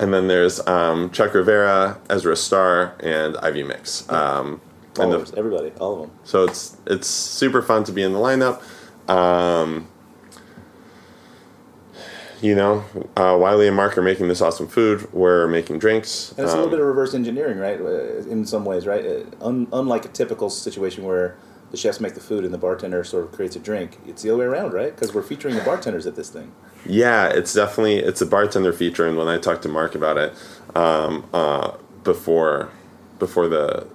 And 0.00 0.14
then 0.14 0.28
there's 0.28 0.64
um, 0.68 1.10
Chuck 1.10 1.34
Rivera, 1.34 1.98
Ezra 2.08 2.36
Star, 2.36 2.94
and 3.00 3.36
Ivy 3.38 3.64
Mix. 3.64 4.08
Um, 4.08 4.60
and 4.96 5.10
the- 5.12 5.34
everybody, 5.36 5.72
all 5.80 5.94
of 5.94 6.00
them. 6.02 6.10
so 6.22 6.44
it's 6.44 6.76
it's 6.86 7.08
super 7.08 7.62
fun 7.62 7.82
to 7.82 7.90
be 7.90 8.04
in 8.04 8.12
the 8.12 8.18
lineup. 8.20 8.62
Um, 12.38 12.44
you 12.44 12.54
know, 12.54 12.84
uh, 13.16 13.36
Wylie 13.38 13.66
and 13.66 13.76
Mark 13.76 13.96
are 13.98 14.02
making 14.02 14.28
this 14.28 14.40
awesome 14.40 14.68
food. 14.68 15.12
We're 15.12 15.46
making 15.48 15.78
drinks. 15.78 16.30
And 16.36 16.40
it's 16.44 16.52
a 16.52 16.56
Um, 16.56 16.62
little 16.64 16.70
bit 16.70 16.80
of 16.80 16.86
reverse 16.86 17.14
engineering, 17.14 17.58
right? 17.58 17.80
Uh, 17.80 18.28
In 18.30 18.44
some 18.46 18.64
ways, 18.64 18.86
right? 18.86 19.04
Uh, 19.04 19.44
Un- 19.46 19.68
unlike 19.72 20.04
a 20.04 20.08
typical 20.08 20.50
situation 20.50 21.04
where 21.04 21.36
the 21.70 21.76
chefs 21.76 22.00
make 22.00 22.14
the 22.14 22.20
food 22.20 22.44
and 22.44 22.54
the 22.54 22.58
bartender 22.58 23.04
sort 23.04 23.24
of 23.24 23.32
creates 23.32 23.54
a 23.56 23.58
drink, 23.58 23.98
it's 24.06 24.22
the 24.22 24.30
other 24.30 24.38
way 24.38 24.44
around, 24.46 24.72
right? 24.72 24.94
Because 24.94 25.14
we're 25.14 25.22
featuring 25.22 25.54
the 25.54 25.60
bartenders 25.62 26.06
at 26.06 26.16
this 26.16 26.28
thing. 26.30 26.52
Yeah, 26.86 27.28
it's 27.28 27.52
definitely 27.52 27.98
it's 27.98 28.20
a 28.22 28.26
bartender 28.26 28.72
feature, 28.72 29.06
and 29.06 29.16
when 29.18 29.28
I 29.28 29.36
talked 29.38 29.62
to 29.64 29.68
Mark 29.68 29.94
about 29.94 30.16
it 30.16 30.32
um, 30.76 31.24
uh, 31.34 31.72
before 32.04 32.68
before 33.18 33.48
the 33.48 33.86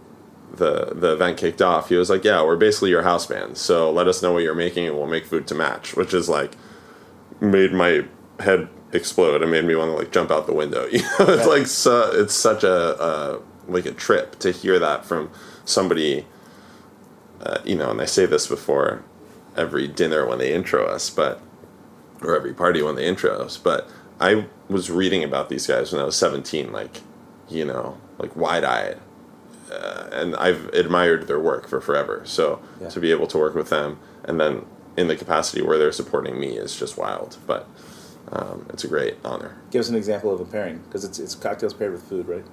the 0.57 0.91
the 0.93 1.13
event 1.13 1.37
kicked 1.37 1.61
off, 1.61 1.89
he 1.89 1.95
was 1.95 2.09
like, 2.09 2.23
"Yeah, 2.25 2.43
we're 2.43 2.57
basically 2.57 2.89
your 2.91 3.01
house 3.03 3.25
band, 3.25 3.57
so 3.57 3.89
let 3.91 4.07
us 4.07 4.21
know 4.21 4.33
what 4.33 4.43
you're 4.43 4.53
making, 4.53 4.85
and 4.87 4.95
we'll 4.97 5.07
make 5.07 5.25
food 5.25 5.47
to 5.47 5.55
match." 5.55 5.95
Which 5.95 6.13
is 6.13 6.27
like 6.29 6.51
made 7.39 7.71
my 7.73 8.03
head 8.43 8.67
explode 8.91 9.41
and 9.41 9.49
made 9.51 9.65
me 9.65 9.75
want 9.75 9.89
to 9.91 9.95
like 9.95 10.11
jump 10.11 10.29
out 10.31 10.45
the 10.45 10.53
window. 10.53 10.85
You 10.91 10.99
know, 11.01 11.33
it's 11.33 11.47
like 11.47 11.67
so, 11.67 12.11
it's 12.13 12.33
such 12.33 12.63
a 12.63 12.73
uh, 13.01 13.39
like 13.67 13.85
a 13.85 13.91
trip 13.91 14.37
to 14.39 14.51
hear 14.51 14.79
that 14.79 15.05
from 15.05 15.31
somebody. 15.65 16.25
Uh, 17.41 17.59
you 17.65 17.75
know, 17.75 17.89
and 17.91 17.99
I 18.01 18.05
say 18.05 18.25
this 18.25 18.47
before 18.47 19.03
every 19.57 19.87
dinner 19.87 20.25
when 20.25 20.37
they 20.39 20.53
intro 20.53 20.85
us, 20.85 21.09
but 21.09 21.41
or 22.21 22.35
every 22.35 22.53
party 22.53 22.81
when 22.81 22.95
they 22.95 23.05
intro 23.05 23.31
us. 23.41 23.57
But 23.57 23.89
I 24.19 24.45
was 24.69 24.89
reading 24.89 25.23
about 25.23 25.49
these 25.49 25.67
guys 25.67 25.91
when 25.91 26.01
I 26.01 26.05
was 26.05 26.15
17, 26.15 26.71
like, 26.71 27.01
you 27.49 27.65
know, 27.65 27.97
like 28.17 28.33
wide 28.35 28.63
eyed. 28.63 28.97
Uh, 29.69 30.07
and 30.13 30.35
I've 30.37 30.67
admired 30.69 31.27
their 31.27 31.39
work 31.39 31.67
for 31.67 31.81
forever. 31.81 32.21
So 32.23 32.61
Yeah. 32.79 32.89
to 32.89 32.99
be 33.01 33.11
able 33.11 33.27
to 33.27 33.37
work 33.37 33.55
with 33.55 33.69
them 33.69 33.99
and 34.23 34.39
then 34.39 34.65
in 34.95 35.07
the 35.09 35.15
capacity 35.17 35.61
where 35.61 35.77
they're 35.77 35.91
supporting 35.91 36.39
me 36.39 36.57
is 36.57 36.77
just 36.79 36.97
wild. 36.97 37.37
But 37.45 37.67
um, 38.31 38.65
it's 38.69 38.83
a 38.83 38.87
great 38.87 39.17
honor. 39.23 39.55
Give 39.71 39.81
us 39.81 39.89
an 39.89 39.95
example 39.95 40.33
of 40.33 40.39
a 40.39 40.45
pairing, 40.45 40.79
because 40.79 41.03
it's, 41.03 41.19
it's 41.19 41.35
cocktails 41.35 41.73
paired 41.73 41.91
with 41.91 42.03
food, 42.03 42.27
right? 42.27 42.45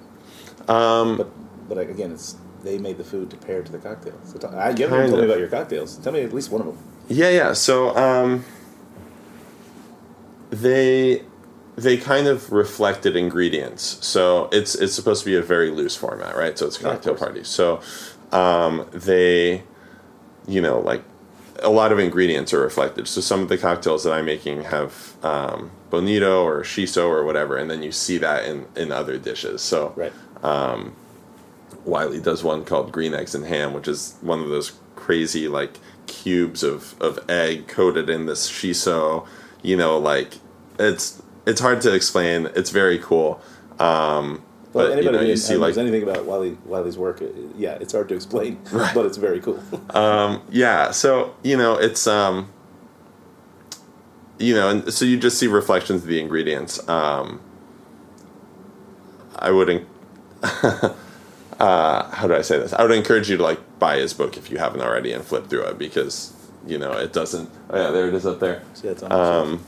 Um, 0.69 1.17
But 1.17 1.29
but 1.67 1.77
again, 1.77 2.11
it's 2.11 2.35
they 2.63 2.77
made 2.77 2.97
the 2.97 3.03
food 3.03 3.29
to 3.31 3.37
pair 3.37 3.63
to 3.63 3.71
the 3.71 3.79
cocktail. 3.79 4.13
So 4.23 4.37
t- 4.37 4.47
I, 4.47 4.69
you 4.69 4.87
haven't 4.87 5.09
told 5.09 5.21
me 5.21 5.25
about 5.25 5.39
your 5.39 5.47
cocktails. 5.47 5.97
Tell 5.97 6.13
me 6.13 6.21
at 6.21 6.33
least 6.33 6.51
one 6.51 6.61
of 6.61 6.67
them. 6.67 6.77
Yeah, 7.07 7.29
yeah. 7.29 7.53
So 7.53 7.95
um, 7.95 8.45
they 10.51 11.23
they 11.75 11.97
kind 11.97 12.27
of 12.27 12.51
reflected 12.51 13.15
ingredients. 13.15 13.97
So 14.05 14.49
it's 14.51 14.75
it's 14.75 14.93
supposed 14.93 15.23
to 15.23 15.25
be 15.25 15.35
a 15.35 15.41
very 15.41 15.71
loose 15.71 15.95
format, 15.95 16.35
right? 16.35 16.57
So 16.57 16.67
it's 16.67 16.79
a 16.79 16.83
cocktail 16.83 17.15
party. 17.15 17.43
So 17.43 17.81
um, 18.31 18.85
they, 18.91 19.63
you 20.47 20.61
know, 20.61 20.79
like 20.79 21.03
a 21.61 21.69
lot 21.69 21.91
of 21.91 21.99
ingredients 21.99 22.53
are 22.53 22.59
reflected. 22.59 23.07
So 23.07 23.21
some 23.21 23.41
of 23.41 23.49
the 23.49 23.57
cocktails 23.57 24.03
that 24.03 24.13
I'm 24.13 24.25
making 24.25 24.63
have 24.65 25.15
um, 25.23 25.71
bonito 25.89 26.43
or 26.43 26.61
shiso 26.63 27.07
or 27.07 27.23
whatever, 27.23 27.57
and 27.57 27.69
then 27.71 27.83
you 27.83 27.91
see 27.91 28.17
that 28.19 28.45
in 28.45 28.65
in 28.75 28.91
other 28.91 29.17
dishes. 29.17 29.61
So 29.61 29.93
Right. 29.95 30.13
Wylie 31.85 32.21
does 32.21 32.43
one 32.43 32.65
called 32.65 32.91
green 32.91 33.13
eggs 33.13 33.35
and 33.35 33.45
ham, 33.45 33.73
which 33.73 33.87
is 33.87 34.15
one 34.21 34.39
of 34.41 34.49
those 34.49 34.73
crazy 34.95 35.47
like 35.47 35.77
cubes 36.07 36.63
of, 36.63 36.99
of 37.01 37.19
egg 37.29 37.67
coated 37.67 38.09
in 38.09 38.25
this 38.25 38.49
shiso. 38.49 39.27
You 39.63 39.77
know, 39.77 39.97
like 39.97 40.35
it's 40.79 41.21
it's 41.45 41.61
hard 41.61 41.81
to 41.81 41.93
explain. 41.93 42.49
It's 42.55 42.69
very 42.69 42.99
cool. 42.99 43.41
Um, 43.79 44.43
Well, 44.73 44.87
but 44.87 45.03
you 45.03 45.11
know, 45.11 45.21
you 45.21 45.35
see 45.35 45.55
like 45.55 45.77
anything 45.77 46.03
about 46.03 46.25
Wylie 46.25 46.57
Wylie's 46.65 46.97
work, 46.97 47.21
yeah, 47.57 47.77
it's 47.81 47.91
hard 47.91 48.07
to 48.09 48.15
explain, 48.15 48.59
but 48.71 49.05
it's 49.05 49.17
very 49.17 49.41
cool. 49.41 49.61
yeah. 50.49 50.91
So 50.91 51.35
you 51.43 51.57
know, 51.57 51.75
it's 51.75 52.07
um, 52.07 52.49
you 54.37 54.55
know, 54.55 54.69
and 54.69 54.93
so 54.93 55.05
you 55.05 55.17
just 55.17 55.37
see 55.37 55.47
reflections 55.47 56.03
of 56.03 56.07
the 56.07 56.19
ingredients. 56.19 56.87
Um, 56.87 57.41
I 59.35 59.51
wouldn't. 59.51 59.87
uh, 60.43 60.93
how 62.11 62.27
do 62.27 62.35
I 62.35 62.41
say 62.41 62.57
this? 62.57 62.73
I 62.73 62.81
would 62.83 62.91
encourage 62.91 63.29
you 63.29 63.37
to 63.37 63.43
like 63.43 63.79
buy 63.79 63.97
his 63.97 64.13
book 64.13 64.37
if 64.37 64.49
you 64.49 64.57
haven't 64.57 64.81
already 64.81 65.11
and 65.11 65.23
flip 65.23 65.47
through 65.47 65.63
it 65.63 65.77
because 65.77 66.33
you 66.65 66.77
know 66.77 66.93
it 66.93 67.11
doesn't. 67.11 67.49
Oh 67.69 67.77
yeah, 67.77 67.91
there 67.91 68.07
it 68.07 68.13
is 68.13 68.25
up 68.25 68.39
there. 68.39 68.63
Yeah, 68.83 68.93
the. 68.93 69.59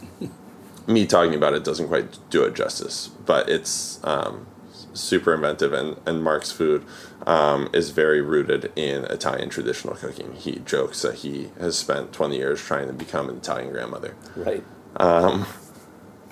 Me 0.86 1.08
talking 1.08 1.34
about 1.34 1.54
it 1.54 1.64
doesn't 1.64 1.88
quite 1.88 2.18
do 2.30 2.44
it 2.44 2.54
justice, 2.56 3.10
but 3.26 3.48
it's 3.50 4.04
um, 4.04 4.46
super 4.94 5.34
inventive 5.34 5.74
and 5.74 5.98
and 6.06 6.24
Mark's 6.24 6.52
food 6.52 6.86
um, 7.28 7.70
is 7.74 7.90
very 7.92 8.22
rooted 8.22 8.72
in 8.76 9.06
Italian 9.06 9.50
traditional 9.50 9.96
cooking. 9.96 10.34
He 10.34 10.60
jokes 10.60 11.02
that 11.02 11.16
he 11.16 11.50
has 11.60 11.78
spent 11.78 12.14
twenty 12.14 12.38
years 12.38 12.62
trying 12.62 12.88
to 12.88 12.94
become 12.94 13.30
an 13.30 13.38
Italian 13.38 13.72
grandmother. 13.72 14.16
right. 14.36 14.64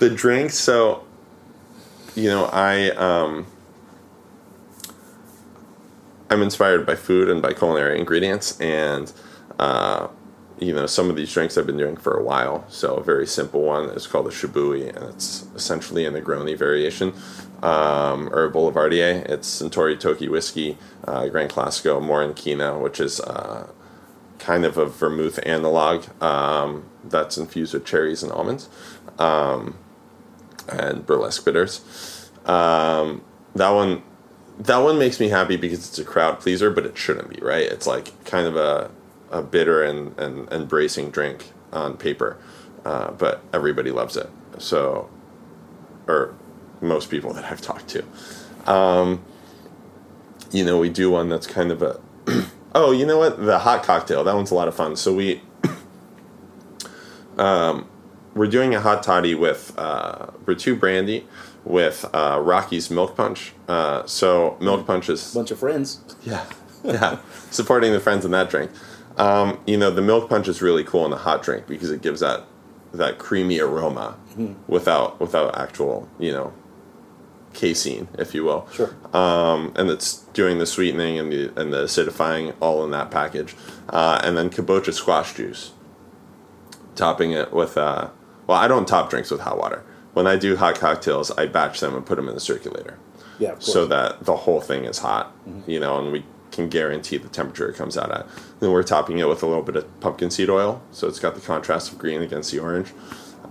the 0.02 0.10
drinks 0.10 0.56
so 0.56 1.04
you 2.16 2.28
know 2.28 2.46
i 2.46 2.90
um 2.92 3.46
i'm 6.30 6.42
inspired 6.42 6.86
by 6.88 6.96
food 6.96 7.30
and 7.30 7.42
by 7.42 7.54
culinary 7.54 8.00
ingredients 8.00 8.60
and 8.60 9.14
uh 9.60 10.08
you 10.60 10.74
know 10.74 10.88
some 10.88 11.10
of 11.10 11.16
these 11.16 11.32
drinks 11.32 11.56
i've 11.56 11.68
been 11.68 11.78
doing 11.78 11.96
for 11.96 12.18
a 12.18 12.24
while 12.24 12.66
so 12.68 12.96
a 12.96 13.04
very 13.04 13.28
simple 13.28 13.62
one 13.62 13.90
is 13.90 14.08
called 14.08 14.26
a 14.28 14.32
shibui 14.32 14.90
and 14.96 15.06
it's 15.14 15.46
essentially 15.56 16.04
a 16.06 16.12
negroni 16.12 16.58
variation 16.58 17.14
um, 17.62 18.30
or 18.34 18.50
boulevardier 18.50 19.24
it's 19.30 19.62
Suntory 19.62 20.00
Toki 20.00 20.28
whiskey 20.28 20.78
uh, 21.06 21.28
Gran 21.28 21.48
Classico 21.48 22.02
moranchina 22.02 22.82
which 22.82 23.00
is 23.00 23.20
uh, 23.20 23.68
kind 24.42 24.66
of 24.66 24.78
a 24.78 24.88
vermouth 24.88 25.40
analog 25.44 26.06
um, 26.22 26.86
that's 27.04 27.38
infused 27.38 27.74
with 27.74 27.86
cherries 27.86 28.24
and 28.24 28.32
almonds 28.32 28.68
um, 29.20 29.78
and 30.68 31.06
burlesque 31.06 31.46
bitters. 31.46 32.30
Um, 32.46 33.24
that 33.56 33.70
one, 33.70 34.02
that 34.58 34.80
one 34.80 34.98
makes 34.98 35.20
me 35.20 35.30
happy 35.30 35.58
because 35.58 35.88
it's 35.88 36.00
a 36.00 36.04
crowd 36.04 36.40
pleaser, 36.40 36.72
but 36.72 36.86
it 36.86 36.98
shouldn't 36.98 37.30
be, 37.30 37.40
right? 37.42 37.64
It's 37.64 37.86
like 37.86 38.26
kind 38.26 38.48
of 38.48 38.56
a, 38.56 38.90
a 39.30 39.44
bitter 39.44 39.84
and, 39.84 40.18
and, 40.20 40.52
and 40.52 40.68
bracing 40.68 41.12
drink 41.12 41.52
on 41.72 41.96
paper, 41.98 42.38
uh, 42.84 43.12
but 43.12 43.44
everybody 43.54 43.92
loves 43.92 44.18
it. 44.18 44.30
So, 44.58 45.10
or 46.08 46.36
most 46.82 47.10
people 47.10 47.34
that 47.34 47.46
I've 47.46 47.62
talked 47.62 47.88
to. 47.90 48.04
Um, 48.72 49.24
you 50.52 50.66
know, 50.66 50.78
we 50.80 50.90
do 50.90 51.10
one 51.12 51.30
that's 51.30 51.48
kind 51.48 51.72
of 51.72 51.82
a 51.82 52.00
Oh, 52.74 52.92
you 52.92 53.06
know 53.06 53.18
what? 53.18 53.44
The 53.44 53.60
hot 53.60 53.84
cocktail. 53.84 54.24
That 54.24 54.34
one's 54.36 54.52
a 54.52 54.56
lot 54.56 54.68
of 54.70 54.76
fun. 54.76 54.96
So 54.96 55.14
we 55.14 55.42
um, 57.38 57.88
we're 58.34 58.48
doing 58.48 58.74
a 58.76 58.80
hot 58.82 59.04
toddy 59.04 59.36
with 59.36 59.74
uh, 59.78 60.28
Bertoux 60.46 60.80
brandy 60.80 61.28
with 61.64 62.06
uh, 62.14 62.40
Rockey's 62.42 62.90
milk 62.90 63.16
punch. 63.16 63.54
Uh, 63.68 64.06
so 64.06 64.58
milk 64.62 64.88
punch 64.88 65.10
is 65.10 65.34
Bunch 65.34 65.52
of 65.52 65.60
friends. 65.60 66.00
yeah, 66.24 66.46
yeah, 66.84 67.20
supporting 67.50 67.92
the 67.92 68.00
friends 68.00 68.26
in 68.26 68.32
that 68.32 68.50
drink. 68.50 68.72
Um, 69.18 69.60
you 69.68 69.78
know, 69.78 69.92
the 69.92 70.02
milk 70.02 70.30
punch 70.30 70.48
is 70.48 70.62
really 70.62 70.84
cool 70.84 71.04
in 71.06 71.12
the 71.12 71.18
hot 71.18 71.44
drink 71.44 71.68
because 71.68 71.92
it 71.92 72.02
gives 72.02 72.22
that 72.22 72.44
that 72.94 73.18
creamy 73.18 73.60
aroma 73.60 74.18
without 74.68 75.20
without 75.20 75.58
actual 75.58 76.10
you 76.20 76.32
know 76.32 76.54
casein, 77.54 78.08
if 78.18 78.34
you 78.34 78.44
will 78.44 78.68
Sure. 78.72 78.96
um, 79.14 79.74
and 79.76 79.90
it's 79.90 80.20
doing 80.34 80.58
the 80.60 80.66
sweetening 80.66 81.20
and 81.20 81.32
the 81.32 81.52
and 81.60 81.74
the 81.74 81.84
acidifying 81.84 82.54
all 82.62 82.84
in 82.86 82.92
that 82.92 83.12
package, 83.12 83.56
uh, 83.90 84.20
and 84.24 84.38
then 84.38 84.50
kabocha 84.50 84.94
squash 84.94 85.34
juice. 85.36 85.72
Topping 86.96 87.32
it 87.32 87.54
with 87.54 87.78
uh, 87.78 88.10
well, 88.48 88.58
I 88.58 88.68
don't 88.68 88.88
top 88.88 89.10
drinks 89.10 89.32
with 89.32 89.42
hot 89.42 89.58
water. 89.58 89.84
When 90.14 90.28
I 90.28 90.36
do 90.36 90.58
hot 90.58 90.76
cocktails, 90.76 91.32
I 91.32 91.46
batch 91.48 91.80
them 91.80 91.96
and 91.96 92.06
put 92.06 92.18
them 92.18 92.28
in 92.28 92.34
the 92.34 92.42
circulator, 92.42 92.98
yeah. 93.40 93.54
Of 93.54 93.64
so 93.64 93.86
that 93.88 94.26
the 94.26 94.36
whole 94.36 94.60
thing 94.60 94.84
is 94.84 95.00
hot, 95.00 95.34
you 95.66 95.80
know, 95.80 96.00
and 96.00 96.12
we 96.12 96.26
can 96.52 96.68
guarantee 96.68 97.16
the 97.18 97.30
temperature 97.30 97.70
it 97.70 97.76
comes 97.78 97.98
out 97.98 98.12
at. 98.12 98.28
Then 98.60 98.72
we're 98.72 98.84
topping 98.84 99.20
it 99.20 99.28
with 99.30 99.42
a 99.42 99.46
little 99.48 99.64
bit 99.64 99.78
of 99.78 100.00
pumpkin 100.02 100.30
seed 100.30 100.50
oil, 100.50 100.82
so 100.92 101.08
it's 101.08 101.20
got 101.20 101.34
the 101.36 101.40
contrast 101.42 101.94
of 101.94 101.98
green 101.98 102.22
against 102.22 102.52
the 102.52 102.60
orange. 102.60 102.92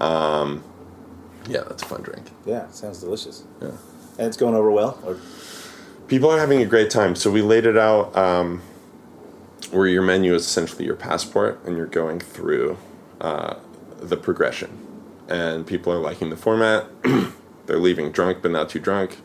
Um, 0.00 0.62
yeah, 1.48 1.62
that's 1.66 1.82
a 1.82 1.86
fun 1.86 2.02
drink. 2.02 2.26
yeah, 2.44 2.68
sounds 2.70 3.00
delicious. 3.00 3.44
Yeah. 3.62 3.70
And 4.20 4.28
it's 4.28 4.36
going 4.36 4.54
over 4.54 4.70
well. 4.70 5.00
Or, 5.02 5.16
people 6.08 6.30
are 6.30 6.38
having 6.38 6.60
a 6.60 6.66
great 6.66 6.90
time. 6.90 7.16
So 7.16 7.30
we 7.30 7.40
laid 7.40 7.64
it 7.64 7.78
out 7.78 8.14
um, 8.14 8.60
where 9.70 9.86
your 9.86 10.02
menu 10.02 10.34
is 10.34 10.44
essentially 10.44 10.84
your 10.84 10.94
passport, 10.94 11.58
and 11.64 11.74
you're 11.74 11.86
going 11.86 12.20
through 12.20 12.76
uh, 13.22 13.54
the 13.98 14.18
progression. 14.18 14.86
And 15.28 15.66
people 15.66 15.90
are 15.90 15.98
liking 15.98 16.28
the 16.28 16.36
format. 16.36 16.86
They're 17.66 17.78
leaving 17.78 18.12
drunk, 18.12 18.42
but 18.42 18.50
not 18.50 18.68
too 18.68 18.78
drunk. 18.78 19.16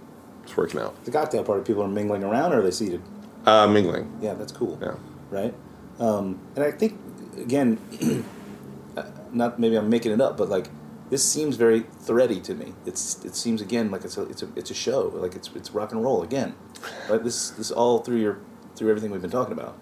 It's 0.43 0.55
working 0.55 0.80
out. 0.80 1.03
the 1.03 1.11
cocktail 1.11 1.43
party, 1.43 1.65
people 1.65 1.84
are 1.84 1.89
mingling 1.89 2.24
around, 2.24 2.53
or 2.53 2.59
are 2.59 2.61
they 2.61 2.72
seated? 2.72 3.01
Uh, 3.45 3.67
mingling. 3.67 4.17
Yeah, 4.22 4.36
that's 4.36 4.53
cool. 4.53 4.80
Yeah. 4.82 4.95
Right. 5.30 5.53
Um, 5.99 6.39
and 6.55 6.63
I 6.63 6.72
think 6.72 6.97
again, 7.38 7.80
uh, 8.95 9.03
not 9.34 9.59
maybe 9.59 9.76
I'm 9.76 9.89
making 9.89 10.13
it 10.13 10.22
up, 10.22 10.38
but 10.38 10.47
like 10.47 10.69
this 11.10 11.24
seems 11.24 11.56
very 11.56 11.82
thready 11.99 12.39
to 12.41 12.53
me. 12.56 12.74
It's 12.86 13.24
it 13.24 13.36
seems 13.36 13.62
again 13.62 13.91
like 13.91 14.03
it's 14.03 14.18
a 14.18 14.24
it's 14.24 14.41
a 14.43 14.49
it's 14.56 14.72
a 14.72 14.74
show. 14.74 15.12
Like 15.14 15.36
it's 15.36 15.49
it's 15.56 15.72
rock 15.72 15.91
and 15.91 16.03
roll 16.03 16.24
again. 16.24 16.56
Right. 17.10 17.24
This 17.24 17.51
this 17.51 17.72
all 17.72 17.99
through 17.99 18.18
your 18.18 18.39
through 18.76 18.89
everything 18.89 19.12
we've 19.12 19.22
been 19.22 19.32
talking 19.32 19.53
about. 19.53 19.78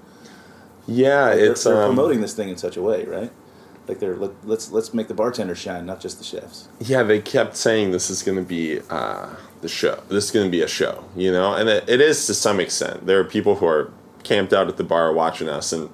Yeah, 0.86 1.34
They're, 1.34 1.52
it's 1.52 1.64
they're 1.64 1.82
um, 1.82 1.96
promoting 1.96 2.22
this 2.22 2.34
thing 2.34 2.50
in 2.50 2.58
such 2.58 2.76
a 2.76 2.82
way, 2.82 3.06
right? 3.06 3.32
Like 3.88 4.00
they're 4.00 4.16
let, 4.16 4.32
let's 4.46 4.72
let's 4.72 4.94
make 4.94 5.08
the 5.08 5.14
bartenders 5.14 5.58
shine, 5.58 5.86
not 5.86 6.00
just 6.00 6.18
the 6.18 6.24
chefs. 6.24 6.68
yeah, 6.80 7.04
they 7.04 7.20
kept 7.22 7.56
saying 7.56 7.92
this 7.92 8.10
is 8.10 8.22
going 8.24 8.38
to 8.38 8.44
be 8.44 8.80
uh, 8.90 9.30
the 9.62 9.70
show. 9.70 10.02
This 10.10 10.26
is 10.26 10.32
going 10.32 10.46
to 10.46 10.52
be 10.52 10.62
a 10.62 10.68
show, 10.68 11.06
you 11.16 11.32
know, 11.32 11.54
and 11.54 11.70
it, 11.70 11.88
it 11.90 12.02
is 12.02 12.26
to 12.28 12.34
some 12.34 12.60
extent. 12.60 13.06
There 13.06 13.20
are 13.20 13.24
people 13.24 13.56
who 13.56 13.66
are 13.66 13.92
camped 14.24 14.54
out 14.54 14.68
at 14.68 14.78
the 14.78 14.84
bar 14.84 15.12
watching 15.14 15.50
us, 15.50 15.74
and 15.74 15.90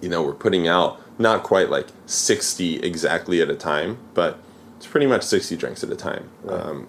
you 0.00 0.08
know, 0.08 0.22
we're 0.22 0.32
putting 0.34 0.66
out 0.68 1.00
not 1.18 1.42
quite 1.42 1.68
like 1.70 1.88
sixty 2.06 2.76
exactly 2.76 3.40
at 3.42 3.50
a 3.50 3.54
time, 3.56 3.98
but 4.14 4.38
it's 4.76 4.86
pretty 4.86 5.06
much 5.06 5.22
sixty 5.22 5.56
drinks 5.56 5.82
at 5.82 5.90
a 5.90 5.96
time. 5.96 6.28
Right. 6.42 6.60
Um, 6.60 6.88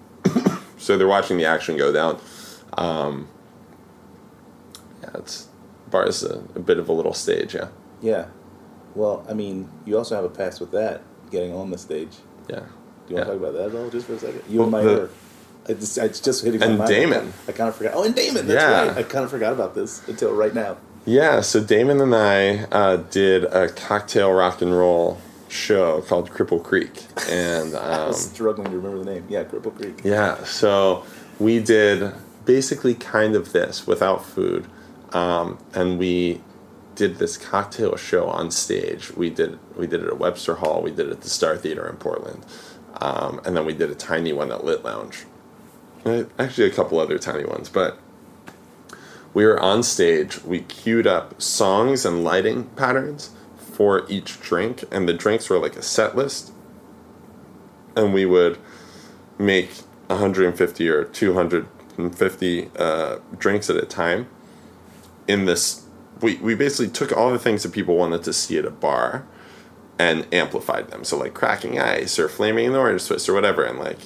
so 0.77 0.97
they're 0.97 1.07
watching 1.07 1.37
the 1.37 1.45
action 1.45 1.77
go 1.77 1.91
down. 1.91 2.19
Um, 2.77 3.27
yeah, 5.01 5.09
it's 5.15 5.47
bar 5.89 6.07
is 6.07 6.23
a, 6.23 6.35
a 6.55 6.59
bit 6.59 6.77
of 6.77 6.89
a 6.89 6.93
little 6.93 7.13
stage. 7.13 7.55
Yeah, 7.55 7.69
Yeah. 8.01 8.27
Well, 8.95 9.25
I 9.29 9.33
mean, 9.33 9.69
you 9.85 9.97
also 9.97 10.15
have 10.15 10.23
a 10.25 10.29
past 10.29 10.59
with 10.59 10.71
that, 10.71 11.01
getting 11.31 11.53
on 11.53 11.69
the 11.71 11.77
stage. 11.77 12.17
yeah. 12.47 12.61
Do 13.07 13.15
you 13.15 13.19
yeah. 13.21 13.27
want 13.27 13.27
to 13.27 13.33
talk 13.39 13.49
about 13.49 13.53
that 13.53 13.75
at 13.75 13.81
all, 13.83 13.89
just 13.89 14.05
for 14.07 14.13
a 14.13 14.19
second? 14.19 14.43
You 14.49 14.59
Well, 14.59 14.63
and 14.67 14.71
my 14.71 14.81
the- 14.83 15.09
I 15.67 15.73
just, 15.73 15.97
it's 15.99 16.19
just 16.19 16.43
hitting 16.43 16.61
And 16.63 16.73
my 16.73 16.77
mind. 16.85 16.89
Damon. 16.89 17.33
I 17.47 17.51
kind 17.51 17.69
of 17.69 17.75
forgot. 17.75 17.93
Oh, 17.95 18.03
and 18.03 18.15
Damon. 18.15 18.47
That's 18.47 18.61
Yeah. 18.63 18.87
right. 18.87 18.97
I 18.97 19.03
kind 19.03 19.23
of 19.23 19.29
forgot 19.29 19.53
about 19.53 19.75
this 19.75 20.07
until 20.07 20.33
right 20.33 20.53
now. 20.53 20.77
Yeah, 21.05 21.41
so 21.41 21.63
Damon 21.63 22.01
and 22.01 22.13
I 22.13 22.65
uh, 22.65 22.97
did 22.97 23.45
a 23.45 23.69
cocktail 23.69 24.31
rock 24.31 24.61
and 24.61 24.75
roll 24.75 25.19
show 25.47 26.01
called 26.01 26.29
Cripple 26.29 26.63
Creek, 26.63 26.91
and 27.29 27.75
I 27.75 28.01
um, 28.01 28.07
was 28.09 28.29
struggling 28.29 28.69
to 28.71 28.77
remember 28.77 29.03
the 29.03 29.11
name. 29.13 29.25
Yeah, 29.29 29.43
Cripple 29.43 29.75
Creek. 29.75 30.01
yeah, 30.03 30.43
so 30.43 31.03
we 31.39 31.59
did 31.59 32.13
basically 32.45 32.93
kind 32.93 33.35
of 33.35 33.53
this 33.53 33.87
without 33.87 34.23
food, 34.25 34.67
um, 35.11 35.57
and 35.73 35.97
we 35.97 36.41
did 36.95 37.17
this 37.17 37.37
cocktail 37.37 37.95
show 37.95 38.27
on 38.27 38.51
stage. 38.51 39.11
We 39.15 39.29
did 39.29 39.57
we 39.75 39.87
did 39.87 40.03
it 40.03 40.07
at 40.07 40.19
Webster 40.19 40.55
Hall, 40.55 40.81
we 40.81 40.91
did 40.91 41.07
it 41.07 41.11
at 41.11 41.21
the 41.21 41.29
Star 41.29 41.57
Theater 41.57 41.87
in 41.87 41.95
Portland, 41.95 42.45
um, 43.01 43.41
and 43.45 43.55
then 43.55 43.65
we 43.65 43.73
did 43.73 43.89
a 43.89 43.95
tiny 43.95 44.33
one 44.33 44.51
at 44.51 44.63
Lit 44.63 44.83
Lounge. 44.83 45.25
Uh, 46.05 46.25
Actually, 46.37 46.67
a 46.67 46.71
couple 46.73 46.99
other 46.99 47.17
tiny 47.17 47.45
ones, 47.45 47.69
but 47.69 47.97
we 49.33 49.45
were 49.45 49.59
on 49.59 49.83
stage. 49.83 50.43
We 50.43 50.61
queued 50.61 51.07
up 51.07 51.41
songs 51.41 52.05
and 52.05 52.23
lighting 52.23 52.65
patterns 52.75 53.31
for 53.57 54.05
each 54.09 54.41
drink, 54.41 54.83
and 54.91 55.07
the 55.07 55.13
drinks 55.13 55.49
were 55.49 55.59
like 55.59 55.75
a 55.75 55.81
set 55.81 56.15
list. 56.15 56.51
And 57.95 58.13
we 58.13 58.25
would 58.25 58.57
make 59.37 59.71
150 60.07 60.89
or 60.89 61.03
250 61.03 62.71
uh, 62.77 63.17
drinks 63.37 63.69
at 63.69 63.77
a 63.77 63.85
time. 63.85 64.27
In 65.27 65.45
this, 65.45 65.85
we, 66.21 66.37
we 66.37 66.55
basically 66.55 66.91
took 66.91 67.15
all 67.15 67.31
the 67.31 67.39
things 67.39 67.63
that 67.63 67.71
people 67.71 67.95
wanted 67.95 68.23
to 68.23 68.33
see 68.33 68.57
at 68.57 68.65
a 68.65 68.71
bar 68.71 69.27
and 69.99 70.25
amplified 70.33 70.89
them. 70.89 71.03
So, 71.03 71.17
like 71.17 71.33
cracking 71.33 71.79
ice 71.79 72.17
or 72.17 72.27
flaming 72.27 72.65
in 72.65 72.73
the 72.73 72.79
orange 72.79 73.05
twist 73.05 73.29
or 73.29 73.33
whatever. 73.33 73.63
And 73.63 73.77
like 73.77 73.99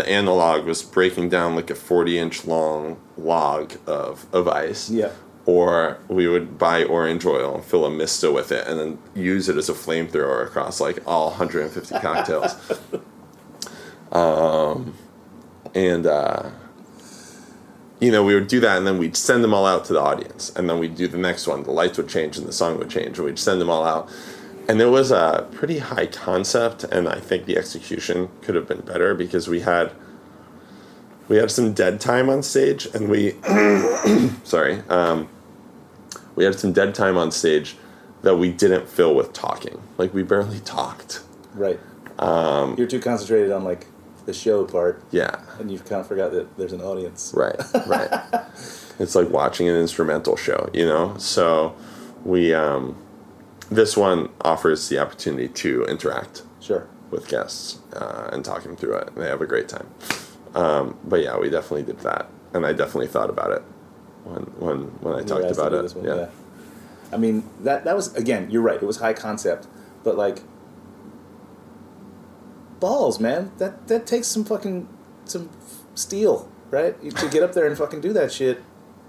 the 0.00 0.08
analog 0.08 0.64
was 0.64 0.82
breaking 0.82 1.28
down 1.28 1.54
like 1.54 1.68
a 1.70 1.74
40 1.74 2.18
inch 2.18 2.44
long 2.46 2.98
log 3.18 3.74
of, 3.86 4.26
of 4.32 4.48
ice. 4.48 4.88
Yeah. 4.90 5.10
or 5.46 5.98
we 6.08 6.26
would 6.28 6.58
buy 6.58 6.84
orange 6.84 7.26
oil 7.26 7.56
and 7.56 7.64
fill 7.64 7.84
a 7.84 7.90
misto 7.90 8.32
with 8.32 8.50
it 8.52 8.66
and 8.66 8.78
then 8.78 8.98
use 9.14 9.48
it 9.48 9.56
as 9.56 9.68
a 9.68 9.72
flamethrower 9.74 10.46
across 10.46 10.80
like 10.80 10.98
all 11.06 11.28
150 11.30 11.98
cocktails. 12.00 12.54
Um, 14.12 14.94
and 15.74 16.06
uh, 16.06 16.50
you 18.00 18.10
know 18.10 18.24
we 18.24 18.34
would 18.34 18.48
do 18.48 18.60
that 18.60 18.78
and 18.78 18.86
then 18.86 18.98
we'd 18.98 19.16
send 19.16 19.44
them 19.44 19.52
all 19.54 19.66
out 19.66 19.84
to 19.86 19.92
the 19.92 20.00
audience 20.00 20.50
and 20.56 20.68
then 20.68 20.78
we'd 20.78 20.94
do 20.96 21.08
the 21.08 21.18
next 21.18 21.46
one. 21.46 21.62
The 21.64 21.72
lights 21.72 21.98
would 21.98 22.08
change 22.08 22.38
and 22.38 22.46
the 22.46 22.52
song 22.52 22.78
would 22.78 22.90
change 22.90 23.18
and 23.18 23.26
we'd 23.26 23.38
send 23.38 23.60
them 23.60 23.70
all 23.70 23.84
out 23.84 24.08
and 24.70 24.80
it 24.80 24.86
was 24.86 25.10
a 25.10 25.48
pretty 25.52 25.78
high 25.78 26.06
concept 26.06 26.84
and 26.84 27.08
i 27.08 27.18
think 27.18 27.44
the 27.46 27.56
execution 27.56 28.28
could 28.40 28.54
have 28.54 28.68
been 28.68 28.80
better 28.80 29.14
because 29.14 29.48
we 29.48 29.60
had 29.60 29.92
we 31.28 31.36
had 31.36 31.50
some 31.50 31.72
dead 31.72 32.00
time 32.00 32.30
on 32.30 32.42
stage 32.42 32.86
and 32.94 33.08
we 33.08 33.34
sorry 34.44 34.80
um, 34.88 35.28
we 36.36 36.44
had 36.44 36.58
some 36.58 36.72
dead 36.72 36.94
time 36.94 37.18
on 37.18 37.30
stage 37.30 37.76
that 38.22 38.36
we 38.36 38.50
didn't 38.50 38.88
fill 38.88 39.14
with 39.14 39.32
talking. 39.32 39.80
Like 39.98 40.14
we 40.14 40.22
barely 40.22 40.60
talked. 40.60 41.22
Right. 41.54 41.80
Um, 42.18 42.76
You're 42.76 42.86
too 42.86 43.00
concentrated 43.00 43.50
on 43.52 43.64
like 43.64 43.86
the 44.26 44.34
show 44.34 44.64
part, 44.64 45.02
yeah. 45.10 45.40
And 45.58 45.70
you've 45.70 45.84
kind 45.84 46.00
of 46.00 46.06
forgot 46.06 46.32
that 46.32 46.56
there's 46.56 46.72
an 46.72 46.82
audience. 46.82 47.32
right 47.34 47.60
right. 47.86 48.10
It's 48.98 49.14
like 49.14 49.30
watching 49.30 49.66
an 49.66 49.76
instrumental 49.76 50.36
show 50.36 50.68
you 50.74 50.84
know? 50.84 51.16
So 51.16 51.74
we 52.24 52.52
um, 52.52 52.96
this 53.70 53.96
one 53.96 54.28
offers 54.42 54.88
the 54.88 54.98
opportunity 54.98 55.48
to 55.48 55.84
interact 55.84 56.42
Sure. 56.60 56.86
with 57.10 57.28
guests 57.28 57.78
uh, 57.94 58.28
and 58.32 58.44
talk 58.44 58.62
them 58.64 58.76
through 58.76 58.94
it 58.96 59.08
and 59.08 59.16
they 59.16 59.28
have 59.28 59.40
a 59.40 59.46
great 59.46 59.68
time 59.68 59.86
um, 60.54 60.98
but 61.04 61.22
yeah 61.22 61.38
we 61.38 61.48
definitely 61.50 61.82
did 61.84 61.98
that 62.00 62.28
and 62.52 62.66
i 62.66 62.72
definitely 62.72 63.06
thought 63.06 63.30
about 63.30 63.50
it 63.52 63.62
when 64.24 64.42
when 64.58 64.78
when 65.00 65.14
i 65.14 65.18
You 65.20 65.24
talked 65.24 65.50
about 65.50 65.72
it 65.72 65.94
one, 65.94 66.04
yeah. 66.04 66.26
I 67.12 67.16
mean 67.16 67.48
that 67.60 67.84
that 67.84 67.96
was 67.96 68.14
again. 68.14 68.50
You're 68.52 68.62
right. 68.62 68.80
It 68.80 68.86
was 68.86 68.98
high 68.98 69.14
concept, 69.14 69.66
but 70.04 70.16
like 70.16 70.42
balls, 72.78 73.18
man. 73.20 73.50
That 73.58 73.88
that 73.88 74.06
takes 74.06 74.28
some 74.28 74.44
fucking 74.44 74.88
some 75.24 75.50
steel, 75.94 76.48
right? 76.70 76.94
To 77.16 77.28
get 77.28 77.42
up 77.42 77.52
there 77.52 77.66
and 77.66 77.76
fucking 77.76 78.00
do 78.00 78.12
that 78.12 78.30
shit, 78.32 78.62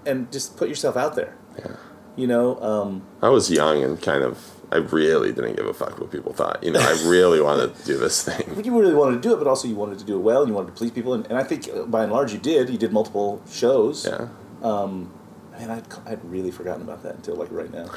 and 0.04 0.30
just 0.32 0.56
put 0.56 0.68
yourself 0.68 0.96
out 0.96 1.14
there. 1.14 1.36
Yeah. 1.58 1.76
You 2.16 2.26
know. 2.26 2.60
Um, 2.60 3.02
I 3.22 3.28
was 3.28 3.50
young 3.50 3.82
and 3.84 4.00
kind 4.02 4.24
of 4.24 4.51
I 4.72 4.76
really 4.76 5.32
didn't 5.32 5.56
give 5.56 5.66
a 5.66 5.74
fuck 5.74 6.00
what 6.00 6.10
people 6.10 6.32
thought. 6.32 6.62
You 6.64 6.72
know, 6.72 6.80
I 6.80 6.92
really 7.06 7.40
wanted 7.40 7.76
to 7.76 7.84
do 7.84 7.98
this 7.98 8.22
thing. 8.24 8.64
you 8.64 8.78
really 8.78 8.94
wanted 8.94 9.22
to 9.22 9.28
do 9.28 9.34
it, 9.34 9.38
but 9.38 9.46
also 9.46 9.68
you 9.68 9.74
wanted 9.76 9.98
to 9.98 10.04
do 10.04 10.16
it 10.16 10.20
well. 10.20 10.40
and 10.40 10.48
You 10.48 10.54
wanted 10.54 10.68
to 10.68 10.72
please 10.72 10.90
people, 10.90 11.14
and, 11.14 11.26
and 11.26 11.36
I 11.36 11.44
think 11.44 11.68
uh, 11.68 11.82
by 11.84 12.04
and 12.04 12.12
large 12.12 12.32
you 12.32 12.38
did. 12.38 12.70
You 12.70 12.78
did 12.78 12.92
multiple 12.92 13.42
shows. 13.48 14.06
Yeah. 14.06 14.28
Um, 14.62 15.12
Man, 15.52 15.70
I'd, 15.70 15.84
I'd 16.06 16.24
really 16.24 16.50
forgotten 16.50 16.82
about 16.82 17.02
that 17.02 17.14
until 17.14 17.36
like 17.36 17.50
right 17.50 17.70
now. 17.72 17.90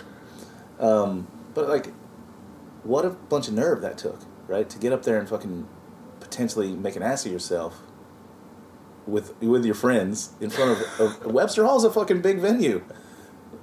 Um, 0.80 1.28
but 1.54 1.70
like, 1.70 1.94
what 2.84 3.06
a 3.06 3.12
bunch 3.12 3.48
of 3.48 3.54
nerve 3.54 3.82
that 3.82 3.98
took, 3.98 4.20
right? 4.48 4.70
To 4.70 4.78
get 4.78 4.92
up 4.92 5.04
there 5.04 5.18
and 5.18 5.28
fucking 5.28 5.68
potentially 6.20 6.76
make 6.76 6.96
an 6.96 7.04
ass 7.04 7.26
of 7.26 7.32
yourself 7.32 7.80
with 9.08 9.40
with 9.42 9.64
your 9.66 9.76
friends 9.76 10.34
in 10.42 10.50
front 10.50 10.72
of, 10.72 11.00
of 11.00 11.26
Webster 11.34 11.64
Hall's 11.64 11.86
a 11.86 11.92
fucking 11.92 12.22
big 12.22 12.40
venue. 12.40 12.84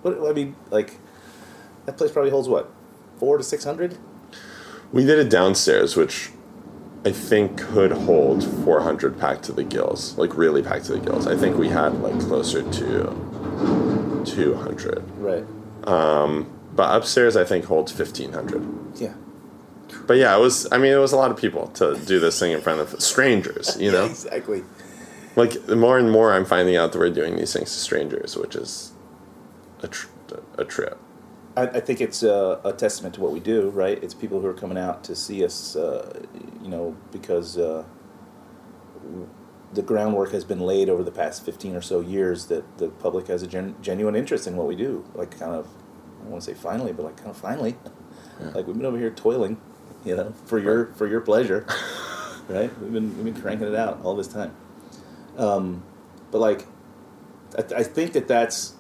What 0.01 0.19
I 0.29 0.33
mean, 0.33 0.57
like, 0.71 0.99
that 1.85 1.97
place 1.97 2.11
probably 2.11 2.31
holds 2.31 2.49
what, 2.49 2.73
four 3.23 3.39
to 3.39 3.45
six 3.45 3.63
hundred? 3.63 3.97
We 4.93 5.05
did 5.05 5.21
it 5.21 5.31
downstairs, 5.31 5.95
which 5.95 6.31
I 7.05 7.13
think 7.13 7.57
could 7.57 7.93
hold 7.93 8.43
400 8.65 9.17
packed 9.17 9.45
to 9.45 9.53
the 9.53 9.63
gills, 9.63 10.19
like 10.19 10.37
really 10.37 10.61
packed 10.61 10.87
to 10.87 10.95
the 10.95 10.99
gills. 10.99 11.29
I 11.29 11.37
think 11.37 11.57
we 11.57 11.69
had 11.69 12.03
like 12.03 12.19
closer 12.19 12.63
to 12.63 14.25
200. 14.27 15.05
Right. 15.19 15.45
Um, 15.85 16.51
but 16.75 16.97
upstairs, 16.97 17.37
I 17.37 17.45
think 17.45 17.67
holds 17.67 17.97
1500. 17.97 19.01
Yeah. 19.01 19.15
But 20.09 20.15
yeah, 20.15 20.37
it 20.37 20.41
was. 20.41 20.67
I 20.73 20.79
mean, 20.79 20.93
it 20.93 20.97
was 20.97 21.13
a 21.13 21.17
lot 21.17 21.31
of 21.31 21.37
people 21.37 21.69
to 21.75 21.97
do 22.05 22.19
this 22.19 22.41
thing 22.41 22.51
in 22.51 22.61
front 22.61 22.81
of 22.81 23.01
strangers. 23.01 23.77
You 23.79 23.93
know, 23.93 24.07
exactly. 24.17 24.65
like 25.37 25.65
the 25.67 25.77
more 25.77 25.97
and 25.97 26.11
more 26.11 26.33
I'm 26.33 26.45
finding 26.45 26.77
out 26.77 26.91
that 26.91 26.99
we're 26.99 27.11
doing 27.11 27.37
these 27.37 27.53
things 27.53 27.73
to 27.73 27.79
strangers, 27.79 28.37
which 28.37 28.57
is 28.57 28.95
a 29.81 29.87
tr- 29.87 30.09
a 30.59 30.65
trip. 30.65 30.99
I, 31.57 31.63
I 31.63 31.81
think 31.81 32.01
it's 32.01 32.23
a, 32.23 32.61
a 32.65 32.73
testament 32.73 33.15
to 33.17 33.21
what 33.21 33.33
we 33.33 33.41
do, 33.41 33.71
right? 33.71 34.03
It's 34.03 34.15
people 34.15 34.41
who 34.41 34.47
are 34.47 34.55
coming 34.55 34.79
out 34.79 35.05
to 35.05 35.17
see 35.17 35.45
us, 35.45 35.77
uh, 35.77 36.23
you 36.63 36.69
know, 36.69 36.97
because 37.11 37.59
uh, 37.59 37.85
the 39.73 39.83
groundwork 39.83 40.33
has 40.33 40.45
been 40.45 40.61
laid 40.61 40.89
over 40.89 41.03
the 41.03 41.13
past 41.13 41.45
15 41.45 41.77
or 41.77 41.83
so 41.83 42.01
years 42.01 42.47
that 42.47 42.79
the 42.79 42.89
public 42.89 43.29
has 43.29 43.43
a 43.43 43.47
gen- 43.47 43.77
genuine 43.83 44.17
interest 44.17 44.47
in 44.47 44.57
what 44.57 44.67
we 44.67 44.77
do. 44.77 45.05
Like, 45.15 45.39
kind 45.39 45.53
of, 45.55 45.67
I 45.67 46.23
don't 46.23 46.31
want 46.33 46.45
to 46.45 46.51
say 46.51 46.55
finally, 46.55 46.93
but 46.93 47.05
like, 47.05 47.17
kind 47.17 47.31
of 47.31 47.37
finally. 47.37 47.77
Like, 48.55 48.67
we've 48.67 48.77
been 48.77 48.87
over 48.87 48.99
here 48.99 49.11
toiling, 49.11 49.61
you 50.05 50.17
know, 50.17 50.35
for 50.47 50.59
your 50.59 50.87
for 50.95 51.07
your 51.07 51.21
pleasure, 51.21 51.67
right? 52.49 52.77
We've 52.81 52.93
been 52.93 53.15
we've 53.17 53.35
been 53.35 53.41
cranking 53.43 53.69
it 53.69 53.75
out 53.75 54.01
all 54.03 54.17
this 54.17 54.29
time. 54.29 54.55
Um, 55.39 55.83
but 56.31 56.41
like, 56.41 56.67
I, 57.57 57.81
I 57.81 57.83
think 57.85 58.15
that 58.15 58.29
that's 58.29 58.75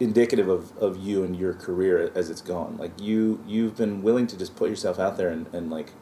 indicative 0.00 0.48
of, 0.48 0.76
of 0.78 0.96
you 0.96 1.22
and 1.24 1.36
your 1.36 1.54
career 1.54 2.10
as 2.14 2.30
it's 2.30 2.40
gone. 2.42 2.76
Like 2.76 2.92
you 3.00 3.42
you've 3.46 3.76
been 3.76 4.02
willing 4.02 4.26
to 4.28 4.36
just 4.36 4.56
put 4.56 4.68
yourself 4.70 4.98
out 4.98 5.16
there 5.16 5.28
and, 5.28 5.46
and 5.54 5.70
like 5.70 5.92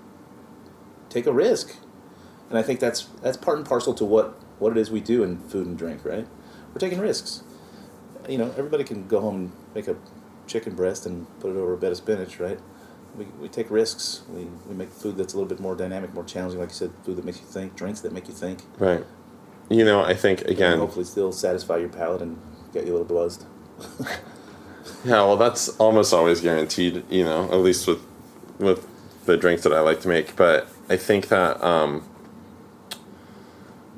take 1.08 1.26
a 1.26 1.32
risk. 1.32 1.76
And 2.48 2.58
I 2.58 2.62
think 2.62 2.80
that's 2.80 3.02
that's 3.22 3.36
part 3.36 3.58
and 3.58 3.66
parcel 3.66 3.94
to 3.94 4.04
what, 4.04 4.38
what 4.58 4.72
it 4.72 4.78
is 4.78 4.90
we 4.90 5.00
do 5.00 5.22
in 5.22 5.38
food 5.38 5.66
and 5.66 5.76
drink, 5.76 6.04
right? 6.04 6.26
We're 6.68 6.78
taking 6.78 7.00
risks. 7.00 7.42
You 8.28 8.38
know, 8.38 8.54
everybody 8.56 8.84
can 8.84 9.08
go 9.08 9.20
home 9.20 9.34
and 9.36 9.52
make 9.74 9.88
a 9.88 9.96
chicken 10.46 10.74
breast 10.74 11.06
and 11.06 11.26
put 11.40 11.50
it 11.50 11.56
over 11.58 11.72
a 11.72 11.76
bed 11.76 11.92
of 11.92 11.98
spinach, 11.98 12.38
right? 12.38 12.58
We, 13.16 13.24
we 13.40 13.48
take 13.48 13.70
risks. 13.70 14.22
We, 14.30 14.44
we 14.68 14.74
make 14.74 14.90
food 14.90 15.16
that's 15.16 15.34
a 15.34 15.36
little 15.36 15.48
bit 15.48 15.60
more 15.60 15.74
dynamic, 15.76 16.14
more 16.14 16.24
challenging, 16.24 16.60
like 16.60 16.70
you 16.70 16.74
said, 16.74 16.92
food 17.04 17.16
that 17.16 17.24
makes 17.24 17.40
you 17.40 17.46
think, 17.46 17.76
drinks 17.76 18.00
that 18.00 18.12
make 18.12 18.26
you 18.28 18.34
think. 18.34 18.62
Right. 18.78 19.04
You 19.68 19.84
know, 19.84 20.02
I 20.02 20.14
think 20.14 20.40
And 20.42 20.50
again. 20.50 20.78
hopefully 20.78 21.04
still 21.04 21.32
satisfy 21.32 21.76
your 21.78 21.88
palate 21.88 22.22
and 22.22 22.38
get 22.72 22.86
you 22.86 22.92
a 22.92 22.96
little 22.98 23.16
buzzed. 23.16 23.44
Yeah, 25.04 25.14
well, 25.14 25.36
that's 25.36 25.68
almost 25.78 26.12
always 26.12 26.40
guaranteed. 26.40 27.02
You 27.10 27.24
know, 27.24 27.44
at 27.46 27.58
least 27.58 27.86
with 27.88 28.00
with 28.58 28.86
the 29.26 29.36
drinks 29.36 29.62
that 29.64 29.72
I 29.72 29.80
like 29.80 30.00
to 30.02 30.08
make, 30.08 30.36
but 30.36 30.68
I 30.88 30.96
think 30.96 31.28
that 31.28 31.62
um, 31.62 32.04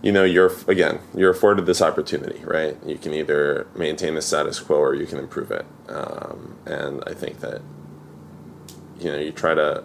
you 0.02 0.12
know 0.12 0.24
you're 0.24 0.52
again 0.66 1.00
you're 1.14 1.30
afforded 1.30 1.66
this 1.66 1.82
opportunity, 1.82 2.42
right? 2.44 2.76
You 2.86 2.96
can 2.96 3.12
either 3.12 3.66
maintain 3.76 4.14
the 4.14 4.22
status 4.22 4.58
quo 4.60 4.78
or 4.78 4.94
you 4.94 5.04
can 5.04 5.18
improve 5.18 5.50
it, 5.50 5.66
um, 5.88 6.56
and 6.64 7.02
I 7.06 7.12
think 7.12 7.40
that 7.40 7.60
you 8.98 9.10
know 9.10 9.18
you 9.18 9.30
try 9.30 9.54
to 9.54 9.84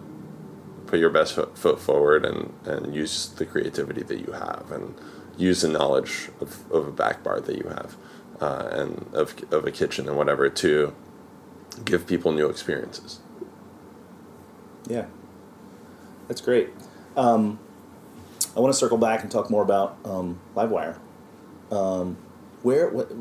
put 0.88 1.00
your 1.00 1.10
best 1.10 1.34
foot, 1.34 1.80
forward 1.80 2.24
and 2.26 2.54
and 2.66 2.96
use 2.96 3.28
the 3.28 3.46
creativity 3.46 4.04
that 4.04 4.20
you 4.20 4.32
have 4.32 4.72
and 4.72 4.96
use 5.38 5.62
the 5.62 5.68
knowledge 5.68 6.30
of, 6.42 6.70
of 6.72 6.88
a 6.88 6.92
back 6.92 7.24
bar 7.24 7.40
that 7.42 7.58
you 7.58 7.68
have 7.70 7.96
uh, 8.42 8.70
and 8.72 9.10
of, 9.14 9.36
of 9.52 9.66
a 9.66 9.72
kitchen 9.72 10.08
and 10.08 10.18
whatever 10.18 10.50
to 10.50 10.94
give 11.86 12.08
people 12.08 12.32
new 12.32 12.50
experiences. 12.50 13.20
Yeah, 14.88 15.06
that's 16.28 16.42
great. 16.42 16.70
Um, 17.16 17.60
I 18.56 18.60
want 18.60 18.74
to 18.74 18.80
circle 18.80 18.98
back 18.98 19.22
and 19.22 19.32
talk 19.32 19.50
more 19.50 19.62
about 19.62 19.98
um, 20.06 20.40
LiveWire. 20.56 20.98
Um, 21.72 22.18
where, 22.64 22.90
what, 22.90 23.12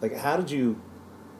like, 0.00 0.16
how 0.16 0.36
did 0.36 0.50
you, 0.50 0.80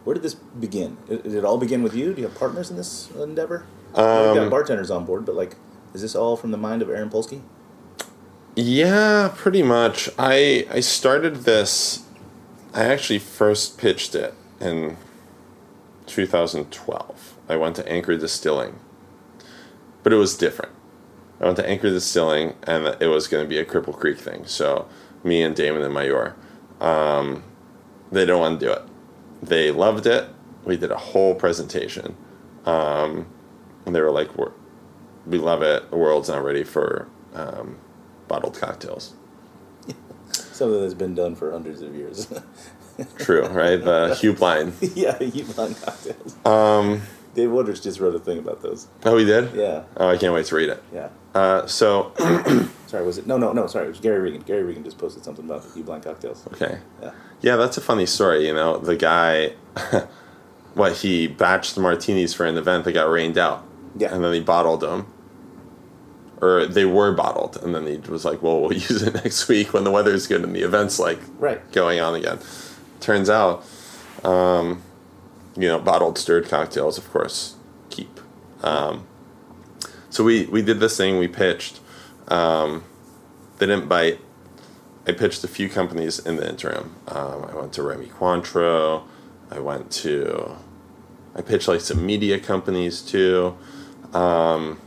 where 0.04 0.14
did 0.14 0.22
this 0.22 0.34
begin? 0.34 0.96
Did 1.08 1.26
it 1.26 1.44
all 1.44 1.58
begin 1.58 1.82
with 1.82 1.94
you? 1.94 2.14
Do 2.14 2.22
you 2.22 2.28
have 2.28 2.38
partners 2.38 2.70
in 2.70 2.76
this 2.76 3.10
endeavor? 3.10 3.66
Um, 3.94 4.26
You've 4.26 4.36
got 4.36 4.50
bartenders 4.50 4.90
on 4.90 5.04
board, 5.04 5.24
but 5.24 5.34
like, 5.34 5.56
is 5.92 6.02
this 6.02 6.14
all 6.14 6.36
from 6.36 6.50
the 6.50 6.58
mind 6.58 6.82
of 6.82 6.88
Aaron 6.90 7.10
Polsky? 7.10 7.42
Yeah, 8.54 9.32
pretty 9.34 9.62
much. 9.62 10.08
I 10.18 10.66
I 10.70 10.80
started 10.80 11.44
this. 11.44 12.05
I 12.76 12.84
actually 12.84 13.20
first 13.20 13.78
pitched 13.78 14.14
it 14.14 14.34
in 14.60 14.98
2012. 16.04 17.34
I 17.48 17.56
went 17.56 17.74
to 17.76 17.88
Anchor 17.90 18.18
Distilling, 18.18 18.78
but 20.02 20.12
it 20.12 20.16
was 20.16 20.36
different. 20.36 20.72
I 21.40 21.46
went 21.46 21.56
to 21.56 21.66
Anchor 21.66 21.88
Distilling, 21.88 22.54
and 22.64 22.94
it 23.00 23.06
was 23.06 23.28
going 23.28 23.42
to 23.42 23.48
be 23.48 23.56
a 23.56 23.64
Cripple 23.64 23.96
Creek 23.96 24.18
thing. 24.18 24.44
So 24.44 24.86
me 25.24 25.42
and 25.42 25.56
Damon 25.56 25.80
and 25.80 25.94
Mayor, 25.94 26.36
um, 26.82 27.44
they 28.12 28.26
don't 28.26 28.40
want 28.40 28.60
to 28.60 28.66
do 28.66 28.72
it. 28.72 28.82
They 29.42 29.70
loved 29.70 30.06
it. 30.06 30.28
We 30.66 30.76
did 30.76 30.90
a 30.90 30.98
whole 30.98 31.34
presentation, 31.34 32.14
um, 32.66 33.26
and 33.86 33.94
they 33.94 34.02
were 34.02 34.10
like, 34.10 34.28
"We 35.24 35.38
love 35.38 35.62
it. 35.62 35.88
The 35.88 35.96
world's 35.96 36.28
not 36.28 36.44
ready 36.44 36.62
for." 36.62 37.08
Um, 37.34 37.78
bottled 38.28 38.58
cocktails. 38.58 39.14
Something 40.56 40.80
that's 40.80 40.94
been 40.94 41.14
done 41.14 41.34
for 41.34 41.52
hundreds 41.52 41.82
of 41.82 41.94
years. 41.94 42.32
True, 43.18 43.46
right? 43.48 43.76
The 43.76 44.16
Heublein. 44.18 44.72
yeah, 44.96 45.12
Heublein 45.18 45.84
cocktails. 45.84 46.34
Um, 46.46 47.02
Dave 47.34 47.50
Wondrich 47.50 47.82
just 47.82 48.00
wrote 48.00 48.14
a 48.14 48.18
thing 48.18 48.38
about 48.38 48.62
those. 48.62 48.88
Oh, 49.04 49.18
he 49.18 49.26
did? 49.26 49.54
Yeah. 49.54 49.84
Oh, 49.98 50.08
I 50.08 50.16
can't 50.16 50.32
wait 50.32 50.46
to 50.46 50.54
read 50.56 50.70
it. 50.70 50.82
Yeah. 50.94 51.10
Uh, 51.34 51.66
so, 51.66 52.12
Sorry, 52.86 53.04
was 53.04 53.18
it? 53.18 53.26
No, 53.26 53.36
no, 53.36 53.52
no. 53.52 53.66
Sorry, 53.66 53.84
it 53.84 53.88
was 53.88 54.00
Gary 54.00 54.20
Regan. 54.20 54.40
Gary 54.40 54.62
Regan 54.62 54.82
just 54.82 54.96
posted 54.96 55.22
something 55.22 55.44
about 55.44 55.62
the 55.62 55.78
Heublein 55.78 56.02
cocktails. 56.02 56.46
okay. 56.54 56.78
Yeah. 57.02 57.10
Yeah, 57.42 57.56
that's 57.56 57.76
a 57.76 57.82
funny 57.82 58.06
story. 58.06 58.46
You 58.46 58.54
know, 58.54 58.78
the 58.78 58.96
guy, 58.96 59.50
what, 60.74 60.94
he 60.96 61.28
batched 61.28 61.74
the 61.74 61.82
martinis 61.82 62.32
for 62.32 62.46
an 62.46 62.56
event 62.56 62.84
that 62.84 62.92
got 62.92 63.10
rained 63.10 63.36
out. 63.36 63.62
Yeah. 63.98 64.14
And 64.14 64.24
then 64.24 64.32
he 64.32 64.40
bottled 64.40 64.80
them. 64.80 65.12
Or 66.40 66.66
they 66.66 66.84
were 66.84 67.12
bottled. 67.12 67.56
And 67.62 67.74
then 67.74 67.86
he 67.86 67.96
was 68.10 68.24
like, 68.24 68.42
well, 68.42 68.60
we'll 68.60 68.72
use 68.74 69.02
it 69.02 69.14
next 69.14 69.48
week 69.48 69.72
when 69.72 69.84
the 69.84 69.90
weather's 69.90 70.26
good 70.26 70.42
and 70.42 70.54
the 70.54 70.62
event's 70.62 70.98
like 70.98 71.18
Right. 71.38 71.60
going 71.72 72.00
on 72.00 72.14
again. 72.14 72.38
Turns 73.00 73.30
out, 73.30 73.64
um, 74.24 74.82
you 75.56 75.68
know, 75.68 75.78
bottled 75.78 76.18
stirred 76.18 76.46
cocktails, 76.48 76.98
of 76.98 77.10
course, 77.10 77.54
keep. 77.90 78.20
Um, 78.62 79.06
so 80.10 80.24
we, 80.24 80.46
we 80.46 80.62
did 80.62 80.80
this 80.80 80.96
thing, 80.96 81.18
we 81.18 81.28
pitched. 81.28 81.80
Um, 82.28 82.84
they 83.58 83.66
didn't 83.66 83.88
bite. 83.88 84.20
I 85.06 85.12
pitched 85.12 85.44
a 85.44 85.48
few 85.48 85.68
companies 85.68 86.18
in 86.18 86.36
the 86.36 86.48
interim. 86.48 86.96
Um, 87.08 87.44
I 87.50 87.54
went 87.54 87.72
to 87.74 87.82
Remy 87.82 88.06
Cointreau. 88.08 89.04
I 89.50 89.60
went 89.60 89.90
to, 89.92 90.56
I 91.34 91.42
pitched 91.42 91.68
like 91.68 91.80
some 91.80 92.04
media 92.04 92.40
companies 92.40 93.00
too. 93.00 93.56
Um, 94.12 94.80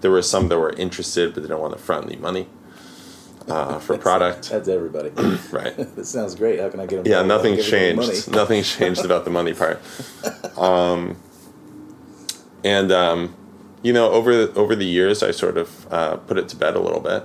there 0.00 0.10
were 0.10 0.22
some 0.22 0.48
that 0.48 0.58
were 0.58 0.72
interested, 0.72 1.34
but 1.34 1.42
they 1.42 1.48
don't 1.48 1.60
want 1.60 1.72
to 1.72 1.78
front 1.78 2.06
any 2.06 2.16
money 2.16 2.46
uh, 3.48 3.78
for 3.78 3.96
product. 3.98 4.50
That's 4.50 4.68
everybody. 4.68 5.12
Right. 5.52 5.76
this 5.96 6.08
sounds 6.08 6.34
great. 6.34 6.60
How 6.60 6.68
can 6.68 6.80
I 6.80 6.86
get 6.86 7.04
them? 7.04 7.06
Yeah, 7.06 7.16
how 7.16 7.22
can 7.22 7.30
I 7.30 7.36
nothing's 7.36 7.70
get 7.70 7.96
them 7.96 8.04
changed. 8.04 8.28
money? 8.28 8.36
Nothing's 8.36 8.76
changed 8.76 9.04
about 9.04 9.24
the 9.24 9.30
money 9.30 9.54
part. 9.54 9.80
Um, 10.58 11.16
and 12.64 12.90
um, 12.90 13.34
you 13.82 13.92
know, 13.92 14.10
over 14.10 14.32
over 14.56 14.74
the 14.74 14.84
years, 14.84 15.22
I 15.22 15.30
sort 15.30 15.56
of 15.56 15.92
uh, 15.92 16.16
put 16.16 16.38
it 16.38 16.48
to 16.50 16.56
bed 16.56 16.74
a 16.74 16.80
little 16.80 17.00
bit, 17.00 17.24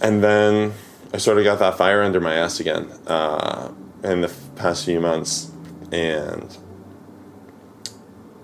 and 0.00 0.22
then 0.22 0.72
I 1.12 1.18
sort 1.18 1.38
of 1.38 1.44
got 1.44 1.58
that 1.58 1.76
fire 1.76 2.02
under 2.02 2.20
my 2.20 2.34
ass 2.34 2.60
again 2.60 2.90
uh, 3.06 3.72
in 4.04 4.20
the 4.20 4.32
past 4.54 4.84
few 4.84 5.00
months, 5.00 5.50
and 5.90 6.56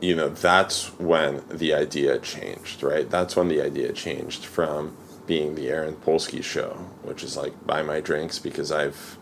you 0.03 0.17
know, 0.17 0.29
that's 0.29 0.89
when 0.99 1.45
the 1.49 1.73
idea 1.73 2.19
changed, 2.19 2.83
right? 2.83 3.09
That's 3.09 3.37
when 3.37 3.47
the 3.47 3.63
idea 3.63 3.93
changed 3.93 4.45
from 4.45 4.97
being 5.27 5.55
the 5.55 5.69
Aaron 5.69 5.95
Polsky 5.95 6.43
show, 6.43 6.71
which 7.03 7.23
is 7.23 7.37
like 7.37 7.65
buy 7.65 7.83
my 7.83 8.01
drinks 8.01 8.41
because 8.41 8.73
I've 8.73 9.17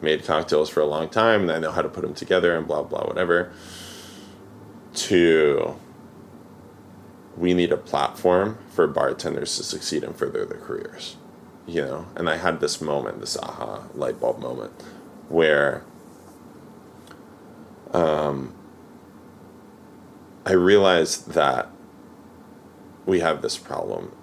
made 0.00 0.24
cocktails 0.24 0.70
for 0.70 0.80
a 0.80 0.86
long 0.86 1.10
time 1.10 1.42
and 1.42 1.52
I 1.52 1.58
know 1.58 1.70
how 1.70 1.82
to 1.82 1.90
put 1.90 2.00
them 2.00 2.14
together 2.14 2.56
and 2.56 2.66
blah 2.66 2.82
blah 2.82 3.06
whatever. 3.06 3.52
To 4.94 5.76
we 7.36 7.52
need 7.52 7.70
a 7.70 7.76
platform 7.76 8.58
for 8.70 8.86
bartenders 8.86 9.54
to 9.58 9.62
succeed 9.62 10.04
and 10.04 10.16
further 10.16 10.46
their 10.46 10.58
careers, 10.58 11.16
you 11.66 11.82
know. 11.82 12.06
And 12.16 12.30
I 12.30 12.38
had 12.38 12.60
this 12.60 12.80
moment, 12.80 13.20
this 13.20 13.36
aha 13.36 13.82
light 13.92 14.18
bulb 14.20 14.38
moment, 14.38 14.72
where 15.28 15.84
um, 17.92 18.54
I 20.46 20.52
realized 20.52 21.30
that 21.30 21.70
we 23.06 23.20
have 23.20 23.40
this 23.40 23.56
problem 23.56 24.14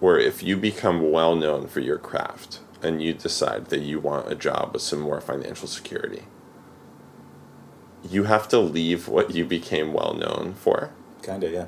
where 0.00 0.18
if 0.18 0.42
you 0.42 0.56
become 0.56 1.10
well 1.10 1.34
known 1.34 1.66
for 1.66 1.80
your 1.80 1.98
craft 1.98 2.60
and 2.82 3.02
you 3.02 3.14
decide 3.14 3.66
that 3.66 3.80
you 3.80 3.98
want 3.98 4.30
a 4.30 4.34
job 4.34 4.74
with 4.74 4.82
some 4.82 5.00
more 5.00 5.20
financial 5.20 5.66
security, 5.66 6.24
you 8.08 8.24
have 8.24 8.46
to 8.48 8.58
leave 8.58 9.08
what 9.08 9.34
you 9.34 9.46
became 9.46 9.94
well 9.94 10.12
known 10.12 10.52
for 10.54 10.90
Kinda, 11.22 11.50
yeah. 11.50 11.66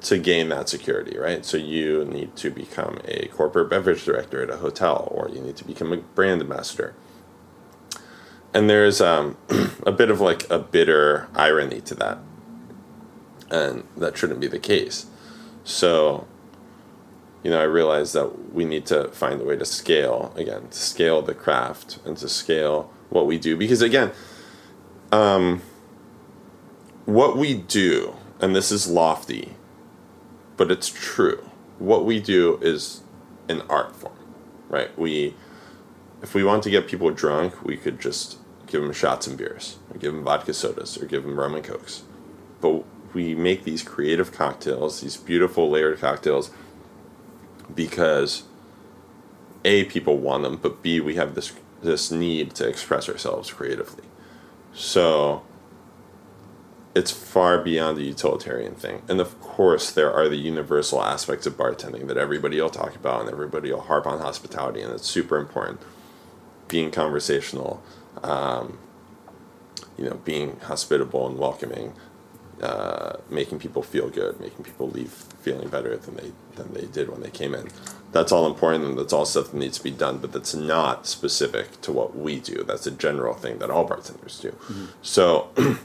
to 0.00 0.16
gain 0.16 0.48
that 0.48 0.70
security, 0.70 1.18
right? 1.18 1.44
So 1.44 1.58
you 1.58 2.06
need 2.06 2.34
to 2.36 2.50
become 2.50 3.00
a 3.04 3.26
corporate 3.26 3.68
beverage 3.68 4.06
director 4.06 4.42
at 4.42 4.48
a 4.48 4.56
hotel, 4.56 5.08
or 5.10 5.28
you 5.28 5.42
need 5.42 5.56
to 5.56 5.64
become 5.64 5.92
a 5.92 5.98
brand 5.98 6.40
ambassador. 6.40 6.94
And 8.54 8.68
there's 8.68 9.00
um, 9.00 9.36
a 9.86 9.92
bit 9.92 10.10
of 10.10 10.20
like 10.20 10.48
a 10.50 10.58
bitter 10.58 11.28
irony 11.34 11.80
to 11.82 11.94
that, 11.96 12.18
and 13.50 13.84
that 13.96 14.16
shouldn't 14.16 14.40
be 14.40 14.46
the 14.46 14.58
case. 14.58 15.06
So, 15.64 16.26
you 17.42 17.50
know, 17.50 17.60
I 17.60 17.64
realized 17.64 18.14
that 18.14 18.52
we 18.52 18.64
need 18.64 18.84
to 18.86 19.08
find 19.08 19.40
a 19.40 19.44
way 19.44 19.56
to 19.56 19.64
scale 19.64 20.32
again, 20.36 20.68
to 20.68 20.78
scale 20.78 21.22
the 21.22 21.34
craft 21.34 21.98
and 22.04 22.16
to 22.18 22.28
scale 22.28 22.92
what 23.08 23.26
we 23.26 23.38
do, 23.38 23.56
because 23.56 23.80
again, 23.80 24.12
um, 25.12 25.62
what 27.04 27.36
we 27.36 27.54
do, 27.54 28.14
and 28.40 28.54
this 28.54 28.70
is 28.70 28.88
lofty, 28.88 29.56
but 30.56 30.70
it's 30.70 30.88
true. 30.88 31.48
What 31.78 32.04
we 32.04 32.20
do 32.20 32.58
is 32.62 33.02
an 33.48 33.62
art 33.68 33.94
form, 33.96 34.16
right? 34.68 34.96
We, 34.98 35.34
if 36.22 36.34
we 36.34 36.44
want 36.44 36.62
to 36.64 36.70
get 36.70 36.86
people 36.86 37.10
drunk, 37.10 37.64
we 37.64 37.76
could 37.76 38.00
just 38.00 38.38
give 38.72 38.82
them 38.82 38.92
shots 38.92 39.26
and 39.26 39.36
beers, 39.36 39.76
or 39.90 39.98
give 39.98 40.14
them 40.14 40.24
vodka 40.24 40.54
sodas, 40.54 41.00
or 41.00 41.04
give 41.04 41.22
them 41.22 41.38
rum 41.38 41.54
and 41.54 41.62
cokes. 41.62 42.02
But 42.62 42.84
we 43.12 43.34
make 43.34 43.64
these 43.64 43.82
creative 43.82 44.32
cocktails, 44.32 45.02
these 45.02 45.18
beautiful 45.18 45.70
layered 45.70 46.00
cocktails, 46.00 46.50
because 47.72 48.44
a 49.64 49.84
people 49.84 50.16
want 50.16 50.42
them, 50.42 50.56
but 50.56 50.82
b 50.82 51.00
we 51.00 51.14
have 51.16 51.34
this 51.34 51.52
this 51.82 52.10
need 52.10 52.54
to 52.54 52.66
express 52.66 53.08
ourselves 53.08 53.52
creatively. 53.52 54.04
So 54.72 55.42
it's 56.94 57.10
far 57.10 57.58
beyond 57.58 57.98
the 57.98 58.04
utilitarian 58.04 58.74
thing. 58.74 59.02
And 59.08 59.20
of 59.20 59.40
course, 59.40 59.90
there 59.90 60.12
are 60.12 60.28
the 60.28 60.36
universal 60.36 61.02
aspects 61.02 61.46
of 61.46 61.56
bartending 61.56 62.06
that 62.06 62.16
everybody 62.16 62.60
will 62.60 62.70
talk 62.70 62.94
about 62.94 63.22
and 63.22 63.30
everybody 63.30 63.72
will 63.72 63.80
harp 63.82 64.06
on 64.06 64.20
hospitality, 64.20 64.80
and 64.80 64.92
it's 64.92 65.06
super 65.06 65.36
important. 65.36 65.80
Being 66.68 66.90
conversational, 66.90 67.82
um, 68.22 68.78
you 69.98 70.04
know, 70.04 70.16
being 70.24 70.58
hospitable 70.60 71.26
and 71.26 71.38
welcoming, 71.38 71.94
uh, 72.62 73.16
making 73.30 73.58
people 73.58 73.82
feel 73.82 74.08
good, 74.08 74.40
making 74.40 74.64
people 74.64 74.88
leave 74.88 75.10
feeling 75.10 75.68
better 75.68 75.96
than 75.96 76.16
they 76.16 76.32
than 76.56 76.72
they 76.74 76.86
did 76.86 77.10
when 77.10 77.20
they 77.20 77.30
came 77.30 77.54
in. 77.54 77.68
That's 78.12 78.32
all 78.32 78.46
important, 78.46 78.84
and 78.84 78.98
that's 78.98 79.12
all 79.12 79.24
stuff 79.24 79.52
that 79.52 79.56
needs 79.56 79.78
to 79.78 79.84
be 79.84 79.90
done. 79.90 80.18
But 80.18 80.32
that's 80.32 80.54
not 80.54 81.06
specific 81.06 81.80
to 81.82 81.92
what 81.92 82.16
we 82.16 82.40
do. 82.40 82.64
That's 82.64 82.86
a 82.86 82.90
general 82.90 83.34
thing 83.34 83.58
that 83.58 83.70
all 83.70 83.84
bartenders 83.84 84.40
do. 84.40 84.56
So. 85.02 85.50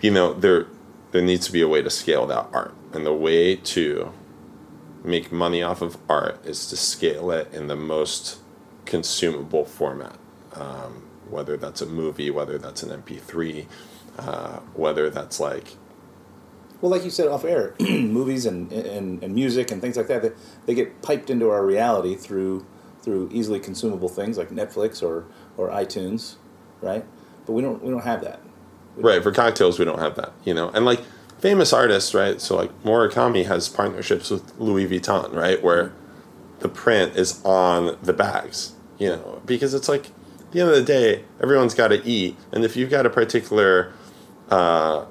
you 0.00 0.10
know, 0.10 0.34
there 0.34 0.66
there 1.12 1.22
needs 1.22 1.46
to 1.46 1.52
be 1.52 1.60
a 1.60 1.68
way 1.68 1.82
to 1.82 1.90
scale 1.90 2.26
that 2.26 2.48
art, 2.52 2.74
and 2.92 3.04
the 3.06 3.12
way 3.12 3.56
to 3.56 4.12
make 5.04 5.32
money 5.32 5.62
off 5.62 5.82
of 5.82 5.96
art 6.08 6.44
is 6.44 6.68
to 6.68 6.76
scale 6.76 7.30
it 7.30 7.52
in 7.52 7.66
the 7.68 7.76
most 7.76 8.38
consumable 8.90 9.64
format, 9.64 10.18
um, 10.54 11.04
whether 11.30 11.56
that's 11.56 11.82
a 11.82 11.86
movie, 11.86 12.30
whether 12.30 12.58
that's 12.58 12.82
an 12.84 13.02
MP3, 13.02 13.66
uh, 14.18 14.58
whether 14.74 15.10
that's 15.10 15.40
like 15.40 15.76
Well, 16.82 16.90
like 16.90 17.04
you 17.04 17.10
said 17.10 17.28
off 17.28 17.44
air, 17.44 17.74
movies 17.80 18.46
and, 18.46 18.72
and, 18.72 19.22
and 19.22 19.34
music 19.34 19.70
and 19.72 19.80
things 19.82 19.96
like 19.96 20.08
that, 20.08 20.22
they, 20.22 20.32
they 20.66 20.74
get 20.74 21.02
piped 21.02 21.30
into 21.30 21.50
our 21.50 21.64
reality 21.66 22.16
through 22.16 22.66
through 23.02 23.30
easily 23.32 23.60
consumable 23.60 24.08
things 24.10 24.38
like 24.38 24.50
Netflix 24.50 25.02
or, 25.02 25.26
or 25.56 25.70
iTunes, 25.70 26.36
right? 26.82 27.04
But 27.46 27.54
we 27.54 27.62
don't 27.62 27.82
we 27.82 27.90
don't 27.90 28.04
have 28.04 28.22
that. 28.24 28.40
Right, 28.96 29.22
for 29.22 29.32
cocktails 29.32 29.78
we 29.78 29.86
don't 29.86 30.00
have 30.00 30.16
that, 30.16 30.32
you 30.44 30.54
know. 30.54 30.70
And 30.70 30.84
like 30.86 31.00
famous 31.38 31.72
artists, 31.72 32.14
right? 32.14 32.40
So 32.40 32.56
like 32.56 32.72
Murakami 32.84 33.46
has 33.46 33.68
partnerships 33.68 34.30
with 34.30 34.58
Louis 34.58 34.86
Vuitton, 34.88 35.34
right? 35.34 35.62
Where 35.62 35.92
the 36.60 36.68
print 36.68 37.16
is 37.16 37.40
on 37.44 37.98
the 38.02 38.12
bags, 38.12 38.74
you 39.00 39.08
know, 39.08 39.42
because 39.46 39.74
it's 39.74 39.88
like 39.88 40.06
at 40.06 40.52
the 40.52 40.60
end 40.60 40.70
of 40.70 40.76
the 40.76 40.82
day, 40.82 41.24
everyone's 41.42 41.74
got 41.74 41.88
to 41.88 42.04
eat, 42.04 42.36
and 42.52 42.64
if 42.64 42.76
you've 42.76 42.90
got 42.90 43.06
a 43.06 43.10
particular 43.10 43.92
uh, 44.50 45.04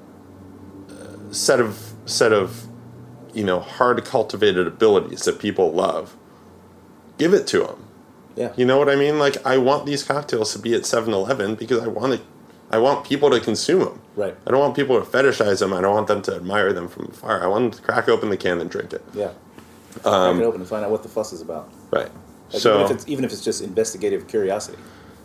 set 1.30 1.60
of 1.60 1.92
set 2.06 2.32
of 2.32 2.66
you 3.34 3.44
know 3.44 3.60
hard 3.60 4.02
cultivated 4.04 4.66
abilities 4.66 5.24
that 5.24 5.38
people 5.38 5.72
love, 5.72 6.16
give 7.18 7.34
it 7.34 7.46
to 7.48 7.60
them. 7.60 7.86
Yeah. 8.36 8.52
You 8.56 8.64
know 8.64 8.78
what 8.78 8.88
I 8.88 8.96
mean? 8.96 9.18
Like 9.18 9.44
I 9.44 9.58
want 9.58 9.86
these 9.86 10.02
cocktails 10.02 10.52
to 10.52 10.58
be 10.58 10.74
at 10.74 10.82
7-Eleven 10.82 11.56
because 11.56 11.82
I 11.82 11.88
want 11.88 12.14
to 12.14 12.20
I 12.70 12.78
want 12.78 13.04
people 13.04 13.30
to 13.30 13.40
consume 13.40 13.80
them. 13.80 14.00
Right. 14.14 14.36
I 14.46 14.50
don't 14.50 14.60
want 14.60 14.76
people 14.76 14.98
to 15.00 15.04
fetishize 15.04 15.58
them. 15.58 15.72
I 15.72 15.80
don't 15.80 15.94
want 15.94 16.06
them 16.06 16.22
to 16.22 16.36
admire 16.36 16.72
them 16.72 16.88
from 16.88 17.06
afar. 17.06 17.42
I 17.42 17.48
want 17.48 17.64
them 17.64 17.80
to 17.80 17.82
crack 17.82 18.08
open 18.08 18.30
the 18.30 18.36
can 18.36 18.60
and 18.60 18.70
drink 18.70 18.92
it. 18.92 19.04
Yeah. 19.12 19.32
Crack 20.02 20.36
it 20.36 20.42
open 20.42 20.60
and 20.60 20.68
find 20.68 20.84
out 20.84 20.90
what 20.90 21.02
the 21.02 21.08
fuss 21.08 21.32
is 21.32 21.42
about. 21.42 21.68
Right. 21.90 22.10
Like, 22.52 22.62
So 22.62 22.74
even 22.74 22.86
if 22.86 22.90
it's 22.90 23.08
even 23.08 23.24
if 23.24 23.32
it's 23.32 23.44
just 23.44 23.62
investigative 23.62 24.26
curiosity, 24.28 24.78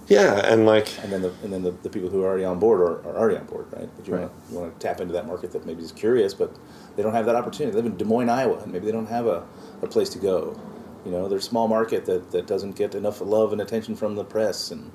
yeah, 0.07 0.41
and 0.45 0.65
like 0.65 0.89
and 1.03 1.11
then 1.11 1.21
the 1.23 1.29
and 1.43 1.51
then 1.51 1.63
the, 1.63 1.71
the 1.71 1.89
people 1.89 2.09
who 2.09 2.23
are 2.23 2.27
already 2.27 2.45
on 2.45 2.59
board 2.59 2.81
are, 2.81 2.99
are 3.09 3.17
already 3.17 3.37
on 3.37 3.45
board, 3.45 3.65
right? 3.71 3.89
But 3.97 4.07
you 4.07 4.13
Right. 4.13 4.21
want 4.21 4.47
to 4.49 4.55
want 4.55 4.79
to 4.79 4.87
tap 4.87 5.01
into 5.01 5.13
that 5.13 5.25
market 5.25 5.51
that 5.53 5.65
maybe 5.65 5.83
is 5.83 5.91
curious, 5.91 6.33
but 6.33 6.55
they 6.95 7.03
don't 7.03 7.13
have 7.13 7.25
that 7.25 7.35
opportunity. 7.35 7.71
They 7.75 7.81
live 7.81 7.91
in 7.91 7.97
Des 7.97 8.05
Moines, 8.05 8.29
Iowa, 8.29 8.59
and 8.59 8.71
maybe 8.71 8.85
they 8.85 8.91
don't 8.91 9.07
have 9.09 9.25
a, 9.25 9.43
a 9.81 9.87
place 9.87 10.09
to 10.09 10.19
go. 10.19 10.59
You 11.05 11.11
know, 11.11 11.27
they're 11.27 11.39
a 11.39 11.41
small 11.41 11.67
market 11.67 12.05
that, 12.05 12.31
that 12.31 12.47
doesn't 12.47 12.75
get 12.75 12.95
enough 12.95 13.21
love 13.21 13.51
and 13.51 13.61
attention 13.61 13.95
from 13.95 14.15
the 14.15 14.23
press, 14.23 14.71
and 14.71 14.91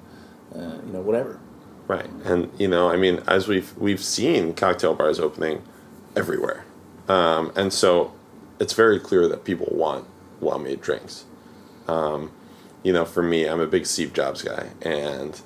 uh, 0.55 0.79
you 0.87 0.93
know 0.93 1.01
whatever. 1.01 1.39
Right, 1.89 2.09
and 2.25 2.51
you 2.59 2.69
know, 2.69 2.89
I 2.89 2.97
mean, 2.97 3.21
as 3.27 3.49
we've 3.49 3.77
we've 3.77 4.03
seen 4.03 4.55
cocktail 4.55 4.95
bars 4.95 5.19
opening 5.19 5.63
everywhere, 6.15 6.65
um, 7.09 7.53
and 7.57 7.73
so 7.73 8.13
it's 8.61 8.73
very 8.75 9.01
clear 9.01 9.27
that 9.29 9.45
people 9.45 9.69
want 9.73 10.07
well-made 10.41 10.81
drinks. 10.81 11.25
Um, 11.91 12.31
you 12.83 12.93
know, 12.93 13.05
for 13.05 13.23
me, 13.23 13.47
I'm 13.47 13.61
a 13.61 13.67
big 13.67 13.85
Steve 13.87 14.13
Jobs 14.13 14.43
guy, 14.43 14.71
and 14.83 15.37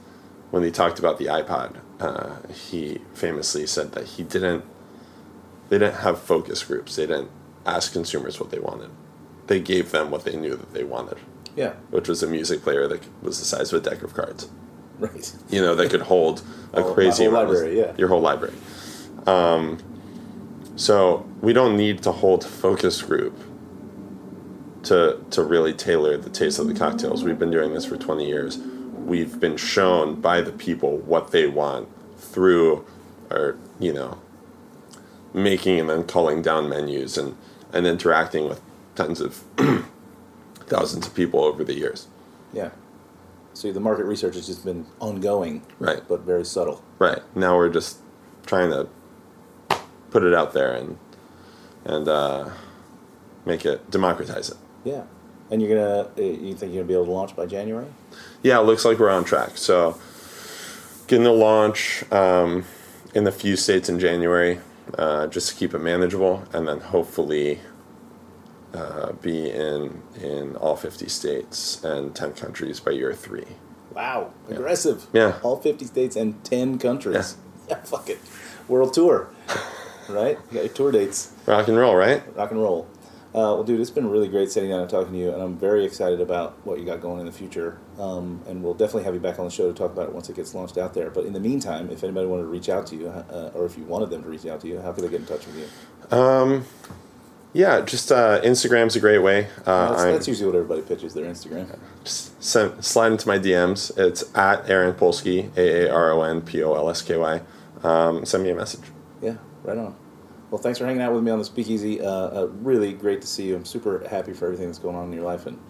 when 0.51 0.63
he 0.63 0.71
talked 0.71 0.99
about 0.99 1.19
the 1.19 1.27
iPod, 1.27 1.77
uh, 2.01 2.37
he 2.53 3.01
famously 3.15 3.67
said 3.67 3.93
that 3.93 4.05
he 4.07 4.23
didn't. 4.23 4.65
They 5.71 5.79
didn't 5.79 6.01
have 6.01 6.21
focus 6.21 6.63
groups. 6.63 6.97
They 6.97 7.07
didn't 7.07 7.31
ask 7.67 7.93
consumers 7.93 8.39
what 8.39 8.51
they 8.51 8.59
wanted. 8.59 8.91
They 9.47 9.61
gave 9.61 9.91
them 9.91 10.11
what 10.11 10.25
they 10.25 10.37
knew 10.37 10.55
that 10.57 10.73
they 10.75 10.85
wanted, 10.85 11.19
Yeah, 11.57 11.73
which 11.91 12.09
was 12.09 12.23
a 12.23 12.27
music 12.27 12.63
player 12.63 12.87
that 12.89 13.03
was 13.23 13.39
the 13.39 13.45
size 13.45 13.73
of 13.73 13.85
a 13.85 13.91
deck 13.91 14.03
of 14.03 14.15
cards 14.15 14.49
right. 14.99 15.33
you 15.51 15.61
know, 15.61 15.75
that 15.75 15.91
could 15.91 16.03
hold 16.03 16.43
a 16.73 16.83
crazy 16.95 17.25
amount 17.25 17.45
of- 17.49 17.55
library, 17.55 17.79
yeah. 17.79 17.93
your 17.97 18.09
whole 18.09 18.21
library. 18.21 18.55
Um, 19.27 19.79
so 20.77 21.27
we 21.41 21.53
don't 21.53 21.77
need 21.77 22.03
to 22.03 22.13
hold 22.13 22.45
focus 22.45 23.01
group 23.03 23.39
to 24.85 25.19
to 25.31 25.43
really 25.43 25.73
tailor 25.73 26.17
the 26.17 26.31
taste 26.31 26.59
of 26.59 26.67
the 26.69 26.75
cocktails. 26.75 27.25
We've 27.25 27.39
been 27.39 27.51
doing 27.51 27.75
this 27.75 27.85
for 27.85 27.97
twenty 27.97 28.27
years. 28.27 28.59
We've 28.59 29.39
been 29.39 29.57
shown 29.57 30.21
by 30.21 30.41
the 30.41 30.53
people 30.53 30.99
what 30.99 31.31
they 31.31 31.47
want 31.47 31.89
through 32.19 32.85
our, 33.31 33.57
you 33.79 33.93
know, 33.93 34.19
making 35.35 35.79
and 35.81 35.91
then 35.91 36.05
culling 36.05 36.43
down 36.43 36.69
menus 36.69 37.19
and 37.19 37.37
and 37.73 37.87
interacting 37.87 38.49
with 38.49 38.61
tons 38.95 39.21
of 39.21 39.43
thousands 40.67 41.07
of 41.07 41.15
people 41.15 41.41
over 41.45 41.65
the 41.65 41.75
years. 41.75 42.07
Yeah. 42.53 42.71
So 43.53 43.73
the 43.73 43.81
market 43.81 44.05
research 44.05 44.35
has 44.35 44.47
just 44.47 44.65
been 44.65 44.87
ongoing, 45.01 45.63
Right. 45.79 46.03
but 46.09 46.21
very 46.23 46.45
subtle. 46.45 46.83
Right. 46.99 47.21
Now 47.37 47.57
we're 47.57 47.69
just 47.69 47.99
trying 48.47 48.71
to 48.71 48.89
put 50.11 50.23
it 50.25 50.35
out 50.35 50.53
there 50.55 50.73
and 50.75 50.99
and 51.85 52.09
uh, 52.09 52.51
make 53.45 53.65
it 53.67 53.91
democratize 53.91 54.49
it. 54.51 54.57
Yeah. 54.85 55.05
And 55.51 55.61
you're 55.61 55.77
gonna, 55.77 56.09
uh, 56.17 56.21
you 56.21 56.55
think 56.55 56.73
you're 56.73 56.83
gonna 56.83 56.89
be 56.89 56.95
able 56.95 57.07
to 57.07 57.11
launch 57.11 57.37
by 57.37 57.47
January? 57.47 57.87
Yeah, 58.43 58.61
it 58.61 58.65
looks 58.65 58.85
like 58.85 58.99
we're 58.99 59.11
on 59.11 59.25
track. 59.25 59.57
So 59.57 59.99
getting 61.07 61.25
the 61.25 61.33
launch 61.33 62.05
um, 62.13 62.65
in 63.15 63.27
a 63.27 63.33
few 63.33 63.57
states 63.57 63.89
in 63.89 63.99
January, 63.99 64.61
uh, 64.99 65.27
just 65.27 65.51
to 65.51 65.55
keep 65.55 65.75
it 65.75 65.79
manageable, 65.81 66.45
and 66.53 66.67
then 66.67 66.81
hopefully 66.81 67.61
uh, 68.75 69.13
be 69.13 69.51
in 69.51 70.03
in 70.21 70.57
all 70.57 70.77
50 70.77 71.09
states 71.09 71.83
and 71.85 72.15
10 72.15 72.33
countries 72.33 72.81
by 72.81 72.93
year 72.93 73.13
three. 73.13 73.47
Wow, 73.95 74.33
aggressive. 74.49 75.07
Yeah. 75.13 75.39
All 75.43 75.57
50 75.57 75.85
states 75.85 76.17
and 76.17 76.43
10 76.45 76.79
countries. 76.79 77.37
Yeah, 77.69 77.77
fuck 77.85 78.11
it. 78.11 78.19
World 78.67 78.93
tour. 78.95 79.29
right? 80.09 80.39
You 80.51 80.55
got 80.55 80.65
your 80.65 80.69
tour 80.75 80.93
dates. 80.93 81.33
Rock 81.47 81.69
and 81.69 81.77
roll, 81.77 81.95
right? 81.95 82.23
Rock 82.37 82.51
and 82.51 82.61
roll. 82.61 82.89
Uh, 83.35 83.51
well, 83.59 83.65
dude, 83.65 83.81
it's 83.81 83.91
been 83.91 84.09
really 84.09 84.29
great 84.29 84.49
sitting 84.49 84.71
down 84.71 84.81
and 84.81 84.89
talking 84.89 85.13
to 85.13 85.19
you, 85.19 85.33
and 85.33 85.43
I'm 85.43 85.57
very 85.59 85.85
excited 85.85 86.21
about 86.21 86.55
what 86.65 86.79
you 86.79 86.85
got 86.85 87.01
going 87.01 87.19
in 87.19 87.27
the 87.27 87.33
future. 87.33 87.79
Um, 87.99 88.41
and 88.47 88.63
we'll 88.63 88.75
definitely 88.75 89.03
have 89.03 89.15
you 89.15 89.19
back 89.19 89.41
on 89.41 89.47
the 89.47 89.51
show 89.51 89.67
to 89.67 89.77
talk 89.77 89.91
about 89.91 90.09
it 90.09 90.15
once 90.15 90.29
it 90.29 90.37
gets 90.37 90.55
launched 90.55 90.79
out 90.79 90.95
there. 90.95 91.11
But 91.11 91.27
in 91.27 91.33
the 91.33 91.41
meantime, 91.41 91.91
if 91.91 92.05
anybody 92.05 92.29
wanted 92.29 92.43
to 92.43 92.49
reach 92.49 92.69
out 92.69 92.87
to 92.89 92.97
you, 92.97 93.09
uh, 93.09 93.51
or 93.53 93.67
if 93.67 93.77
you 93.77 93.83
wanted 93.85 94.11
them 94.11 94.23
to 94.23 94.29
reach 94.29 94.47
out 94.47 94.61
to 94.61 94.69
you, 94.69 94.81
how 94.81 94.93
could 94.93 95.03
they 95.03 95.09
get 95.09 95.21
in 95.21 95.27
touch 95.27 95.47
with 95.49 95.57
you? 95.59 96.63
Yeah, 97.55 97.81
just 97.83 98.11
uh, 98.11 98.41
Instagram's 98.43 98.97
a 98.97 99.01
great 99.01 99.19
way. 99.21 99.47
Uh, 99.65 99.91
That's, 99.91 100.03
that's 100.05 100.29
usually 100.29 100.47
what 100.47 100.57
everybody 100.57 100.83
pitches 100.83 101.15
their 101.15 101.25
Instagram. 101.25 101.79
just 102.03 102.43
send, 102.43 102.85
slide 102.85 103.13
into 103.13 103.29
my 103.29 103.39
DMs. 103.39 103.97
It's 103.97 104.25
at 104.37 104.69
Aaron 104.69 104.93
Polsky, 104.95 105.57
A 105.57 105.87
A 105.87 105.93
R 105.93 106.11
O 106.13 106.23
N 106.23 106.41
P 106.41 106.63
O 106.65 106.75
L 106.75 106.91
S 106.91 107.01
K 107.01 107.17
Y. 107.17 107.41
Um, 107.85 108.25
send 108.27 108.43
me 108.43 108.51
a 108.51 108.57
message. 108.57 108.83
Yeah, 109.23 109.37
right 109.63 109.79
on. 109.79 109.95
Well, 110.55 110.63
thanks 110.63 110.79
for 110.79 110.87
hanging 110.87 111.03
out 111.03 111.13
with 111.13 111.25
me 111.25 111.33
on 111.33 111.41
the 111.41 111.45
Speakeasy. 111.45 112.01
Uh, 112.01 112.09
uh, 112.09 112.49
really 112.63 112.93
great 112.93 113.21
to 113.23 113.27
see 113.27 113.49
you. 113.49 113.57
I'm 113.57 113.65
super 113.65 114.07
happy 114.09 114.33
for 114.33 114.45
everything 114.45 114.67
that's 114.67 114.79
going 114.79 114.95
on 114.95 115.07
in 115.07 115.13
your 115.13 115.25
life, 115.25 115.47
and 115.47 115.61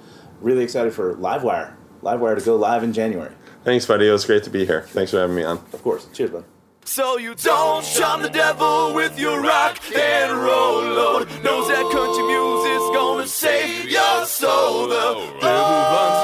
really 0.42 0.62
excited 0.62 0.92
for 0.92 1.14
LiveWire. 1.14 1.74
LiveWire 2.02 2.38
to 2.38 2.44
go 2.44 2.56
live 2.56 2.82
in 2.82 2.92
January. 2.92 3.34
Thanks, 3.64 3.86
buddy. 3.86 4.06
It 4.06 4.12
was 4.12 4.26
great 4.26 4.42
to 4.42 4.50
be 4.50 4.66
here. 4.66 4.82
Thanks 4.82 5.12
for 5.12 5.20
having 5.20 5.36
me 5.36 5.42
on. 5.42 5.56
Of 5.72 5.82
course. 5.82 6.06
Cheers, 6.12 6.32
bud. 6.32 6.44
So 6.84 7.16
you 7.16 7.34
don't 7.34 7.82
shun 7.82 8.20
the 8.20 8.28
devil 8.28 8.92
with 8.92 9.18
your 9.18 9.40
rock 9.40 9.80
and 9.96 10.36
roll 10.36 10.82
load. 10.82 11.28
Knows 11.42 11.68
that 11.68 11.90
country 11.90 12.24
music's 12.26 12.90
gonna 12.94 13.26
save 13.26 13.88
your 13.88 14.26
soul. 14.26 14.88
The 14.88 14.96
devil 15.40 15.40
runs 15.40 16.23